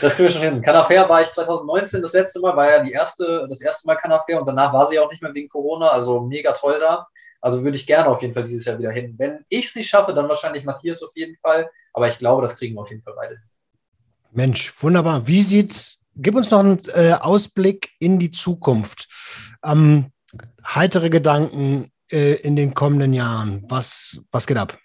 Das 0.00 0.16
kriegen 0.16 0.28
wir 0.28 0.32
schon 0.32 0.42
hin. 0.42 0.62
Canafair 0.62 1.08
war 1.08 1.22
ich 1.22 1.30
2019 1.30 2.02
das 2.02 2.12
letzte 2.12 2.40
Mal, 2.40 2.56
war 2.56 2.70
ja 2.70 2.82
die 2.82 2.92
erste, 2.92 3.46
das 3.48 3.60
erste 3.60 3.86
Mal 3.86 3.96
Canafair 3.96 4.40
und 4.40 4.46
danach 4.46 4.72
war 4.72 4.88
sie 4.88 4.98
auch 4.98 5.10
nicht 5.10 5.22
mehr 5.22 5.34
wegen 5.34 5.48
Corona, 5.48 5.88
also 5.88 6.20
mega 6.20 6.52
toll 6.52 6.78
da. 6.80 7.06
Also 7.40 7.62
würde 7.62 7.76
ich 7.76 7.86
gerne 7.86 8.08
auf 8.08 8.20
jeden 8.20 8.34
Fall 8.34 8.44
dieses 8.44 8.64
Jahr 8.64 8.78
wieder 8.78 8.90
hin. 8.90 9.14
Wenn 9.16 9.44
ich 9.48 9.66
es 9.66 9.74
nicht 9.76 9.88
schaffe, 9.88 10.12
dann 10.12 10.28
wahrscheinlich 10.28 10.64
Matthias 10.64 11.02
auf 11.02 11.12
jeden 11.14 11.36
Fall, 11.36 11.70
aber 11.92 12.08
ich 12.08 12.18
glaube, 12.18 12.42
das 12.42 12.56
kriegen 12.56 12.74
wir 12.74 12.82
auf 12.82 12.90
jeden 12.90 13.02
Fall 13.02 13.14
beide. 13.16 13.38
Mensch, 14.32 14.72
wunderbar. 14.82 15.26
Wie 15.26 15.42
sieht's? 15.42 16.00
Gib 16.16 16.34
uns 16.34 16.50
noch 16.50 16.58
einen 16.58 16.80
äh, 16.94 17.12
Ausblick 17.12 17.90
in 18.00 18.18
die 18.18 18.32
Zukunft. 18.32 19.08
Ähm, 19.64 20.06
heitere 20.64 21.10
Gedanken 21.10 21.92
äh, 22.10 22.34
in 22.34 22.56
den 22.56 22.74
kommenden 22.74 23.12
Jahren. 23.12 23.64
Was, 23.68 24.20
was 24.32 24.46
geht 24.46 24.56
ab? 24.56 24.76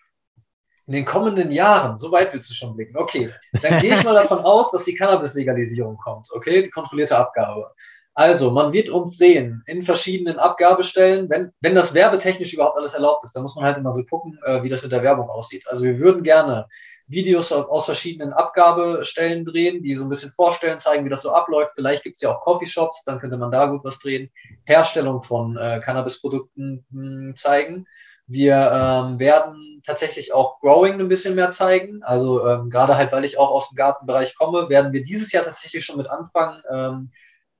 In 0.86 0.94
den 0.94 1.06
kommenden 1.06 1.52
Jahren, 1.52 1.98
so 1.98 2.12
weit 2.12 2.34
willst 2.34 2.50
du 2.50 2.54
schon 2.54 2.76
blicken. 2.76 2.98
Okay, 2.98 3.30
dann 3.62 3.80
gehe 3.80 3.96
ich 3.96 4.04
mal 4.04 4.14
davon 4.14 4.40
aus, 4.40 4.72
dass 4.72 4.84
die 4.84 4.96
Cannabis-Legalisierung 4.96 5.98
kommt. 5.98 6.28
Okay, 6.32 6.64
die 6.64 6.70
kontrollierte 6.70 7.18
Abgabe. 7.18 7.72
Also, 8.16 8.52
man 8.52 8.74
wird 8.74 8.90
uns 8.90 9.18
sehen 9.18 9.64
in 9.66 9.84
verschiedenen 9.84 10.38
Abgabestellen, 10.38 11.30
wenn, 11.30 11.52
wenn 11.62 11.74
das 11.74 11.94
werbetechnisch 11.94 12.54
überhaupt 12.54 12.78
alles 12.78 12.94
erlaubt 12.94 13.24
ist. 13.24 13.36
dann 13.36 13.44
muss 13.44 13.56
man 13.56 13.66
halt 13.66 13.78
immer 13.78 13.92
so 13.92 14.04
gucken, 14.04 14.38
äh, 14.46 14.62
wie 14.62 14.70
das 14.70 14.84
mit 14.84 14.92
der 14.92 15.02
Werbung 15.02 15.30
aussieht. 15.30 15.66
Also, 15.68 15.84
wir 15.84 15.98
würden 15.98 16.22
gerne 16.22 16.68
Videos 17.08 17.52
aus 17.52 17.86
verschiedenen 17.86 18.32
Abgabestellen 18.32 19.46
drehen, 19.46 19.82
die 19.82 19.96
so 19.96 20.04
ein 20.04 20.10
bisschen 20.10 20.32
vorstellen, 20.32 20.80
zeigen, 20.80 21.06
wie 21.06 21.10
das 21.10 21.24
so 21.24 21.32
abläuft. 21.32 21.74
Vielleicht 21.76 22.04
gibt 22.04 22.16
es 22.16 22.22
ja 22.22 22.32
auch 22.36 22.42
Coffeeshops, 22.42 23.04
dann 23.04 23.20
könnte 23.20 23.38
man 23.38 23.52
da 23.52 23.66
gut 23.66 23.84
was 23.84 24.00
drehen. 24.00 24.30
Herstellung 24.66 25.22
von 25.22 25.58
äh, 25.58 25.82
Cannabisprodukten 25.84 26.86
hm, 26.92 27.34
zeigen. 27.36 27.86
Wir 28.28 28.56
ähm, 28.56 29.20
werden 29.20 29.73
tatsächlich 29.86 30.34
auch 30.34 30.60
Growing 30.60 31.00
ein 31.00 31.08
bisschen 31.08 31.36
mehr 31.36 31.52
zeigen. 31.52 32.04
Also 32.04 32.48
ähm, 32.48 32.70
gerade 32.70 32.96
halt, 32.96 33.12
weil 33.12 33.26
ich 33.26 33.38
auch 33.38 33.50
aus 33.50 33.70
dem 33.70 33.76
Gartenbereich 33.76 34.36
komme, 34.36 34.70
werden 34.70 34.94
wir 34.94 35.04
dieses 35.04 35.32
Jahr 35.32 35.44
tatsächlich 35.44 35.84
schon 35.84 35.98
mit 35.98 36.10
anfangen 36.10 36.62
ähm, 36.70 37.12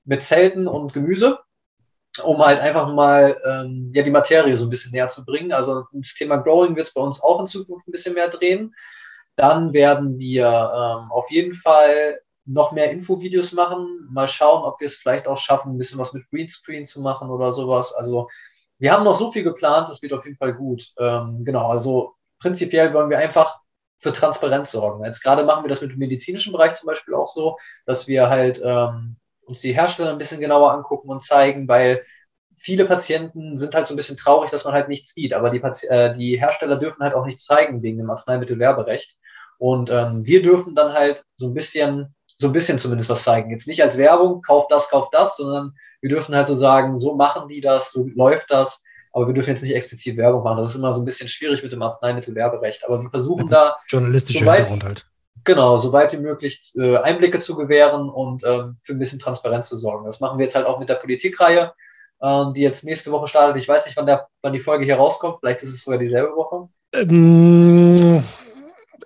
mit 0.06 0.24
Zelten 0.24 0.68
und 0.68 0.94
Gemüse, 0.94 1.40
um 2.24 2.40
halt 2.40 2.60
einfach 2.60 2.94
mal 2.94 3.38
ähm, 3.46 3.92
ja, 3.94 4.04
die 4.04 4.12
Materie 4.12 4.58
so 4.58 4.66
ein 4.66 4.70
bisschen 4.70 4.92
näher 4.92 5.10
zu 5.10 5.26
bringen. 5.26 5.52
Also 5.52 5.86
das 5.92 6.14
Thema 6.14 6.38
Growing 6.38 6.76
wird 6.76 6.88
es 6.88 6.94
bei 6.94 7.02
uns 7.02 7.22
auch 7.22 7.40
in 7.40 7.48
Zukunft 7.48 7.88
ein 7.88 7.92
bisschen 7.92 8.14
mehr 8.14 8.30
drehen. 8.30 8.74
Dann 9.36 9.74
werden 9.74 10.20
wir 10.20 10.46
ähm, 10.48 11.12
auf 11.12 11.30
jeden 11.32 11.56
Fall 11.56 12.20
noch 12.46 12.72
mehr 12.72 12.92
Infovideos 12.92 13.54
machen. 13.54 14.08
Mal 14.12 14.28
schauen, 14.28 14.64
ob 14.64 14.80
wir 14.80 14.88
es 14.88 14.96
vielleicht 14.96 15.28
auch 15.28 15.38
schaffen, 15.38 15.74
ein 15.74 15.78
bisschen 15.78 16.00
was 16.00 16.14
mit 16.14 16.30
Greenscreen 16.30 16.86
zu 16.86 17.02
machen 17.02 17.30
oder 17.30 17.54
sowas. 17.54 17.94
Also 17.94 18.30
wir 18.84 18.92
haben 18.92 19.06
noch 19.06 19.16
so 19.16 19.32
viel 19.32 19.44
geplant, 19.44 19.88
das 19.88 20.02
wird 20.02 20.12
auf 20.12 20.26
jeden 20.26 20.36
Fall 20.36 20.56
gut. 20.56 20.92
Ähm, 21.00 21.46
genau, 21.46 21.70
also 21.70 22.16
prinzipiell 22.38 22.94
wollen 22.94 23.10
wir 23.10 23.18
einfach 23.18 23.62
für 23.98 24.12
Transparenz 24.12 24.72
sorgen. 24.72 25.06
Jetzt 25.06 25.24
gerade 25.24 25.46
machen 25.46 25.64
wir 25.64 25.70
das 25.70 25.82
mit 25.82 25.92
dem 25.92 26.00
medizinischen 26.00 26.52
Bereich 26.52 26.76
zum 26.76 26.88
Beispiel 26.88 27.14
auch 27.14 27.30
so, 27.30 27.58
dass 27.86 28.10
wir 28.10 28.30
halt 28.30 28.62
ähm, 28.62 29.16
uns 29.46 29.62
die 29.62 29.72
Hersteller 29.72 30.12
ein 30.12 30.18
bisschen 30.18 30.42
genauer 30.42 30.74
angucken 30.74 31.10
und 31.10 31.24
zeigen, 31.24 31.66
weil 31.70 32.04
viele 32.58 32.84
Patienten 32.84 33.56
sind 33.56 33.74
halt 33.74 33.88
so 33.88 33.94
ein 33.94 33.98
bisschen 33.98 34.18
traurig, 34.18 34.52
dass 34.52 34.66
man 34.66 34.74
halt 34.74 34.90
nichts 34.90 35.14
sieht, 35.14 35.32
aber 35.32 35.50
die, 35.50 35.62
Pati 35.62 35.88
äh, 35.88 36.14
die 36.14 36.38
Hersteller 36.38 36.76
dürfen 36.76 37.04
halt 37.04 37.14
auch 37.14 37.26
nichts 37.26 37.46
zeigen 37.46 37.82
wegen 37.84 38.00
dem 38.00 38.10
Arzneimittelwerberecht. 38.10 39.16
Und 39.60 39.92
ähm, 39.92 40.26
wir 40.26 40.42
dürfen 40.42 40.76
dann 40.76 40.92
halt 40.92 41.24
so 41.38 41.48
ein 41.48 41.54
bisschen, 41.54 42.14
so 42.38 42.48
ein 42.48 42.54
bisschen 42.54 42.80
zumindest 42.80 43.10
was 43.10 43.24
zeigen. 43.24 43.50
Jetzt 43.50 43.66
nicht 43.70 43.82
als 43.82 43.98
Werbung, 43.98 44.42
kauf 44.42 44.68
das, 44.68 44.90
kauf 44.90 45.10
das, 45.10 45.38
sondern 45.38 45.72
wir 46.04 46.10
dürfen 46.10 46.36
halt 46.36 46.48
so 46.48 46.56
sagen, 46.56 47.00
so 47.00 47.16
machen 47.16 47.48
die 47.48 47.62
das, 47.62 47.94
so 47.94 48.06
läuft 48.14 48.52
das, 48.52 48.84
aber 49.14 49.26
wir 49.28 49.34
dürfen 49.34 49.52
jetzt 49.52 49.64
nicht 49.64 49.74
explizit 49.74 50.18
Werbung 50.18 50.44
machen. 50.44 50.58
Das 50.58 50.72
ist 50.72 50.76
immer 50.76 50.94
so 50.94 51.02
ein 51.02 51.06
bisschen 51.06 51.30
schwierig 51.30 51.64
mit 51.64 51.72
dem 51.72 51.82
Arzneimittelwerberecht. 51.82 52.84
Aber 52.86 53.02
wir 53.02 53.10
versuchen 53.10 53.48
da. 53.48 53.78
Journalistischer 53.88 54.40
Hintergrund 54.40 54.84
halt. 54.84 55.06
Genau, 55.46 55.78
so 55.78 55.94
weit 55.94 56.12
wie 56.12 56.18
möglich 56.18 56.74
äh, 56.76 56.98
Einblicke 56.98 57.40
zu 57.40 57.56
gewähren 57.56 58.10
und 58.10 58.44
ähm, 58.44 58.78
für 58.82 58.94
ein 58.94 59.00
bisschen 59.00 59.20
Transparenz 59.20 59.70
zu 59.70 59.78
sorgen. 59.78 60.06
Das 60.06 60.20
machen 60.20 60.38
wir 60.38 60.46
jetzt 60.46 60.56
halt 60.56 60.66
auch 60.66 60.80
mit 60.80 60.90
der 60.90 60.96
Politikreihe, 60.96 61.72
ähm, 62.22 62.54
die 62.54 62.62
jetzt 62.62 62.84
nächste 62.84 63.12
Woche 63.12 63.30
startet. 63.30 63.56
Ich 63.62 63.68
weiß 63.68 63.86
nicht, 63.86 63.96
wann, 63.96 64.06
der, 64.06 64.28
wann 64.42 64.54
die 64.54 64.60
Folge 64.60 64.84
hier 64.84 64.96
rauskommt. 64.96 65.38
Vielleicht 65.40 65.64
ist 65.64 65.72
es 65.72 65.84
sogar 65.84 66.00
dieselbe 66.00 66.36
Woche. 66.36 66.68
Ähm, 66.94 68.24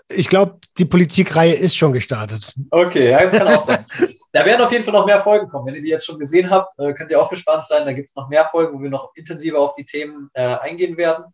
ich 0.09 0.27
glaube, 0.27 0.57
die 0.79 0.85
Politikreihe 0.85 1.53
ist 1.53 1.75
schon 1.75 1.93
gestartet. 1.93 2.55
Okay, 2.71 3.11
ja, 3.11 3.23
das 3.23 3.37
kann 3.37 3.47
auch 3.49 3.67
sein. 3.67 3.85
Da 4.37 4.45
werden 4.45 4.61
auf 4.61 4.71
jeden 4.71 4.83
Fall 4.83 4.93
noch 4.93 5.07
mehr 5.07 5.23
Folgen 5.23 5.49
kommen. 5.49 5.65
Wenn 5.65 5.73
ihr 5.73 5.81
die 5.81 5.89
jetzt 5.89 6.05
schon 6.05 6.19
gesehen 6.19 6.51
habt, 6.51 6.77
äh, 6.77 6.93
könnt 6.93 7.09
ihr 7.09 7.19
auch 7.19 7.31
gespannt 7.31 7.65
sein. 7.65 7.85
Da 7.85 7.93
gibt 7.93 8.09
es 8.09 8.15
noch 8.15 8.29
mehr 8.29 8.47
Folgen, 8.49 8.77
wo 8.77 8.83
wir 8.83 8.91
noch 8.91 9.09
intensiver 9.15 9.59
auf 9.59 9.73
die 9.73 9.83
Themen 9.83 10.29
äh, 10.33 10.57
eingehen 10.57 10.95
werden. 10.95 11.33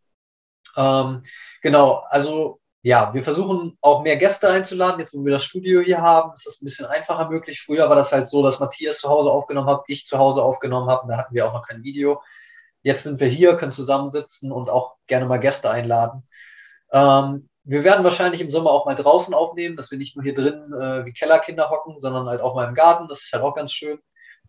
Ähm, 0.77 1.23
genau, 1.61 2.05
also 2.07 2.61
ja, 2.81 3.13
wir 3.13 3.21
versuchen 3.21 3.77
auch 3.81 4.03
mehr 4.03 4.15
Gäste 4.15 4.49
einzuladen. 4.49 5.01
Jetzt, 5.01 5.13
wo 5.13 5.25
wir 5.25 5.33
das 5.33 5.43
Studio 5.43 5.81
hier 5.81 6.01
haben, 6.01 6.33
ist 6.33 6.47
das 6.47 6.61
ein 6.61 6.63
bisschen 6.63 6.85
einfacher 6.85 7.29
möglich. 7.29 7.61
Früher 7.61 7.89
war 7.89 7.97
das 7.97 8.13
halt 8.13 8.25
so, 8.25 8.41
dass 8.41 8.61
Matthias 8.61 8.99
zu 8.99 9.09
Hause 9.09 9.31
aufgenommen 9.31 9.67
hat, 9.67 9.83
ich 9.87 10.05
zu 10.05 10.17
Hause 10.17 10.41
aufgenommen 10.41 10.89
habe. 10.89 11.05
Da 11.09 11.17
hatten 11.17 11.35
wir 11.35 11.45
auch 11.45 11.53
noch 11.53 11.67
kein 11.67 11.83
Video. 11.83 12.21
Jetzt 12.83 13.03
sind 13.03 13.19
wir 13.19 13.27
hier, 13.27 13.57
können 13.57 13.73
zusammensitzen 13.73 14.49
und 14.49 14.69
auch 14.69 14.95
gerne 15.07 15.25
mal 15.25 15.41
Gäste 15.41 15.69
einladen. 15.69 16.25
Ähm, 16.93 17.49
wir 17.63 17.83
werden 17.83 18.03
wahrscheinlich 18.03 18.41
im 18.41 18.51
Sommer 18.51 18.71
auch 18.71 18.85
mal 18.85 18.95
draußen 18.95 19.33
aufnehmen, 19.33 19.77
dass 19.77 19.89
wir 19.91 19.97
nicht 19.97 20.15
nur 20.15 20.23
hier 20.23 20.35
drin 20.35 20.73
äh, 20.73 21.05
wie 21.05 21.13
Kellerkinder 21.13 21.69
hocken, 21.69 21.99
sondern 21.99 22.27
halt 22.27 22.41
auch 22.41 22.55
mal 22.55 22.67
im 22.67 22.75
Garten. 22.75 23.07
Das 23.07 23.21
ist 23.21 23.33
halt 23.33 23.43
auch 23.43 23.55
ganz 23.55 23.71
schön. 23.71 23.99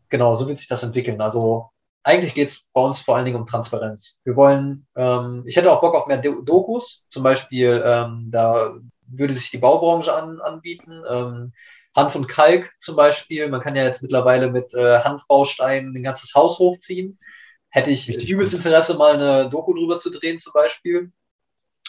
Genau, 0.08 0.34
so 0.36 0.48
wird 0.48 0.58
sich 0.58 0.68
das 0.68 0.82
entwickeln. 0.82 1.20
Also 1.20 1.70
eigentlich 2.02 2.34
geht 2.34 2.48
es 2.48 2.66
bei 2.72 2.80
uns 2.80 3.00
vor 3.00 3.16
allen 3.16 3.24
Dingen 3.24 3.40
um 3.40 3.46
Transparenz. 3.46 4.20
Wir 4.24 4.36
wollen, 4.36 4.86
ähm, 4.96 5.44
ich 5.46 5.56
hätte 5.56 5.72
auch 5.72 5.80
Bock 5.80 5.94
auf 5.94 6.06
mehr 6.06 6.18
Dokus, 6.18 7.06
zum 7.08 7.22
Beispiel, 7.22 7.82
ähm, 7.84 8.28
da 8.30 8.74
würde 9.06 9.34
sich 9.34 9.50
die 9.50 9.58
Baubranche 9.58 10.12
an, 10.12 10.40
anbieten. 10.40 11.02
Ähm, 11.08 11.52
Hanf 11.96 12.16
und 12.16 12.26
Kalk 12.26 12.72
zum 12.80 12.96
Beispiel. 12.96 13.48
Man 13.48 13.60
kann 13.60 13.76
ja 13.76 13.84
jetzt 13.84 14.02
mittlerweile 14.02 14.50
mit 14.50 14.74
äh, 14.74 15.00
Hanfbausteinen 15.00 15.94
ein 15.94 16.02
ganzes 16.02 16.34
Haus 16.34 16.58
hochziehen. 16.58 17.18
Hätte 17.68 17.90
ich 17.90 18.08
Richtig 18.08 18.30
übelst 18.30 18.54
gut. 18.54 18.64
Interesse, 18.64 18.94
mal 18.94 19.14
eine 19.14 19.48
Doku 19.48 19.72
drüber 19.72 19.98
zu 19.98 20.10
drehen, 20.10 20.40
zum 20.40 20.52
Beispiel 20.52 21.12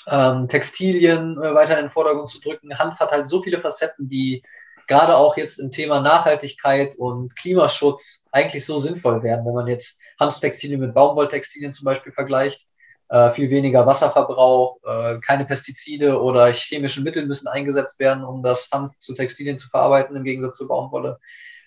ähm, 0.08 0.48
Textilien 0.48 1.38
äh, 1.42 1.54
weiter 1.54 1.78
in 1.78 1.86
den 1.86 1.90
Vordergrund 1.90 2.30
zu 2.30 2.40
drücken. 2.40 2.78
Hanf 2.78 3.00
hat 3.00 3.12
halt 3.12 3.28
so 3.28 3.42
viele 3.42 3.60
Facetten, 3.60 4.10
die 4.10 4.44
gerade 4.88 5.16
auch 5.18 5.38
jetzt 5.38 5.60
im 5.60 5.72
Thema 5.72 6.02
Nachhaltigkeit 6.02 6.96
und 6.96 7.36
Klimaschutz 7.36 8.24
eigentlich 8.32 8.66
so 8.66 8.80
sinnvoll 8.80 9.24
werden, 9.24 9.46
wenn 9.46 9.54
man 9.54 9.68
jetzt 9.68 9.98
Hanftextilien 10.20 10.80
mit 10.80 10.94
Baumwolltextilien 10.94 11.74
zum 11.74 11.86
Beispiel 11.86 12.12
vergleicht. 12.12 12.68
Äh, 13.10 13.32
viel 13.32 13.50
weniger 13.52 13.86
Wasserverbrauch, 13.86 14.78
äh, 14.84 15.20
keine 15.20 15.46
Pestizide 15.46 16.20
oder 16.20 16.52
chemische 16.52 17.02
Mittel 17.02 17.28
müssen 17.28 17.48
eingesetzt 17.48 18.00
werden, 18.00 18.24
um 18.24 18.42
das 18.42 18.70
Hanf 18.72 18.98
zu 18.98 19.14
Textilien 19.14 19.60
zu 19.60 19.70
verarbeiten, 19.70 20.16
im 20.16 20.24
Gegensatz 20.24 20.58
zur 20.58 20.68
Baumwolle. 20.68 21.20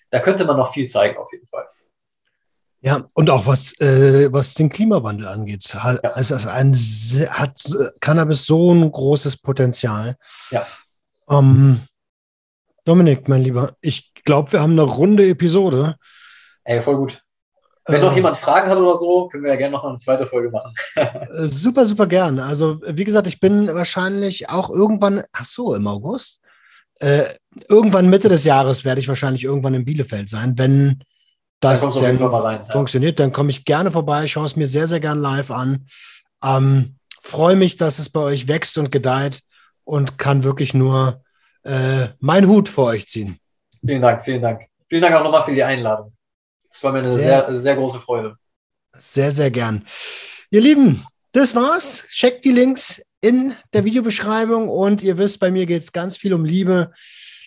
Da 0.09 0.19
könnte 0.19 0.43
man 0.43 0.57
noch 0.57 0.73
viel 0.73 0.89
zeigen, 0.89 1.17
auf 1.17 1.31
jeden 1.31 1.45
Fall. 1.45 1.67
Ja, 2.81 3.05
und 3.13 3.29
auch 3.29 3.45
was, 3.45 3.79
äh, 3.81 4.31
was 4.31 4.53
den 4.53 4.69
Klimawandel 4.69 5.27
angeht. 5.27 5.65
Hat, 5.75 5.99
ja. 6.03 6.11
also 6.11 6.35
ein, 6.49 6.73
hat 6.73 7.61
Cannabis 7.99 8.45
so 8.45 8.73
ein 8.73 8.89
großes 8.89 9.37
Potenzial. 9.37 10.15
Ja. 10.49 10.65
Ähm, 11.29 11.81
Dominik, 12.85 13.27
mein 13.27 13.43
Lieber, 13.43 13.75
ich 13.81 14.13
glaube, 14.23 14.53
wir 14.53 14.61
haben 14.61 14.71
eine 14.71 14.83
runde 14.83 15.27
Episode. 15.27 15.95
Ey, 16.63 16.81
voll 16.81 16.95
gut. 16.95 17.21
Wenn 17.85 18.01
äh, 18.01 18.05
noch 18.05 18.15
jemand 18.15 18.37
Fragen 18.37 18.69
hat 18.69 18.77
oder 18.77 18.97
so, 18.97 19.27
können 19.27 19.43
wir 19.43 19.51
ja 19.51 19.57
gerne 19.57 19.73
noch 19.73 19.83
eine 19.83 19.97
zweite 19.97 20.27
Folge 20.27 20.49
machen. 20.49 20.73
Äh, 20.95 21.47
super, 21.47 21.85
super 21.85 22.07
gern. 22.07 22.39
Also, 22.39 22.79
wie 22.85 23.03
gesagt, 23.03 23.27
ich 23.27 23.39
bin 23.39 23.67
wahrscheinlich 23.67 24.49
auch 24.49 24.69
irgendwann, 24.69 25.23
ach 25.31 25.45
so, 25.45 25.75
im 25.75 25.87
August, 25.87 26.41
äh, 26.99 27.25
irgendwann 27.67 28.09
Mitte 28.09 28.29
des 28.29 28.45
Jahres 28.45 28.85
werde 28.85 29.01
ich 29.01 29.07
wahrscheinlich 29.07 29.43
irgendwann 29.43 29.73
in 29.73 29.85
Bielefeld 29.85 30.29
sein, 30.29 30.57
wenn 30.57 31.03
das 31.59 31.81
da 31.81 31.89
dann 31.89 32.17
rein, 32.23 32.65
funktioniert, 32.71 33.19
dann 33.19 33.31
komme 33.31 33.49
ich 33.49 33.65
gerne 33.65 33.91
vorbei, 33.91 34.27
schaue 34.27 34.45
es 34.45 34.55
mir 34.55 34.65
sehr, 34.65 34.87
sehr 34.87 34.99
gern 34.99 35.19
live 35.19 35.51
an. 35.51 35.87
Ähm, 36.43 36.95
Freue 37.21 37.55
mich, 37.55 37.75
dass 37.75 37.99
es 37.99 38.09
bei 38.09 38.21
euch 38.21 38.47
wächst 38.47 38.77
und 38.77 38.91
gedeiht 38.91 39.41
und 39.83 40.17
kann 40.17 40.43
wirklich 40.43 40.73
nur 40.73 41.23
äh, 41.63 42.07
meinen 42.19 42.47
Hut 42.47 42.69
vor 42.69 42.87
euch 42.87 43.07
ziehen. 43.07 43.37
Vielen 43.85 44.01
Dank, 44.01 44.23
vielen 44.23 44.41
Dank. 44.41 44.61
Vielen 44.87 45.01
Dank 45.01 45.15
auch 45.15 45.23
nochmal 45.23 45.43
für 45.43 45.53
die 45.53 45.63
Einladung. 45.63 46.11
Es 46.71 46.83
war 46.83 46.91
mir 46.91 46.99
eine 46.99 47.11
sehr, 47.11 47.45
sehr, 47.49 47.61
sehr 47.61 47.75
große 47.75 47.99
Freude. 47.99 48.37
Sehr, 48.93 49.31
sehr 49.31 49.51
gern. 49.51 49.85
Ihr 50.49 50.61
Lieben, 50.61 51.05
das 51.31 51.55
war's. 51.55 52.05
Checkt 52.09 52.45
die 52.45 52.51
Links 52.51 53.03
in 53.21 53.53
der 53.73 53.85
Videobeschreibung 53.85 54.69
und 54.69 55.03
ihr 55.03 55.17
wisst, 55.17 55.39
bei 55.39 55.51
mir 55.51 55.65
geht 55.65 55.83
es 55.83 55.91
ganz 55.91 56.17
viel 56.17 56.33
um 56.33 56.45
Liebe. 56.45 56.91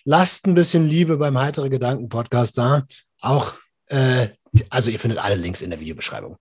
Lasst 0.05 0.45
ein 0.45 0.53
bisschen 0.53 0.87
Liebe 0.87 1.17
beim 1.17 1.37
Heitere 1.39 1.69
Gedanken 1.69 2.09
Podcast 2.09 2.57
da. 2.57 2.83
Auch 3.19 3.55
äh, 3.87 4.29
also 4.69 4.91
ihr 4.91 4.99
findet 4.99 5.19
alle 5.19 5.35
Links 5.35 5.61
in 5.61 5.69
der 5.69 5.79
Videobeschreibung. 5.79 6.37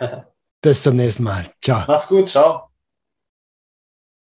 Bis 0.62 0.82
zum 0.82 0.96
nächsten 0.96 1.22
Mal. 1.22 1.50
Ciao. 1.62 1.84
Mach's 1.86 2.08
gut. 2.08 2.30
Ciao. 2.30 2.73